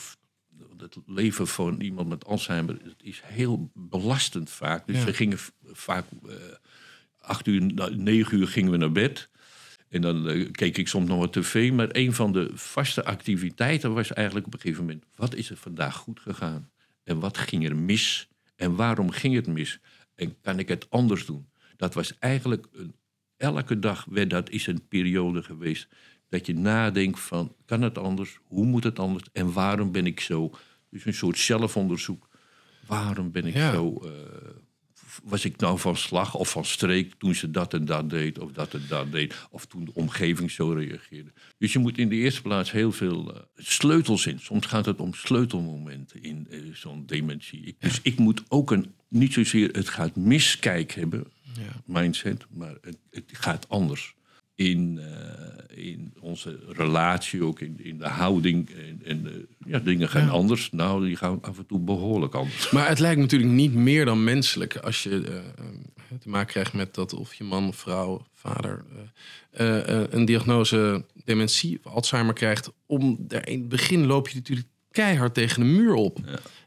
Het 0.78 0.97
leven 1.07 1.47
van 1.47 1.80
iemand 1.80 2.09
met 2.09 2.24
Alzheimer 2.24 2.76
het 2.84 2.95
is 3.03 3.22
heel 3.24 3.70
belastend 3.74 4.51
vaak. 4.51 4.86
Dus 4.86 4.97
Ja. 4.97 5.05
we 5.05 5.12
gingen 5.12 5.38
vaak 5.72 6.05
eh, 6.28 6.34
acht 7.20 7.47
uur, 7.47 7.61
nou, 7.62 7.97
negen 7.97 8.38
uur 8.38 8.49
gingen 8.49 8.70
we 8.70 8.76
naar 8.76 8.92
bed. 8.92 9.28
En 9.95 10.01
dan 10.01 10.28
eh, 10.28 10.51
keek 10.51 10.78
ik 10.78 10.88
soms 10.88 11.09
nog 11.09 11.18
wat 11.18 11.32
tv. 11.32 11.72
Maar 11.72 11.88
een 11.92 12.12
van 12.12 12.32
de 12.32 12.51
vaste 12.55 13.05
activiteiten 13.05 13.95
was 13.95 14.12
eigenlijk 14.12 14.47
op 14.47 14.55
een 14.55 14.61
gegeven 14.61 14.84
moment... 14.84 15.05
wat 15.14 15.34
is 15.34 15.51
er 15.51 15.57
vandaag 15.57 15.95
goed 15.97 16.20
gegaan? 16.20 16.70
En 17.05 17.20
wat 17.20 17.38
ging 17.38 17.68
er 17.68 17.76
mis? 17.76 18.28
En 18.57 18.74
waarom 18.76 19.11
ging 19.11 19.34
het 19.34 19.47
mis? 19.47 19.78
En 20.14 20.40
kan 20.40 20.59
ik 20.59 20.68
het 20.68 20.90
anders 20.90 21.26
doen? 21.26 21.47
Dat 21.76 21.95
was 21.95 22.18
eigenlijk... 22.18 22.66
Een, 22.72 22.95
elke 23.36 23.78
dag 23.78 24.07
werd 24.11 24.30
dat 24.30 24.51
is 24.51 24.66
een 24.66 24.88
periode 24.88 25.42
geweest... 25.42 25.88
dat 26.28 26.47
je 26.47 26.55
nadenkt 26.55 27.20
van, 27.20 27.55
kan 27.66 27.82
het 27.82 27.99
anders? 27.99 28.38
Hoe 28.45 28.64
moet 28.66 28.84
het 28.84 28.99
anders? 28.99 29.24
En 29.32 29.53
waarom 29.53 29.92
ben 29.92 30.07
ik 30.07 30.20
zo? 30.20 30.51
Dus 30.90 31.05
een 31.05 31.14
soort 31.14 31.38
zelfonderzoek. 31.38 32.28
Waarom 32.86 33.30
ben 33.32 33.47
ik 33.47 33.55
Ja. 33.55 33.72
zo... 33.72 34.01
eh, 34.05 34.11
was 35.25 35.45
ik 35.45 35.57
nou 35.57 35.79
van 35.79 35.97
slag 35.97 36.35
of 36.35 36.51
van 36.51 36.65
streek 36.65 37.15
toen 37.19 37.35
ze 37.35 37.51
dat 37.51 37.75
en 37.75 37.85
dat 37.85 38.11
deed, 38.11 38.39
of 38.39 38.53
dat 38.53 38.75
en 38.75 38.83
dat 38.89 39.12
deed, 39.12 39.35
of 39.51 39.67
toen 39.67 39.85
de 39.85 39.95
omgeving 39.95 40.51
zo 40.51 40.71
reageerde. 40.71 41.33
Dus 41.59 41.73
je 41.73 41.79
moet 41.79 41.99
in 41.99 42.09
de 42.09 42.15
eerste 42.15 42.43
plaats 42.43 42.71
heel 42.71 42.93
veel 42.93 43.35
eh, 43.35 43.41
sleutels 43.57 44.27
in. 44.27 44.39
Soms 44.41 44.67
gaat 44.67 44.87
het 44.87 45.01
om 45.01 45.15
sleutelmomenten 45.15 46.23
in 46.23 46.47
eh, 46.51 46.61
zo'n 46.73 47.07
dementie. 47.07 47.77
Dus 47.79 48.01
ik 48.03 48.19
moet 48.19 48.43
ook 48.49 48.71
een, 48.71 48.95
niet 49.09 49.33
zozeer 49.33 49.69
het 49.73 49.89
gaat 49.89 50.17
miskijk 50.17 50.93
hebben, 50.93 51.25
mindset, 51.85 52.47
maar 52.51 52.77
het, 52.81 52.99
het 53.11 53.25
gaat 53.33 53.69
anders. 53.69 54.15
In, 54.55 54.98
eh, 54.98 55.84
in 55.86 56.14
onze 56.20 56.59
relatie, 56.68 57.44
ook 57.44 57.61
in, 57.61 57.84
in 57.84 57.98
de 57.98 58.09
houding. 58.09 58.70
En, 58.70 59.00
en, 59.05 59.26
eh, 59.26 59.32
ja, 59.66 59.78
dingen 59.78 60.09
gaan 60.09 60.24
Ja. 60.24 60.30
anders. 60.30 60.70
Nou, 60.70 61.07
die 61.07 61.16
gaan 61.16 61.42
af 61.42 61.59
en 61.59 61.66
toe 61.66 61.78
behoorlijk 61.78 62.34
anders. 62.34 62.70
maar 62.70 62.88
het 62.88 62.98
lijkt 62.98 63.20
natuurlijk 63.20 63.52
niet 63.52 63.74
meer 63.74 64.05
dan 64.05 64.24
menselijk 64.24 64.76
als 64.76 65.02
je 65.02 65.20
eh, 65.20 65.64
te 66.20 66.28
maken 66.28 66.46
krijgt 66.48 66.72
met 66.72 66.94
dat 66.94 67.12
of 67.14 67.34
je 67.34 67.44
man, 67.44 67.74
vrouw, 67.74 68.26
vader 68.34 68.84
eh, 69.50 69.78
eh, 69.78 70.02
eh, 70.02 70.07
een 70.11 70.24
diagnose 70.24 71.05
dementie 71.24 71.80
of 71.82 71.92
Alzheimer 71.92 72.34
krijgt. 72.34 72.72
Om 72.86 73.16
daar 73.20 73.48
in 73.48 73.59
het 73.59 73.68
begin 73.68 74.07
loop 74.07 74.28
je 74.28 74.34
natuurlijk 74.36 74.66
keihard 74.95 75.34
tegen 75.34 75.61
de 75.61 75.66
muur 75.66 75.95
op. 75.95 76.18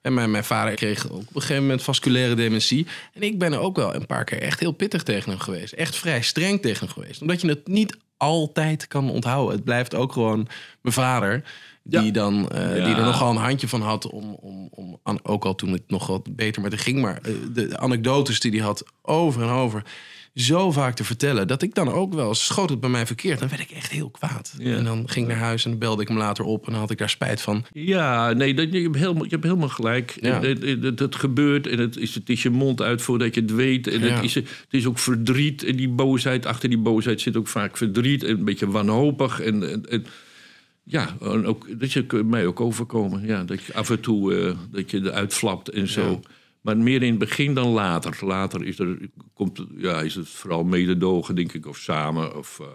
En 0.01 0.13
mijn, 0.13 0.31
mijn 0.31 0.43
vader 0.43 0.75
kreeg 0.75 1.09
ook 1.11 1.17
op 1.19 1.35
een 1.35 1.41
gegeven 1.41 1.61
moment 1.61 1.81
vasculaire 1.83 2.35
dementie. 2.35 2.87
En 3.13 3.21
ik 3.21 3.39
ben 3.39 3.53
er 3.53 3.59
ook 3.59 3.75
wel 3.75 3.95
een 3.95 4.05
paar 4.05 4.23
keer 4.23 4.41
echt 4.41 4.59
heel 4.59 4.71
pittig 4.71 5.03
tegen 5.03 5.29
hem 5.29 5.39
geweest. 5.39 5.73
Echt 5.73 5.95
vrij 5.95 6.21
streng 6.21 6.61
tegen 6.61 6.85
hem 6.85 6.93
geweest. 6.93 7.21
Omdat 7.21 7.41
je 7.41 7.47
het 7.47 7.67
niet 7.67 7.97
altijd 8.17 8.87
kan 8.87 9.09
onthouden. 9.09 9.55
Het 9.55 9.63
blijft 9.63 9.95
ook 9.95 10.11
gewoon 10.13 10.47
mijn 10.81 10.93
vader. 10.95 11.43
Die, 11.83 12.01
Ja. 12.03 12.11
dan, 12.11 12.49
eh, 12.49 12.77
Ja. 12.77 12.85
die 12.85 12.95
er 12.95 13.01
nogal 13.03 13.29
een 13.29 13.35
handje 13.37 13.67
van 13.67 13.81
had 13.81 14.09
om, 14.09 14.33
om, 14.41 14.67
om 14.71 14.99
aan- 15.03 15.19
ook 15.25 15.45
al 15.45 15.55
toen 15.55 15.71
het 15.71 15.83
nog 15.87 16.07
wat 16.07 16.35
beter 16.35 16.61
met 16.61 16.71
hem 16.71 16.81
ging. 16.81 17.01
Maar 17.01 17.19
eh, 17.23 17.31
de 17.53 17.77
anekdotes 17.77 18.39
die 18.39 18.51
hij 18.51 18.59
had 18.59 18.83
over 19.01 19.41
en 19.41 19.49
over 19.49 19.83
zo 20.37 20.71
vaak 20.71 20.95
te 20.95 21.03
vertellen. 21.03 21.47
Dat 21.47 21.61
ik 21.61 21.75
dan 21.75 21.91
ook 21.91 22.13
wel, 22.13 22.35
schoot 22.35 22.69
het 22.69 22.79
bij 22.79 22.89
mij 22.89 23.05
verkeerd. 23.05 23.39
Dan 23.39 23.49
werd 23.49 23.61
ik 23.61 23.71
echt 23.71 23.91
heel 23.91 24.09
kwaad. 24.09 24.53
Ja. 24.59 24.75
En 24.75 24.83
dan 24.83 25.09
ging 25.09 25.25
ik 25.27 25.31
naar 25.31 25.41
huis 25.41 25.63
en 25.63 25.69
dan 25.69 25.79
belde 25.79 26.01
ik 26.01 26.07
hem 26.07 26.17
later 26.17 26.43
op. 26.45 26.65
En 26.65 26.71
dan 26.71 26.81
had 26.81 26.91
ik 26.91 26.97
daar 26.97 27.09
spijt 27.09 27.41
van. 27.41 27.65
Ja, 27.73 28.33
nee, 28.33 28.53
dat, 28.53 28.71
je, 28.71 28.81
hebt 28.81 28.95
helemaal, 28.95 29.23
je 29.23 29.29
hebt 29.29 29.43
helemaal 29.43 29.69
gelijk. 29.69 30.17
Ja. 30.21 30.41
Het, 30.41 30.61
het, 30.63 30.83
het- 30.83 30.99
het 30.99 31.15
gebeurt 31.15 31.67
en 31.67 31.79
het 31.79 31.97
is, 31.97 32.15
het 32.15 32.29
is 32.29 32.43
je 32.43 32.49
mond 32.49 32.81
uit 32.81 33.01
voordat 33.01 33.35
je 33.35 33.41
het 33.41 33.53
weet. 33.53 33.87
En 33.87 33.99
Ja. 33.99 34.07
het, 34.15 34.23
is, 34.23 34.33
het 34.33 34.47
is 34.69 34.85
ook 34.85 34.99
verdriet. 34.99 35.63
En 35.63 35.75
die 35.75 35.89
boosheid, 35.89 36.45
achter 36.45 36.69
die 36.69 36.77
boosheid 36.77 37.21
zit 37.21 37.37
ook 37.37 37.47
vaak 37.47 37.77
verdriet. 37.77 38.23
En 38.23 38.37
een 38.37 38.45
beetje 38.45 38.67
wanhopig. 38.71 39.39
En, 39.41 39.71
en, 39.71 39.85
en- 39.89 40.05
ja, 40.83 41.15
en 41.21 41.45
ook, 41.45 41.79
dat 41.79 41.97
ook 41.97 42.23
mij 42.23 42.45
ook 42.45 42.61
overkomen. 42.61 43.25
Ja, 43.25 43.43
dat 43.43 43.63
je 43.63 43.73
af 43.73 43.89
en 43.89 43.99
toe 43.99 44.35
eh, 44.35 44.53
dat 44.71 44.91
je 44.91 44.97
eruit 45.03 45.33
flapt 45.33 45.69
en 45.69 45.87
zo. 45.87 46.09
Ja. 46.09 46.19
Maar 46.67 46.77
meer 46.77 47.03
in 47.03 47.09
het 47.09 47.19
begin 47.19 47.53
dan 47.53 47.67
later. 47.67 48.25
Later 48.25 48.65
is, 48.65 48.79
er, 48.79 48.97
komt, 49.33 49.65
ja, 49.77 50.01
is 50.01 50.15
het 50.15 50.29
vooral 50.29 50.63
mededogen, 50.63 51.35
denk 51.35 51.53
ik, 51.53 51.65
of 51.65 51.77
samen. 51.77 52.37
Of, 52.37 52.59
eh, 52.59 52.67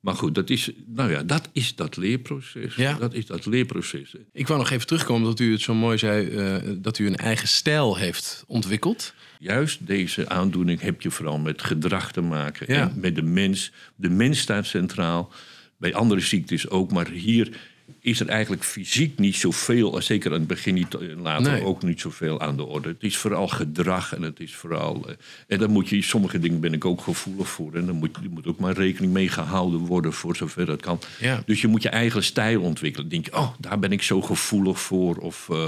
maar 0.00 0.14
goed, 0.14 0.34
dat 0.34 0.50
is, 0.50 0.70
nou 0.86 1.10
ja, 1.10 1.22
dat 1.22 1.48
is 1.52 1.74
dat 1.74 1.96
leerproces. 1.96 2.74
Ja. 2.74 2.94
Dat 2.94 3.14
is 3.14 3.26
dat 3.26 3.46
leerproces. 3.46 4.14
Ik 4.32 4.46
wou 4.46 4.58
nog 4.58 4.70
even 4.70 4.86
terugkomen 4.86 5.24
dat 5.24 5.40
u 5.40 5.52
het 5.52 5.60
zo 5.60 5.74
mooi 5.74 5.98
zei. 5.98 6.28
eh, 6.28 6.72
dat 6.76 6.98
u 6.98 7.06
een 7.06 7.16
eigen 7.16 7.48
stijl 7.48 7.96
heeft 7.96 8.44
ontwikkeld. 8.46 9.14
Juist 9.38 9.86
deze 9.86 10.28
aandoening 10.28 10.80
heb 10.80 11.02
je 11.02 11.10
vooral 11.10 11.38
met 11.38 11.62
gedrag 11.62 12.12
te 12.12 12.20
maken. 12.20 12.74
Ja. 12.74 12.80
En 12.80 13.00
met 13.00 13.14
de 13.14 13.22
mens. 13.22 13.72
De 13.96 14.10
mens 14.10 14.38
staat 14.38 14.66
centraal. 14.66 15.32
Bij 15.76 15.94
andere 15.94 16.20
ziektes 16.20 16.68
ook. 16.68 16.92
Maar 16.92 17.08
hier 17.08 17.58
is 18.00 18.20
er 18.20 18.28
eigenlijk 18.28 18.64
fysiek 18.64 19.18
niet 19.18 19.34
zoveel. 19.36 20.02
Zeker 20.02 20.32
aan 20.32 20.38
het 20.38 20.46
begin 20.46 20.74
niet. 20.74 20.94
en 20.94 21.20
Later 21.20 21.52
Nee. 21.52 21.62
ook 21.64 21.82
niet 21.82 22.00
zoveel 22.00 22.40
aan 22.40 22.56
de 22.56 22.64
orde. 22.64 22.88
Het 22.88 23.02
is 23.02 23.16
vooral 23.16 23.48
gedrag. 23.48 24.14
En 24.14 24.22
het 24.22 24.40
is 24.40 24.54
vooral. 24.54 25.08
eh, 25.08 25.14
en 25.46 25.58
dan 25.58 25.70
moet 25.70 25.88
je. 25.88 26.02
Sommige 26.02 26.38
dingen 26.38 26.60
ben 26.60 26.72
ik 26.72 26.84
ook 26.84 27.00
gevoelig 27.00 27.48
voor. 27.48 27.74
En 27.74 27.86
dan 27.86 27.94
moet, 27.96 28.16
er 28.16 28.30
moet 28.30 28.46
ook 28.46 28.58
maar 28.58 28.74
rekening 28.74 29.12
mee 29.12 29.28
gehouden 29.28 29.80
worden. 29.80 30.12
Voor 30.12 30.36
zover 30.36 30.66
dat 30.66 30.80
kan. 30.80 30.98
Ja. 31.20 31.42
Dus 31.46 31.60
je 31.60 31.66
moet 31.68 31.82
je 31.82 31.88
eigen 31.88 32.24
stijl 32.24 32.60
ontwikkelen. 32.62 33.08
Dan 33.08 33.20
denk 33.20 33.34
je, 33.34 33.40
oh, 33.40 33.54
daar 33.60 33.78
ben 33.78 33.92
ik 33.92 34.02
zo 34.02 34.22
gevoelig 34.22 34.80
voor. 34.80 35.16
Of 35.16 35.48
eh, 35.50 35.66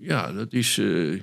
ja, 0.00 0.32
dat 0.32 0.52
is. 0.52 0.78
eh, 0.78 1.20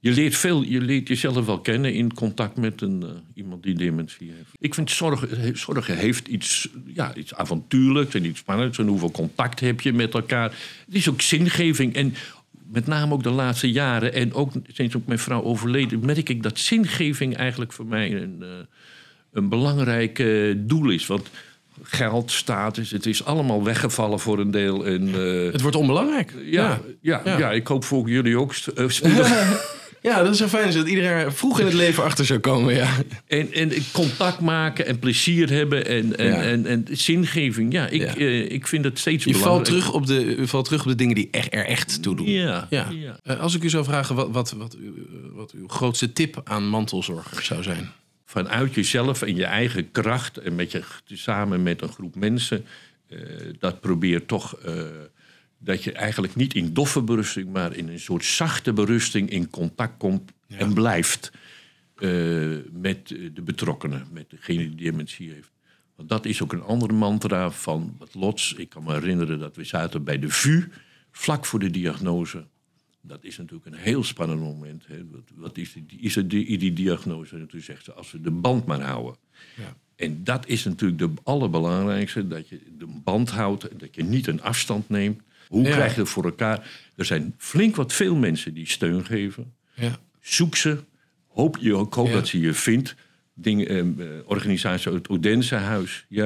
je 0.00 0.12
leert 0.12 0.36
veel, 0.36 0.62
je 0.62 0.80
leert 0.80 1.08
jezelf 1.08 1.46
wel 1.46 1.60
kennen 1.60 1.94
in 1.94 2.14
contact 2.14 2.56
met 2.56 2.80
een, 2.80 3.02
eh, 3.02 3.08
iemand 3.34 3.62
die 3.62 3.74
dementie 3.74 4.32
heeft. 4.36 4.50
Ik 4.58 4.74
vind 4.74 4.90
zorgen, 4.90 5.58
zorgen 5.58 5.96
heeft 5.96 6.28
iets, 6.28 6.68
ja, 6.86 7.14
iets 7.14 7.34
avontuurlijks 7.34 8.14
en 8.14 8.24
iets 8.24 8.38
spannends. 8.38 8.78
En 8.78 8.86
hoeveel 8.86 9.10
contact 9.10 9.60
heb 9.60 9.80
je 9.80 9.92
met 9.92 10.14
elkaar. 10.14 10.50
Het 10.86 10.94
is 10.94 11.08
ook 11.08 11.20
zingeving. 11.20 11.94
En 11.94 12.14
met 12.70 12.86
name 12.86 13.14
ook 13.14 13.22
de 13.22 13.30
laatste 13.30 13.70
jaren. 13.70 14.12
En 14.12 14.34
ook 14.34 14.52
sinds 14.72 14.96
ook 14.96 15.06
mijn 15.06 15.18
vrouw 15.18 15.42
overleden, 15.42 16.04
merk 16.06 16.28
ik 16.28 16.42
dat 16.42 16.58
zingeving 16.58 17.36
eigenlijk 17.36 17.72
voor 17.72 17.86
mij 17.86 18.22
een, 18.22 18.36
eh, 18.40 18.48
een 19.32 19.48
belangrijk 19.48 20.18
eh, 20.18 20.54
doel 20.56 20.90
is. 20.90 21.06
Want 21.06 21.30
geld, 21.82 22.30
status, 22.30 22.90
het 22.90 23.06
is 23.06 23.24
allemaal 23.24 23.64
weggevallen 23.64 24.20
voor 24.20 24.38
een 24.38 24.50
deel. 24.50 24.86
En, 24.86 25.08
eh, 25.08 25.52
Het 25.52 25.60
wordt 25.60 25.76
onbelangrijk. 25.76 26.34
ja, 26.44 26.80
ja, 27.00 27.20
ja. 27.24 27.38
Ja. 27.38 27.52
ik 27.52 27.66
hoop 27.66 27.84
voor 27.84 28.08
jullie 28.08 28.38
ook 28.38 28.52
eh, 28.74 28.88
spoedig. 28.88 29.28
Ja, 30.02 30.22
dat 30.22 30.32
is 30.32 30.38
zo 30.38 30.46
fijn 30.46 30.72
dat 30.72 30.86
iedereen 30.88 31.10
er 31.10 31.32
vroeg 31.32 31.58
in 31.60 31.64
het 31.64 31.74
leven 31.74 32.04
achter 32.04 32.24
zou 32.24 32.38
komen. 32.38 32.74
Ja. 32.74 32.88
En, 33.26 33.52
en 33.52 33.72
contact 33.92 34.40
maken 34.40 34.86
en 34.86 34.98
plezier 34.98 35.50
hebben 35.50 35.86
en, 35.86 36.16
en, 36.16 36.26
Ja. 36.26 36.42
en, 36.42 36.66
en 36.66 36.84
zingeving. 36.90 37.72
Ja, 37.72 37.86
ik, 37.86 38.00
Ja. 38.00 38.16
eh, 38.16 38.50
ik 38.50 38.66
vind 38.66 38.84
het 38.84 38.98
steeds 38.98 39.24
Je 39.24 39.34
valt 39.34 39.64
terug, 39.64 39.92
op 39.92 40.06
de, 40.06 40.34
je 40.38 40.46
valt 40.46 40.64
terug 40.64 40.80
op 40.82 40.88
de 40.88 40.94
dingen 40.94 41.14
die 41.14 41.28
echt, 41.30 41.54
er 41.54 41.64
echt 41.64 42.02
toe 42.02 42.16
doen. 42.16 42.28
Ja. 42.30 42.68
Eh, 43.22 43.40
als 43.40 43.54
ik 43.54 43.62
u 43.62 43.68
zou 43.68 43.84
vragen 43.84 44.14
wat, 44.14 44.30
wat, 44.30 44.52
wat, 44.52 44.74
uw, 44.80 44.92
wat 45.34 45.52
uw 45.52 45.68
grootste 45.68 46.12
tip 46.12 46.40
aan 46.44 46.68
mantelzorgers 46.68 47.46
zou 47.46 47.62
zijn. 47.62 47.90
Vanuit 48.24 48.74
jezelf 48.74 49.22
en 49.22 49.36
je 49.36 49.44
eigen 49.44 49.90
kracht 49.90 50.36
en 50.36 50.54
met 50.54 50.72
je, 50.72 50.82
samen 51.06 51.62
met 51.62 51.82
een 51.82 51.92
groep 51.92 52.14
mensen. 52.14 52.64
eh, 53.08 53.18
dat 53.58 53.80
probeer 53.80 54.26
toch 54.26 54.56
dat 55.58 55.84
je 55.84 55.92
eigenlijk 55.92 56.34
niet 56.34 56.54
in 56.54 56.72
doffe 56.72 57.02
berusting, 57.02 57.52
maar 57.52 57.76
in 57.76 57.88
een 57.88 58.00
soort 58.00 58.24
zachte 58.24 58.72
berusting 58.72 59.30
in 59.30 59.50
contact 59.50 59.98
komt 59.98 60.32
en 60.46 60.74
blijft 60.74 61.32
eh, 61.94 62.08
met 62.72 63.08
de 63.08 63.42
betrokkenen, 63.44 64.06
met 64.12 64.30
degene 64.30 64.74
die 64.74 64.90
dementie 64.90 65.30
heeft. 65.30 65.50
Want 65.98 66.08
dat 66.08 66.26
is 66.26 66.42
ook 66.42 66.52
een 66.52 66.62
andere 66.62 66.92
mantra 66.92 67.50
van 67.50 67.94
wat 67.98 68.14
Lots. 68.14 68.54
Ik 68.54 68.68
kan 68.68 68.82
me 68.82 68.92
herinneren 68.92 69.38
dat 69.38 69.56
we 69.56 69.64
zaten 69.64 70.04
bij 70.04 70.18
de 70.18 70.28
VU, 70.28 70.68
vlak 71.10 71.46
voor 71.46 71.58
de 71.58 71.70
diagnose. 71.70 72.46
Dat 73.00 73.24
is 73.24 73.36
natuurlijk 73.36 73.66
een 73.66 73.80
heel 73.80 74.04
spannend 74.04 74.40
moment. 74.40 74.86
Hè. 74.86 75.06
Wat, 75.10 75.30
wat 75.34 75.56
is, 75.56 75.72
die, 75.86 76.00
is 76.00 76.16
er 76.16 76.28
die, 76.28 76.58
die 76.58 76.72
diagnose? 76.72 77.36
En 77.36 77.46
toen 77.46 77.60
zegt 77.60 77.84
ze, 77.84 77.92
als 77.92 78.12
we 78.12 78.20
de 78.20 78.30
band 78.30 78.66
maar 78.66 78.80
houden. 78.80 79.16
Ja. 79.56 79.76
En 79.96 80.24
dat 80.24 80.46
is 80.46 80.64
natuurlijk 80.64 80.98
de 80.98 81.10
allerbelangrijkste, 81.22 82.28
dat 82.28 82.48
je 82.48 82.60
de 82.78 82.86
band 82.86 83.30
houdt 83.30 83.68
en 83.68 83.78
dat 83.78 83.94
je 83.94 84.02
niet 84.02 84.26
een 84.26 84.42
afstand 84.42 84.88
neemt. 84.88 85.22
Hoe 85.48 85.62
Ja. 85.64 85.70
krijg 85.70 85.94
je 85.94 86.00
het 86.00 86.08
voor 86.10 86.24
elkaar? 86.24 86.70
Er 86.96 87.04
zijn 87.04 87.34
flink 87.38 87.76
wat 87.76 87.92
veel 87.92 88.14
mensen 88.14 88.54
die 88.54 88.68
steun 88.68 89.04
geven. 89.04 89.52
Ja. 89.74 89.98
Zoek 90.20 90.56
ze. 90.56 90.78
Hoop, 91.28 91.56
je, 91.60 91.78
ik 91.78 91.92
hoop 91.92 92.06
Ja. 92.06 92.12
dat 92.12 92.28
ze 92.28 92.40
je 92.40 92.54
vindt. 92.54 92.94
Dingen, 93.34 93.68
eh, 93.68 93.78
eh, 93.78 93.86
organisatie 94.26 94.92
het 94.92 95.08
Odense-huis. 95.08 96.04
Ja. 96.08 96.24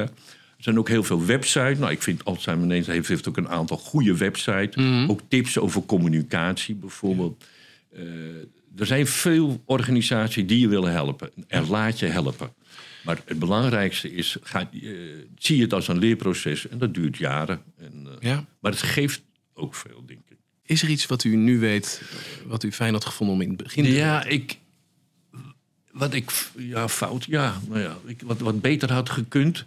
Er 0.57 0.69
zijn 0.69 0.79
ook 0.79 0.89
heel 0.89 1.03
veel 1.05 1.25
websites. 1.27 1.79
Nou, 1.79 1.93
ik 1.93 2.03
vind 2.03 2.25
Alzheimer 2.25 2.67
Nederland 2.67 2.97
heeft, 2.97 3.09
heeft 3.09 3.29
ook 3.29 3.37
een 3.37 3.49
aantal 3.49 3.77
goede 3.77 4.17
websites. 4.17 4.77
Mhm. 4.77 5.11
Ook 5.11 5.21
tips 5.29 5.59
over 5.59 5.83
communicatie 5.85 6.75
bijvoorbeeld. 6.75 7.45
Eh, 7.93 8.03
er 8.77 8.87
zijn 8.87 9.07
veel 9.07 9.63
organisaties 9.65 10.47
die 10.47 10.59
je 10.61 10.69
willen 10.69 10.93
helpen. 10.93 11.31
En 11.49 11.69
laat 11.69 11.99
je 11.99 12.07
helpen. 12.07 12.53
Maar 13.03 13.19
het 13.25 13.39
belangrijkste 13.39 14.13
is, 14.13 14.37
ga, 14.43 14.71
eh, 14.73 14.91
zie 15.39 15.63
het 15.63 15.73
als 15.73 15.89
een 15.89 15.99
leerproces. 15.99 16.69
En 16.69 16.79
dat 16.79 16.95
duurt 16.95 17.17
jaren. 17.17 17.63
En, 17.79 18.07
eh, 18.07 18.31
Ja. 18.31 18.45
Maar 18.61 18.73
het 18.73 18.83
geeft 18.83 19.23
ook 19.55 19.75
veel, 19.75 20.03
denk 20.07 20.21
ik. 20.29 20.37
Is 20.63 20.83
er 20.83 20.89
iets 20.89 21.07
wat 21.07 21.25
u 21.25 21.37
nu 21.37 21.59
weet, 21.59 22.03
wat 22.47 22.63
u 22.63 22.73
fijn 22.73 22.93
had 22.93 23.05
gevonden 23.05 23.35
om 23.37 23.43
in 23.43 23.49
het 23.49 23.63
begin 23.63 23.85
te 23.85 23.93
Ja, 23.93 24.25
ik. 24.25 24.59
Wat 25.93 26.15
ik. 26.15 26.33
Ja, 26.57 26.89
fout. 26.89 27.25
Ja, 27.25 27.61
nou 27.69 27.81
ja. 27.81 27.99
Ik, 28.05 28.23
wat, 28.23 28.39
wat 28.39 28.61
beter 28.61 28.93
had 28.93 29.11
gekund. 29.11 29.65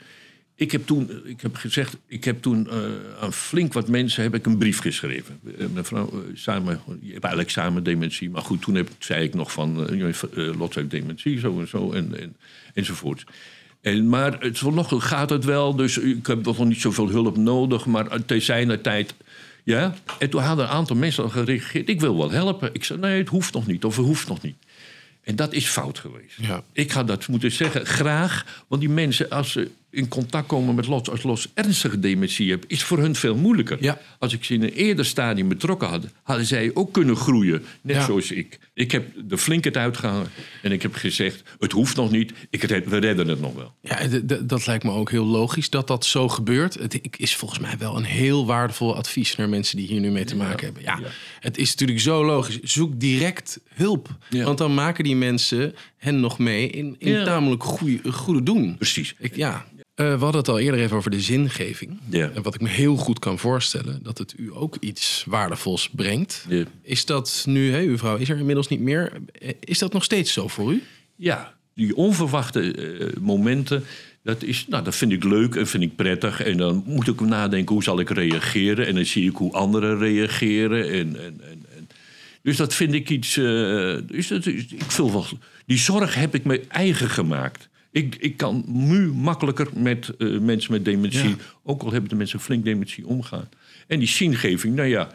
Ik 0.57 0.71
heb 0.71 0.85
toen, 0.85 1.21
ik 1.23 1.41
heb 1.41 1.55
gezegd, 1.55 1.97
ik 2.07 2.23
heb 2.23 2.41
toen 2.41 2.69
eh, 2.69 2.77
aan 3.19 3.33
flink 3.33 3.73
wat 3.73 3.87
mensen 3.87 4.23
heb 4.23 4.35
ik 4.35 4.45
een 4.45 4.57
brief 4.57 4.79
geschreven. 4.79 5.39
Eh, 5.57 5.65
mevrouw, 5.73 6.09
eh, 6.11 6.19
samen, 6.33 6.81
je 7.01 7.11
hebt 7.11 7.23
eigenlijk 7.23 7.49
samen 7.49 7.83
dementie. 7.83 8.29
Maar 8.29 8.41
goed, 8.41 8.61
toen 8.61 8.75
heb, 8.75 8.89
zei 8.99 9.23
ik 9.23 9.33
nog 9.33 9.51
van, 9.51 9.89
eh, 9.89 10.09
eh, 10.09 10.57
Lot 10.57 10.75
heeft 10.75 10.89
dementie, 10.89 11.39
zo 11.39 11.59
en 11.59 11.67
zo, 11.67 11.91
en, 11.91 12.19
en, 12.19 12.35
enzovoort. 12.73 13.23
En, 13.81 14.09
maar 14.09 14.39
het, 14.39 14.61
nog 14.61 15.07
gaat 15.07 15.29
het 15.29 15.45
wel, 15.45 15.75
dus 15.75 15.97
ik 15.97 16.27
heb 16.27 16.45
nog 16.45 16.65
niet 16.65 16.81
zoveel 16.81 17.09
hulp 17.09 17.37
nodig. 17.37 17.85
Maar 17.85 18.25
te 18.25 18.39
zijner 18.39 18.81
tijd, 18.81 19.15
ja. 19.63 19.95
En 20.19 20.29
toen 20.29 20.41
hadden 20.41 20.65
een 20.65 20.71
aantal 20.71 20.95
mensen 20.95 21.23
al 21.23 21.29
gereageerd, 21.29 21.89
ik 21.89 21.99
wil 21.99 22.17
wel 22.17 22.31
helpen. 22.31 22.69
Ik 22.73 22.83
zei, 22.83 22.99
nee, 22.99 23.17
het 23.17 23.29
hoeft 23.29 23.53
nog 23.53 23.67
niet, 23.67 23.85
of 23.85 23.97
het 23.97 24.05
hoeft 24.05 24.27
nog 24.27 24.41
niet. 24.41 24.55
En 25.25 25.35
dat 25.35 25.53
is 25.53 25.67
fout 25.67 25.99
geweest. 25.99 26.37
Ja. 26.37 26.63
Ik 26.71 26.91
had 26.91 27.07
dat 27.07 27.27
moeten 27.27 27.51
zeggen, 27.51 27.85
graag. 27.85 28.63
Want 28.67 28.81
die 28.81 28.89
mensen, 28.89 29.29
als 29.29 29.51
ze 29.51 29.71
in 29.95 30.07
contact 30.07 30.47
komen 30.47 30.75
met 30.75 30.87
Los, 30.87 31.09
als 31.09 31.23
Los 31.23 31.47
ernstige 31.53 31.99
dementie 31.99 32.49
heeft, 32.49 32.63
is 32.67 32.83
voor 32.83 32.97
hun 32.97 33.15
veel 33.15 33.35
moeilijker. 33.35 33.77
Ja. 33.81 33.99
Als 34.19 34.33
ik 34.33 34.43
ze 34.43 34.53
in 34.53 34.63
een 34.63 34.69
eerder 34.73 35.05
stadium 35.05 35.47
betrokken 35.47 35.87
had, 35.87 36.05
hadden 36.23 36.45
zij 36.45 36.71
ook 36.73 36.93
kunnen 36.93 37.15
groeien. 37.15 37.63
Net 37.81 37.95
Ja. 37.95 38.05
zoals 38.05 38.31
ik. 38.31 38.59
Ik 38.73 38.91
heb 38.91 39.05
de 39.25 39.37
flink 39.37 39.63
het 39.63 39.77
uitgehangen 39.77 40.27
en 40.61 40.71
ik 40.71 40.81
heb 40.81 40.95
gezegd: 40.95 41.43
het 41.59 41.71
hoeft 41.71 41.95
nog 41.95 42.11
niet, 42.11 42.33
ik 42.49 42.63
red, 42.63 42.89
we 42.89 42.97
redden 42.97 43.27
het 43.27 43.41
nog 43.41 43.53
wel. 43.53 43.73
Ja, 43.81 44.07
dat 44.41 44.65
lijkt 44.67 44.83
me 44.83 44.91
ook 44.91 45.11
heel 45.11 45.25
logisch 45.25 45.69
dat 45.69 45.87
dat 45.87 46.05
zo 46.05 46.29
gebeurt. 46.29 46.73
Het 46.73 46.99
is 47.17 47.35
volgens 47.35 47.59
mij 47.59 47.77
wel 47.77 47.97
een 47.97 48.03
heel 48.03 48.45
waardevol 48.45 48.95
advies 48.95 49.35
naar 49.35 49.49
mensen 49.49 49.77
die 49.77 49.87
hier 49.87 49.99
nu 49.99 50.11
mee 50.11 50.25
te 50.25 50.35
maken 50.35 50.65
hebben. 50.65 50.83
Ja, 50.83 50.99
het 51.39 51.57
is 51.57 51.69
natuurlijk 51.69 51.99
zo 51.99 52.25
logisch. 52.25 52.59
Zoek 52.61 52.99
direct 52.99 53.59
hulp. 53.73 54.09
Want 54.29 54.57
dan 54.57 54.73
maken 54.73 55.03
die 55.03 55.15
mensen 55.15 55.75
hen 55.97 56.19
nog 56.19 56.39
mee 56.39 56.69
in, 56.69 56.95
in 56.99 57.23
tamelijk 57.23 57.63
goede, 57.63 58.11
goede 58.11 58.43
doen. 58.43 58.75
Precies. 58.77 59.15
Ik, 59.19 59.35
ja. 59.35 59.65
Eh, 59.95 60.05
we 60.13 60.19
hadden 60.23 60.41
het 60.41 60.47
al 60.49 60.59
eerder 60.59 60.79
even 60.79 60.97
over 60.97 61.11
de 61.11 61.21
zingeving. 61.21 61.99
En 62.11 62.41
wat 62.41 62.55
ik 62.55 62.61
me 62.61 62.69
heel 62.69 62.95
goed 62.95 63.19
kan 63.19 63.39
voorstellen, 63.39 63.99
dat 64.03 64.17
het 64.17 64.33
u 64.37 64.49
ook 64.53 64.77
iets 64.79 65.23
waardevols 65.27 65.89
brengt. 65.89 66.45
Is 66.81 67.05
dat 67.05 67.43
nu, 67.47 67.71
hè, 67.71 67.81
uw 67.81 67.97
vrouw 67.97 68.15
is 68.17 68.29
er 68.29 68.37
inmiddels 68.37 68.67
niet 68.67 68.79
meer. 68.79 69.11
Eh, 69.41 69.49
Is 69.59 69.79
dat 69.79 69.93
nog 69.93 70.03
steeds 70.03 70.33
zo 70.33 70.47
voor 70.47 70.73
u? 70.73 70.83
Ja, 71.15 71.53
die 71.73 71.95
onverwachte 71.95 72.71
eh, 72.71 73.07
momenten, 73.21 73.83
dat, 74.23 74.43
is, 74.43 74.65
nou, 74.67 74.83
dat 74.83 74.95
vind 74.95 75.11
ik 75.11 75.23
leuk 75.23 75.55
en 75.55 75.67
vind 75.67 75.83
ik 75.83 75.95
prettig. 75.95 76.41
En 76.43 76.57
dan 76.57 76.83
moet 76.85 77.07
ik 77.07 77.19
nadenken 77.19 77.73
hoe 77.73 77.83
zal 77.83 77.99
ik 77.99 78.09
reageren. 78.09 78.87
En 78.87 78.95
dan 78.95 79.05
zie 79.05 79.29
ik 79.29 79.35
hoe 79.35 79.51
anderen 79.53 79.97
reageren. 79.97 80.89
En, 80.89 81.15
en, 81.19 81.41
en, 81.49 81.65
en. 81.75 81.87
Dus 82.41 82.57
dat 82.57 82.73
vind 82.73 82.93
ik 82.93 83.09
iets. 83.09 83.37
eh, 83.37 83.95
dus 84.07 84.27
dat, 84.27 84.45
ik 84.45 84.75
vul 84.87 85.11
wel, 85.11 85.25
die 85.65 85.77
zorg 85.77 86.15
heb 86.15 86.35
ik 86.35 86.43
me 86.43 86.61
eigen 86.67 87.09
gemaakt. 87.09 87.69
Ik, 87.95 88.15
ik 88.19 88.37
kan 88.37 88.63
nu 88.67 89.11
makkelijker 89.11 89.67
met 89.75 90.09
eh, 90.17 90.39
mensen 90.39 90.71
met 90.71 90.85
dementie, 90.85 91.29
Ja. 91.29 91.35
ook 91.63 91.81
al 91.83 91.91
hebben 91.91 92.09
de 92.09 92.15
mensen 92.15 92.39
flink 92.39 92.63
dementie, 92.65 93.07
omgaan. 93.07 93.49
En 93.87 93.99
die 93.99 94.07
zingeving, 94.07 94.75
nou 94.75 94.87
ja, 94.87 95.09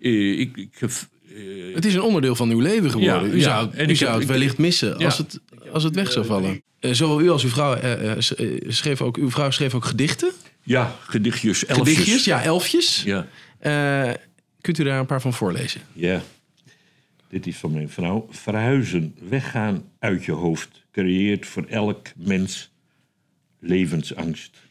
eh, 0.00 0.38
ik, 0.40 0.56
ik 0.56 0.70
eh, 0.80 0.88
Het 1.74 1.84
is 1.84 1.94
een 1.94 2.00
onderdeel 2.02 2.34
van 2.34 2.50
uw 2.50 2.60
leven 2.60 2.90
geworden. 2.90 3.28
Ja, 3.28 3.34
u 3.34 3.36
ja. 3.36 3.42
zou, 3.42 3.70
En 3.74 3.90
u 3.90 3.96
zou 3.96 4.10
heb- 4.10 4.20
het 4.20 4.28
wellicht 4.28 4.58
missen 4.58 4.98
Ja. 4.98 5.04
als, 5.04 5.18
het, 5.18 5.40
als 5.72 5.82
het 5.82 5.94
weg 5.94 6.12
zou 6.12 6.26
vallen. 6.26 6.62
Eh, 6.80 6.92
zowel 6.92 7.20
u 7.20 7.30
als 7.30 7.42
uw 7.44 7.48
vrouw 7.50 7.76
schreef 8.68 9.00
ook, 9.02 9.16
uw 9.16 9.30
vrouw 9.30 9.50
schreef 9.50 9.74
ook 9.74 9.84
gedichten. 9.84 10.30
ja, 10.62 10.96
gedichtjes, 11.06 11.64
elfjes. 11.66 11.88
Gedichtjes, 11.96 12.24
ja, 12.24 12.42
elfjes. 12.42 13.02
Ja. 13.06 13.26
Kunt 14.60 14.78
u 14.78 14.84
daar 14.84 14.98
een 14.98 15.06
paar 15.06 15.20
van 15.20 15.32
voorlezen? 15.34 15.80
Ja, 15.92 16.22
dit 17.28 17.46
is 17.46 17.56
van 17.56 17.72
mijn 17.72 17.88
vrouw. 17.88 18.26
Verhuizen, 18.30 19.14
weggaan 19.28 19.92
uit 19.98 20.24
je 20.24 20.32
hoofd, 20.32 20.84
creëert 20.90 21.46
voor 21.46 21.64
elk 21.64 22.16
mens 22.16 22.72
levensangst. 23.58 24.62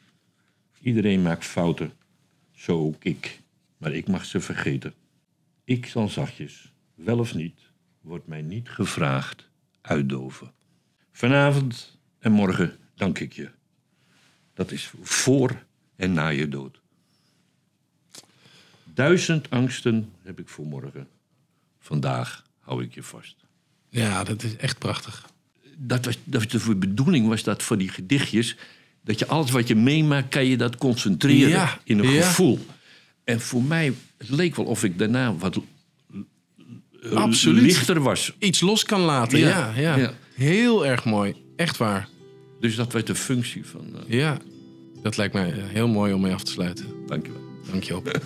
Iedereen 0.81 1.21
maakt 1.21 1.45
fouten, 1.45 1.93
zo 2.51 2.79
ook 2.79 3.03
ik, 3.03 3.41
maar 3.77 3.93
ik 3.93 4.07
mag 4.07 4.25
ze 4.25 4.39
vergeten. 4.39 4.93
Ik 5.63 5.85
zal 5.85 6.07
zachtjes, 6.07 6.73
wel 6.95 7.19
of 7.19 7.35
niet, 7.35 7.59
wordt 8.01 8.27
mij 8.27 8.41
niet 8.41 8.69
gevraagd, 8.69 9.49
uitdoven. 9.81 10.51
Vanavond 11.11 11.99
en 12.19 12.31
morgen 12.31 12.77
dank 12.95 13.19
ik 13.19 13.33
je. 13.33 13.49
Dat 14.53 14.71
is 14.71 14.93
voor 15.01 15.65
en 15.95 16.13
na 16.13 16.27
je 16.27 16.47
dood. 16.47 16.81
Duizend 18.83 19.49
angsten 19.49 20.13
heb 20.21 20.39
ik 20.39 20.49
voor 20.49 20.65
morgen. 20.65 21.07
Vandaag 21.83 22.43
hou 22.59 22.83
ik 22.83 22.93
je 22.93 23.03
vast. 23.03 23.35
Ja, 23.89 24.23
dat 24.23 24.43
is 24.43 24.55
echt 24.55 24.77
prachtig. 24.77 25.25
Dat 25.77 26.05
was, 26.05 26.17
dat 26.23 26.51
was 26.51 26.63
de 26.65 26.75
bedoeling 26.75 27.27
was 27.27 27.43
dat 27.43 27.63
voor 27.63 27.77
die 27.77 27.89
gedichtjes... 27.89 28.55
dat 29.03 29.19
je 29.19 29.27
alles 29.27 29.51
wat 29.51 29.67
je 29.67 29.75
meemaakt, 29.75 30.29
kan 30.29 30.45
je 30.45 30.57
dat 30.57 30.77
concentreren 30.77 31.49
Ja, 31.49 31.79
in 31.83 31.99
een 31.99 32.11
ja. 32.11 32.27
gevoel. 32.27 32.65
En 33.23 33.39
voor 33.41 33.63
mij, 33.63 33.93
het 34.17 34.29
leek 34.29 34.55
wel 34.55 34.65
of 34.65 34.83
ik 34.83 34.97
daarna 34.97 35.35
wat 35.35 35.59
Absoluut. 37.13 37.61
lichter 37.63 38.01
was. 38.01 38.33
Iets 38.39 38.61
los 38.61 38.83
kan 38.83 39.01
laten, 39.01 39.39
ja. 39.39 39.73
Ja. 39.75 40.13
Heel 40.35 40.85
erg 40.85 41.05
mooi. 41.05 41.35
Echt 41.55 41.77
waar. 41.77 42.07
Dus 42.59 42.75
dat 42.75 42.93
was 42.93 43.03
de 43.03 43.15
functie 43.15 43.65
van... 43.65 43.85
eh, 44.07 44.17
Ja, 44.19 44.37
dat 45.01 45.17
lijkt 45.17 45.33
mij 45.33 45.51
eh, 45.53 45.63
heel 45.67 45.87
mooi 45.87 46.13
om 46.13 46.21
mee 46.21 46.33
af 46.33 46.43
te 46.43 46.51
sluiten. 46.51 46.85
dankjewel. 47.07 47.41
Dank 47.71 47.83
je 47.83 47.95
op. 47.95 48.11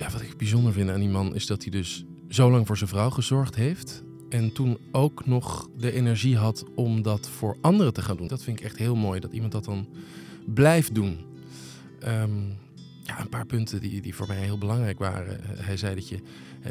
Ja, 0.00 0.10
wat 0.10 0.22
ik 0.22 0.36
bijzonder 0.36 0.72
vind 0.72 0.90
aan 0.90 1.00
die 1.00 1.08
man 1.08 1.34
is 1.34 1.46
dat 1.46 1.62
hij 1.62 1.70
dus 1.70 2.04
zo 2.28 2.50
lang 2.50 2.66
voor 2.66 2.76
zijn 2.76 2.88
vrouw 2.90 3.10
gezorgd 3.10 3.54
heeft. 3.54 4.02
En 4.28 4.52
toen 4.52 4.78
ook 4.92 5.26
nog 5.26 5.68
de 5.76 5.92
energie 5.92 6.36
had 6.36 6.64
om 6.74 7.02
dat 7.02 7.28
voor 7.28 7.56
anderen 7.60 7.92
te 7.92 8.02
gaan 8.02 8.16
doen. 8.16 8.26
Dat 8.26 8.42
vind 8.42 8.58
ik 8.58 8.64
echt 8.64 8.76
heel 8.76 8.96
mooi, 8.96 9.20
dat 9.20 9.32
iemand 9.32 9.52
dat 9.52 9.64
dan 9.64 9.88
blijft 10.46 10.94
doen. 10.94 11.18
Ehm, 12.00 12.38
ja, 13.02 13.20
een 13.20 13.28
paar 13.28 13.46
punten 13.46 13.80
die, 13.80 14.00
die 14.00 14.14
voor 14.14 14.26
mij 14.26 14.36
heel 14.36 14.58
belangrijk 14.58 14.98
waren. 14.98 15.42
Eh, 15.42 15.64
Hij 15.66 15.76
zei 15.76 15.94
dat 15.94 16.08
je, 16.08 16.18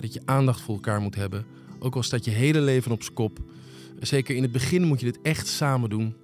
dat 0.02 0.14
je 0.14 0.22
aandacht 0.26 0.62
voor 0.62 0.76
elkaar 0.76 1.02
moet 1.02 1.16
hebben. 1.16 1.46
Ook 1.80 1.96
al 1.96 2.04
staat 2.04 2.26
je 2.26 2.32
hele 2.32 2.62
leven 2.62 2.92
op 2.92 3.04
z'n 3.04 3.14
kop. 3.14 3.40
Zeker 4.00 4.36
in 4.36 4.42
het 4.42 4.52
begin 4.52 4.84
moet 4.84 5.00
je 5.00 5.06
dit 5.06 5.22
echt 5.22 5.48
samen 5.48 5.90
doen. 5.90 6.16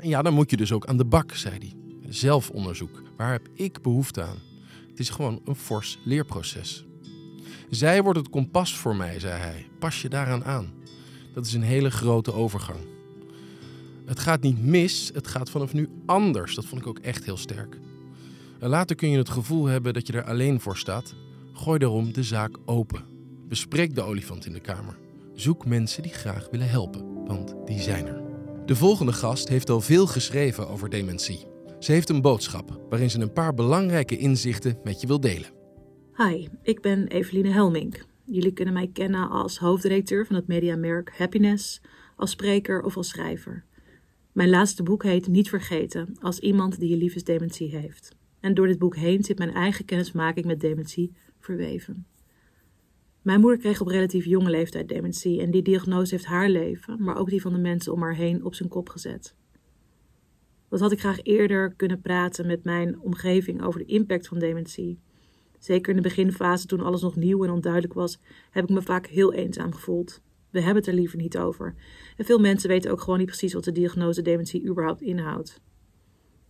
En 0.00 0.08
ja, 0.08 0.22
dan 0.22 0.34
moet 0.34 0.50
je 0.50 0.56
dus 0.56 0.72
ook 0.72 0.86
aan 0.86 0.96
de 0.96 1.04
bak, 1.04 1.34
zei 1.34 1.58
hij. 1.58 1.72
Zelfonderzoek. 2.08 3.02
Waar 3.16 3.32
heb 3.32 3.48
ik 3.54 3.82
behoefte 3.82 4.22
aan? 4.22 4.47
Het 4.98 5.06
is 5.06 5.14
gewoon 5.14 5.40
een 5.44 5.56
fors 5.56 5.98
leerproces. 6.04 6.84
Zij 7.70 8.02
wordt 8.02 8.18
het 8.18 8.28
kompas 8.28 8.76
voor 8.76 8.96
mij, 8.96 9.20
zei 9.20 9.40
hij. 9.40 9.66
Pas 9.78 10.02
je 10.02 10.08
daaraan 10.08 10.44
aan. 10.44 10.72
Dat 11.34 11.46
is 11.46 11.52
een 11.52 11.62
hele 11.62 11.90
grote 11.90 12.32
overgang. 12.32 12.78
Het 14.06 14.18
gaat 14.18 14.42
niet 14.42 14.64
mis, 14.64 15.10
het 15.14 15.26
gaat 15.26 15.50
vanaf 15.50 15.72
nu 15.72 15.88
anders. 16.06 16.54
Dat 16.54 16.64
vond 16.64 16.80
ik 16.80 16.86
ook 16.86 16.98
echt 16.98 17.24
heel 17.24 17.36
sterk. 17.36 17.78
Later 18.58 18.96
kun 18.96 19.10
je 19.10 19.18
het 19.18 19.28
gevoel 19.28 19.66
hebben 19.66 19.94
dat 19.94 20.06
je 20.06 20.12
er 20.12 20.24
alleen 20.24 20.60
voor 20.60 20.76
staat. 20.76 21.14
Gooi 21.52 21.78
daarom 21.78 22.12
de 22.12 22.22
zaak 22.22 22.56
open. 22.64 23.04
Bespreek 23.48 23.94
de 23.94 24.02
olifant 24.02 24.46
in 24.46 24.52
de 24.52 24.60
kamer. 24.60 24.98
Zoek 25.34 25.66
mensen 25.66 26.02
die 26.02 26.12
graag 26.12 26.48
willen 26.50 26.68
helpen, 26.68 27.24
want 27.24 27.54
die 27.64 27.80
zijn 27.80 28.06
er. 28.06 28.22
De 28.66 28.76
volgende 28.76 29.12
gast 29.12 29.48
heeft 29.48 29.70
al 29.70 29.80
veel 29.80 30.06
geschreven 30.06 30.68
over 30.68 30.88
dementie. 30.88 31.46
Ze 31.78 31.92
heeft 31.92 32.08
een 32.08 32.22
boodschap 32.22 32.80
waarin 32.88 33.10
ze 33.10 33.20
een 33.20 33.32
paar 33.32 33.54
belangrijke 33.54 34.16
inzichten 34.16 34.78
met 34.84 35.00
je 35.00 35.06
wil 35.06 35.20
delen. 35.20 35.50
Hi, 36.16 36.48
ik 36.62 36.80
ben 36.80 37.06
Eveline 37.06 37.48
Helmink. 37.48 38.04
Jullie 38.24 38.52
kunnen 38.52 38.74
mij 38.74 38.90
kennen 38.92 39.30
als 39.30 39.58
hoofdredacteur 39.58 40.26
van 40.26 40.36
het 40.36 40.46
mediamerk 40.46 41.12
Happiness, 41.16 41.80
als 42.16 42.30
spreker 42.30 42.82
of 42.82 42.96
als 42.96 43.08
schrijver. 43.08 43.64
Mijn 44.32 44.48
laatste 44.48 44.82
boek 44.82 45.02
heet 45.02 45.26
Niet 45.26 45.48
vergeten, 45.48 46.16
als 46.20 46.38
iemand 46.38 46.80
die 46.80 46.88
je 46.88 46.96
liefst 46.96 47.26
dementie 47.26 47.76
heeft. 47.76 48.16
En 48.40 48.54
door 48.54 48.66
dit 48.66 48.78
boek 48.78 48.96
heen 48.96 49.24
zit 49.24 49.38
mijn 49.38 49.54
eigen 49.54 49.84
kennismaking 49.84 50.46
met 50.46 50.60
dementie 50.60 51.12
verweven. 51.38 52.06
Mijn 53.22 53.40
moeder 53.40 53.58
kreeg 53.58 53.80
op 53.80 53.86
relatief 53.86 54.24
jonge 54.24 54.50
leeftijd 54.50 54.88
dementie 54.88 55.40
en 55.40 55.50
die 55.50 55.62
diagnose 55.62 56.14
heeft 56.14 56.26
haar 56.26 56.48
leven, 56.48 57.02
maar 57.02 57.16
ook 57.16 57.30
die 57.30 57.40
van 57.40 57.52
de 57.52 57.58
mensen 57.58 57.92
om 57.92 58.02
haar 58.02 58.14
heen, 58.14 58.44
op 58.44 58.54
zijn 58.54 58.68
kop 58.68 58.88
gezet. 58.88 59.34
Wat 60.68 60.80
had 60.80 60.92
ik 60.92 61.00
graag 61.00 61.22
eerder 61.22 61.74
kunnen 61.74 62.00
praten 62.00 62.46
met 62.46 62.64
mijn 62.64 63.00
omgeving 63.00 63.62
over 63.62 63.80
de 63.80 63.92
impact 63.92 64.28
van 64.28 64.38
dementie? 64.38 65.00
Zeker 65.58 65.90
in 65.90 65.96
de 65.96 66.08
beginfase, 66.08 66.66
toen 66.66 66.80
alles 66.80 67.02
nog 67.02 67.16
nieuw 67.16 67.44
en 67.44 67.50
onduidelijk 67.50 67.94
was, 67.94 68.20
heb 68.50 68.64
ik 68.64 68.70
me 68.70 68.82
vaak 68.82 69.06
heel 69.06 69.32
eenzaam 69.32 69.72
gevoeld. 69.72 70.20
We 70.50 70.58
hebben 70.58 70.76
het 70.76 70.86
er 70.86 70.94
liever 70.94 71.18
niet 71.18 71.38
over. 71.38 71.74
En 72.16 72.24
veel 72.24 72.38
mensen 72.38 72.68
weten 72.68 72.90
ook 72.90 73.00
gewoon 73.00 73.18
niet 73.18 73.26
precies 73.26 73.52
wat 73.52 73.64
de 73.64 73.72
diagnose 73.72 74.22
dementie 74.22 74.68
überhaupt 74.68 75.00
inhoudt. 75.00 75.60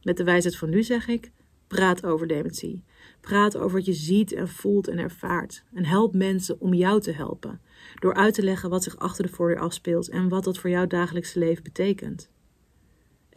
Met 0.03 0.17
de 0.17 0.25
wijsheid 0.25 0.57
van 0.57 0.71
nu 0.71 0.83
zeg 0.83 1.09
ik: 1.09 1.33
praat 1.67 2.05
over 2.05 2.27
dementie. 2.27 2.85
Praat 3.21 3.57
over 3.57 3.77
wat 3.77 3.87
je 3.87 3.93
ziet 3.93 4.33
en 4.33 4.49
voelt 4.49 4.89
en 4.89 4.99
ervaart. 4.99 5.65
En 5.75 5.85
help 5.85 6.15
mensen 6.15 6.61
om 6.61 6.75
jou 6.75 7.01
te 7.01 7.13
helpen. 7.13 7.61
Door 7.95 8.15
uit 8.15 8.35
te 8.35 8.43
leggen 8.43 8.71
wat 8.71 8.83
zich 8.83 8.97
achter 8.97 9.27
de 9.27 9.33
voordeur 9.33 9.59
afspeelt 9.59 10.09
en 10.09 10.29
wat 10.29 10.45
dat 10.45 10.59
voor 10.59 10.71
jouw 10.71 10.87
dagelijkse 10.87 11.39
leven 11.39 11.63
betekent. 11.63 12.31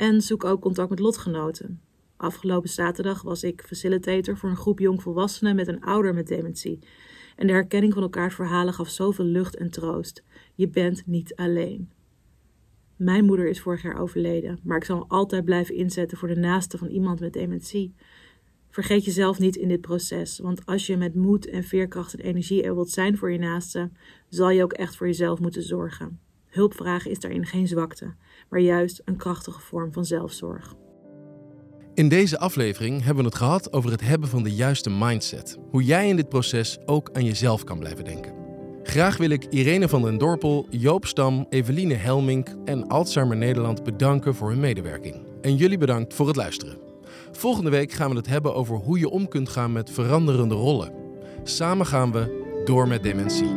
En 0.02 0.22
zoek 0.22 0.43
ook 0.43 0.62
contact 0.62 0.89
met 0.89 0.99
lotgenoten. 0.99 1.82
Afgelopen 2.18 2.70
zaterdag 2.70 3.22
was 3.22 3.43
ik 3.43 3.64
facilitator 3.66 4.38
voor 4.38 4.49
een 4.49 4.56
groep 4.56 4.80
jongvolwassenen 4.80 5.56
met 5.56 5.68
een 5.68 5.82
ouder 5.82 6.14
met 6.14 6.28
dementie. 6.28 6.80
En 7.36 7.47
de 7.47 7.54
herkenning 7.54 7.93
van 7.93 8.02
elkaars 8.02 8.36
verhalen 8.36 8.74
gaf 8.74 8.89
zoveel 8.89 9.26
lucht 9.26 9.56
en 9.56 9.72
troost. 9.72 10.24
Je 10.56 10.68
bent 10.68 11.04
niet 11.06 11.36
alleen. 11.36 11.89
Mijn 12.95 13.26
moeder 13.26 13.47
is 13.47 13.62
vorig 13.62 13.82
jaar 13.82 13.99
overleden, 13.99 14.60
maar 14.64 14.78
ik 14.78 14.84
zal 14.84 15.06
altijd 15.08 15.45
blijven 15.45 15.76
inzetten 15.76 16.18
voor 16.18 16.28
de 16.28 16.39
naaste 16.39 16.78
van 16.78 16.88
iemand 16.88 17.20
met 17.20 17.34
dementie. 17.34 17.93
Vergeet 18.70 19.06
jezelf 19.06 19.39
niet 19.39 19.56
in 19.56 19.68
dit 19.68 19.82
proces, 19.82 20.39
want 20.39 20.66
als 20.66 20.86
je 20.88 20.97
met 20.97 21.16
moed 21.16 21.49
en 21.49 21.64
veerkracht 21.64 22.14
en 22.14 22.26
energie 22.26 22.64
er 22.64 22.76
wilt 22.76 22.89
zijn 22.89 23.18
voor 23.18 23.32
je 23.32 23.39
naaste, 23.39 23.89
zal 24.30 24.49
je 24.49 24.64
ook 24.64 24.74
echt 24.74 24.95
voor 24.95 25.08
jezelf 25.08 25.39
moeten 25.39 25.64
zorgen. 25.64 26.20
Hulp 26.52 26.74
vragen 26.74 27.12
is 27.12 27.20
daarin 27.20 27.45
geen 27.45 27.68
zwakte, 27.68 28.14
maar 28.49 28.60
juist 28.60 29.02
een 29.06 29.18
krachtige 29.18 29.60
vorm 29.60 29.93
van 29.93 30.06
zelfzorg. 30.06 30.74
In 31.93 32.10
deze 32.10 32.39
aflevering 32.39 33.04
hebben 33.04 33.24
we 33.24 33.30
het 33.30 33.38
gehad 33.38 33.74
over 33.74 33.91
het 33.91 34.02
hebben 34.02 34.30
van 34.30 34.43
de 34.43 34.54
juiste 34.54 34.89
mindset. 34.89 35.58
Hoe 35.70 35.84
jij 35.84 36.10
in 36.10 36.16
dit 36.16 36.30
proces 36.30 36.78
ook 36.86 37.10
aan 37.14 37.26
jezelf 37.26 37.64
kan 37.64 37.80
blijven 37.80 38.04
denken. 38.04 38.34
Graag 38.84 39.18
wil 39.18 39.30
ik 39.30 39.45
Irene 39.49 39.89
van 39.89 40.02
den 40.02 40.18
Dorpel, 40.18 40.68
Joop 40.70 41.06
Stam, 41.06 41.45
Eveline 41.49 41.93
Helmink 41.93 42.56
en 42.66 42.88
Alzheimer 42.88 43.38
Nederland 43.38 43.84
bedanken 43.84 44.36
voor 44.36 44.49
hun 44.49 44.60
medewerking. 44.60 45.26
En 45.41 45.56
jullie 45.56 45.78
bedankt 45.78 46.14
voor 46.14 46.28
het 46.28 46.36
luisteren. 46.36 46.78
Volgende 47.32 47.70
week 47.70 47.91
gaan 47.91 48.10
we 48.10 48.16
het 48.16 48.28
hebben 48.28 48.56
over 48.56 48.76
hoe 48.76 48.99
je 48.99 49.10
om 49.10 49.28
kunt 49.28 49.49
gaan 49.49 49.72
met 49.72 49.91
veranderende 49.91 50.56
rollen. 50.56 50.93
Samen 51.43 51.86
gaan 51.86 52.12
we 52.12 52.62
door 52.66 52.88
met 52.88 53.04
dementie. 53.04 53.49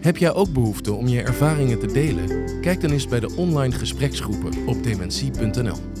Heb 0.00 0.16
jij 0.16 0.32
ook 0.32 0.52
behoefte 0.52 0.92
om 0.92 1.06
je 1.06 1.22
ervaringen 1.22 1.78
te 1.78 1.86
delen? 1.86 2.60
Kijk 2.60 2.80
dan 2.80 2.90
eens 2.90 3.08
bij 3.08 3.20
de 3.20 3.34
online 3.36 3.74
gespreksgroepen 3.74 4.66
op 4.66 4.82
dementie.nl. 4.82 5.99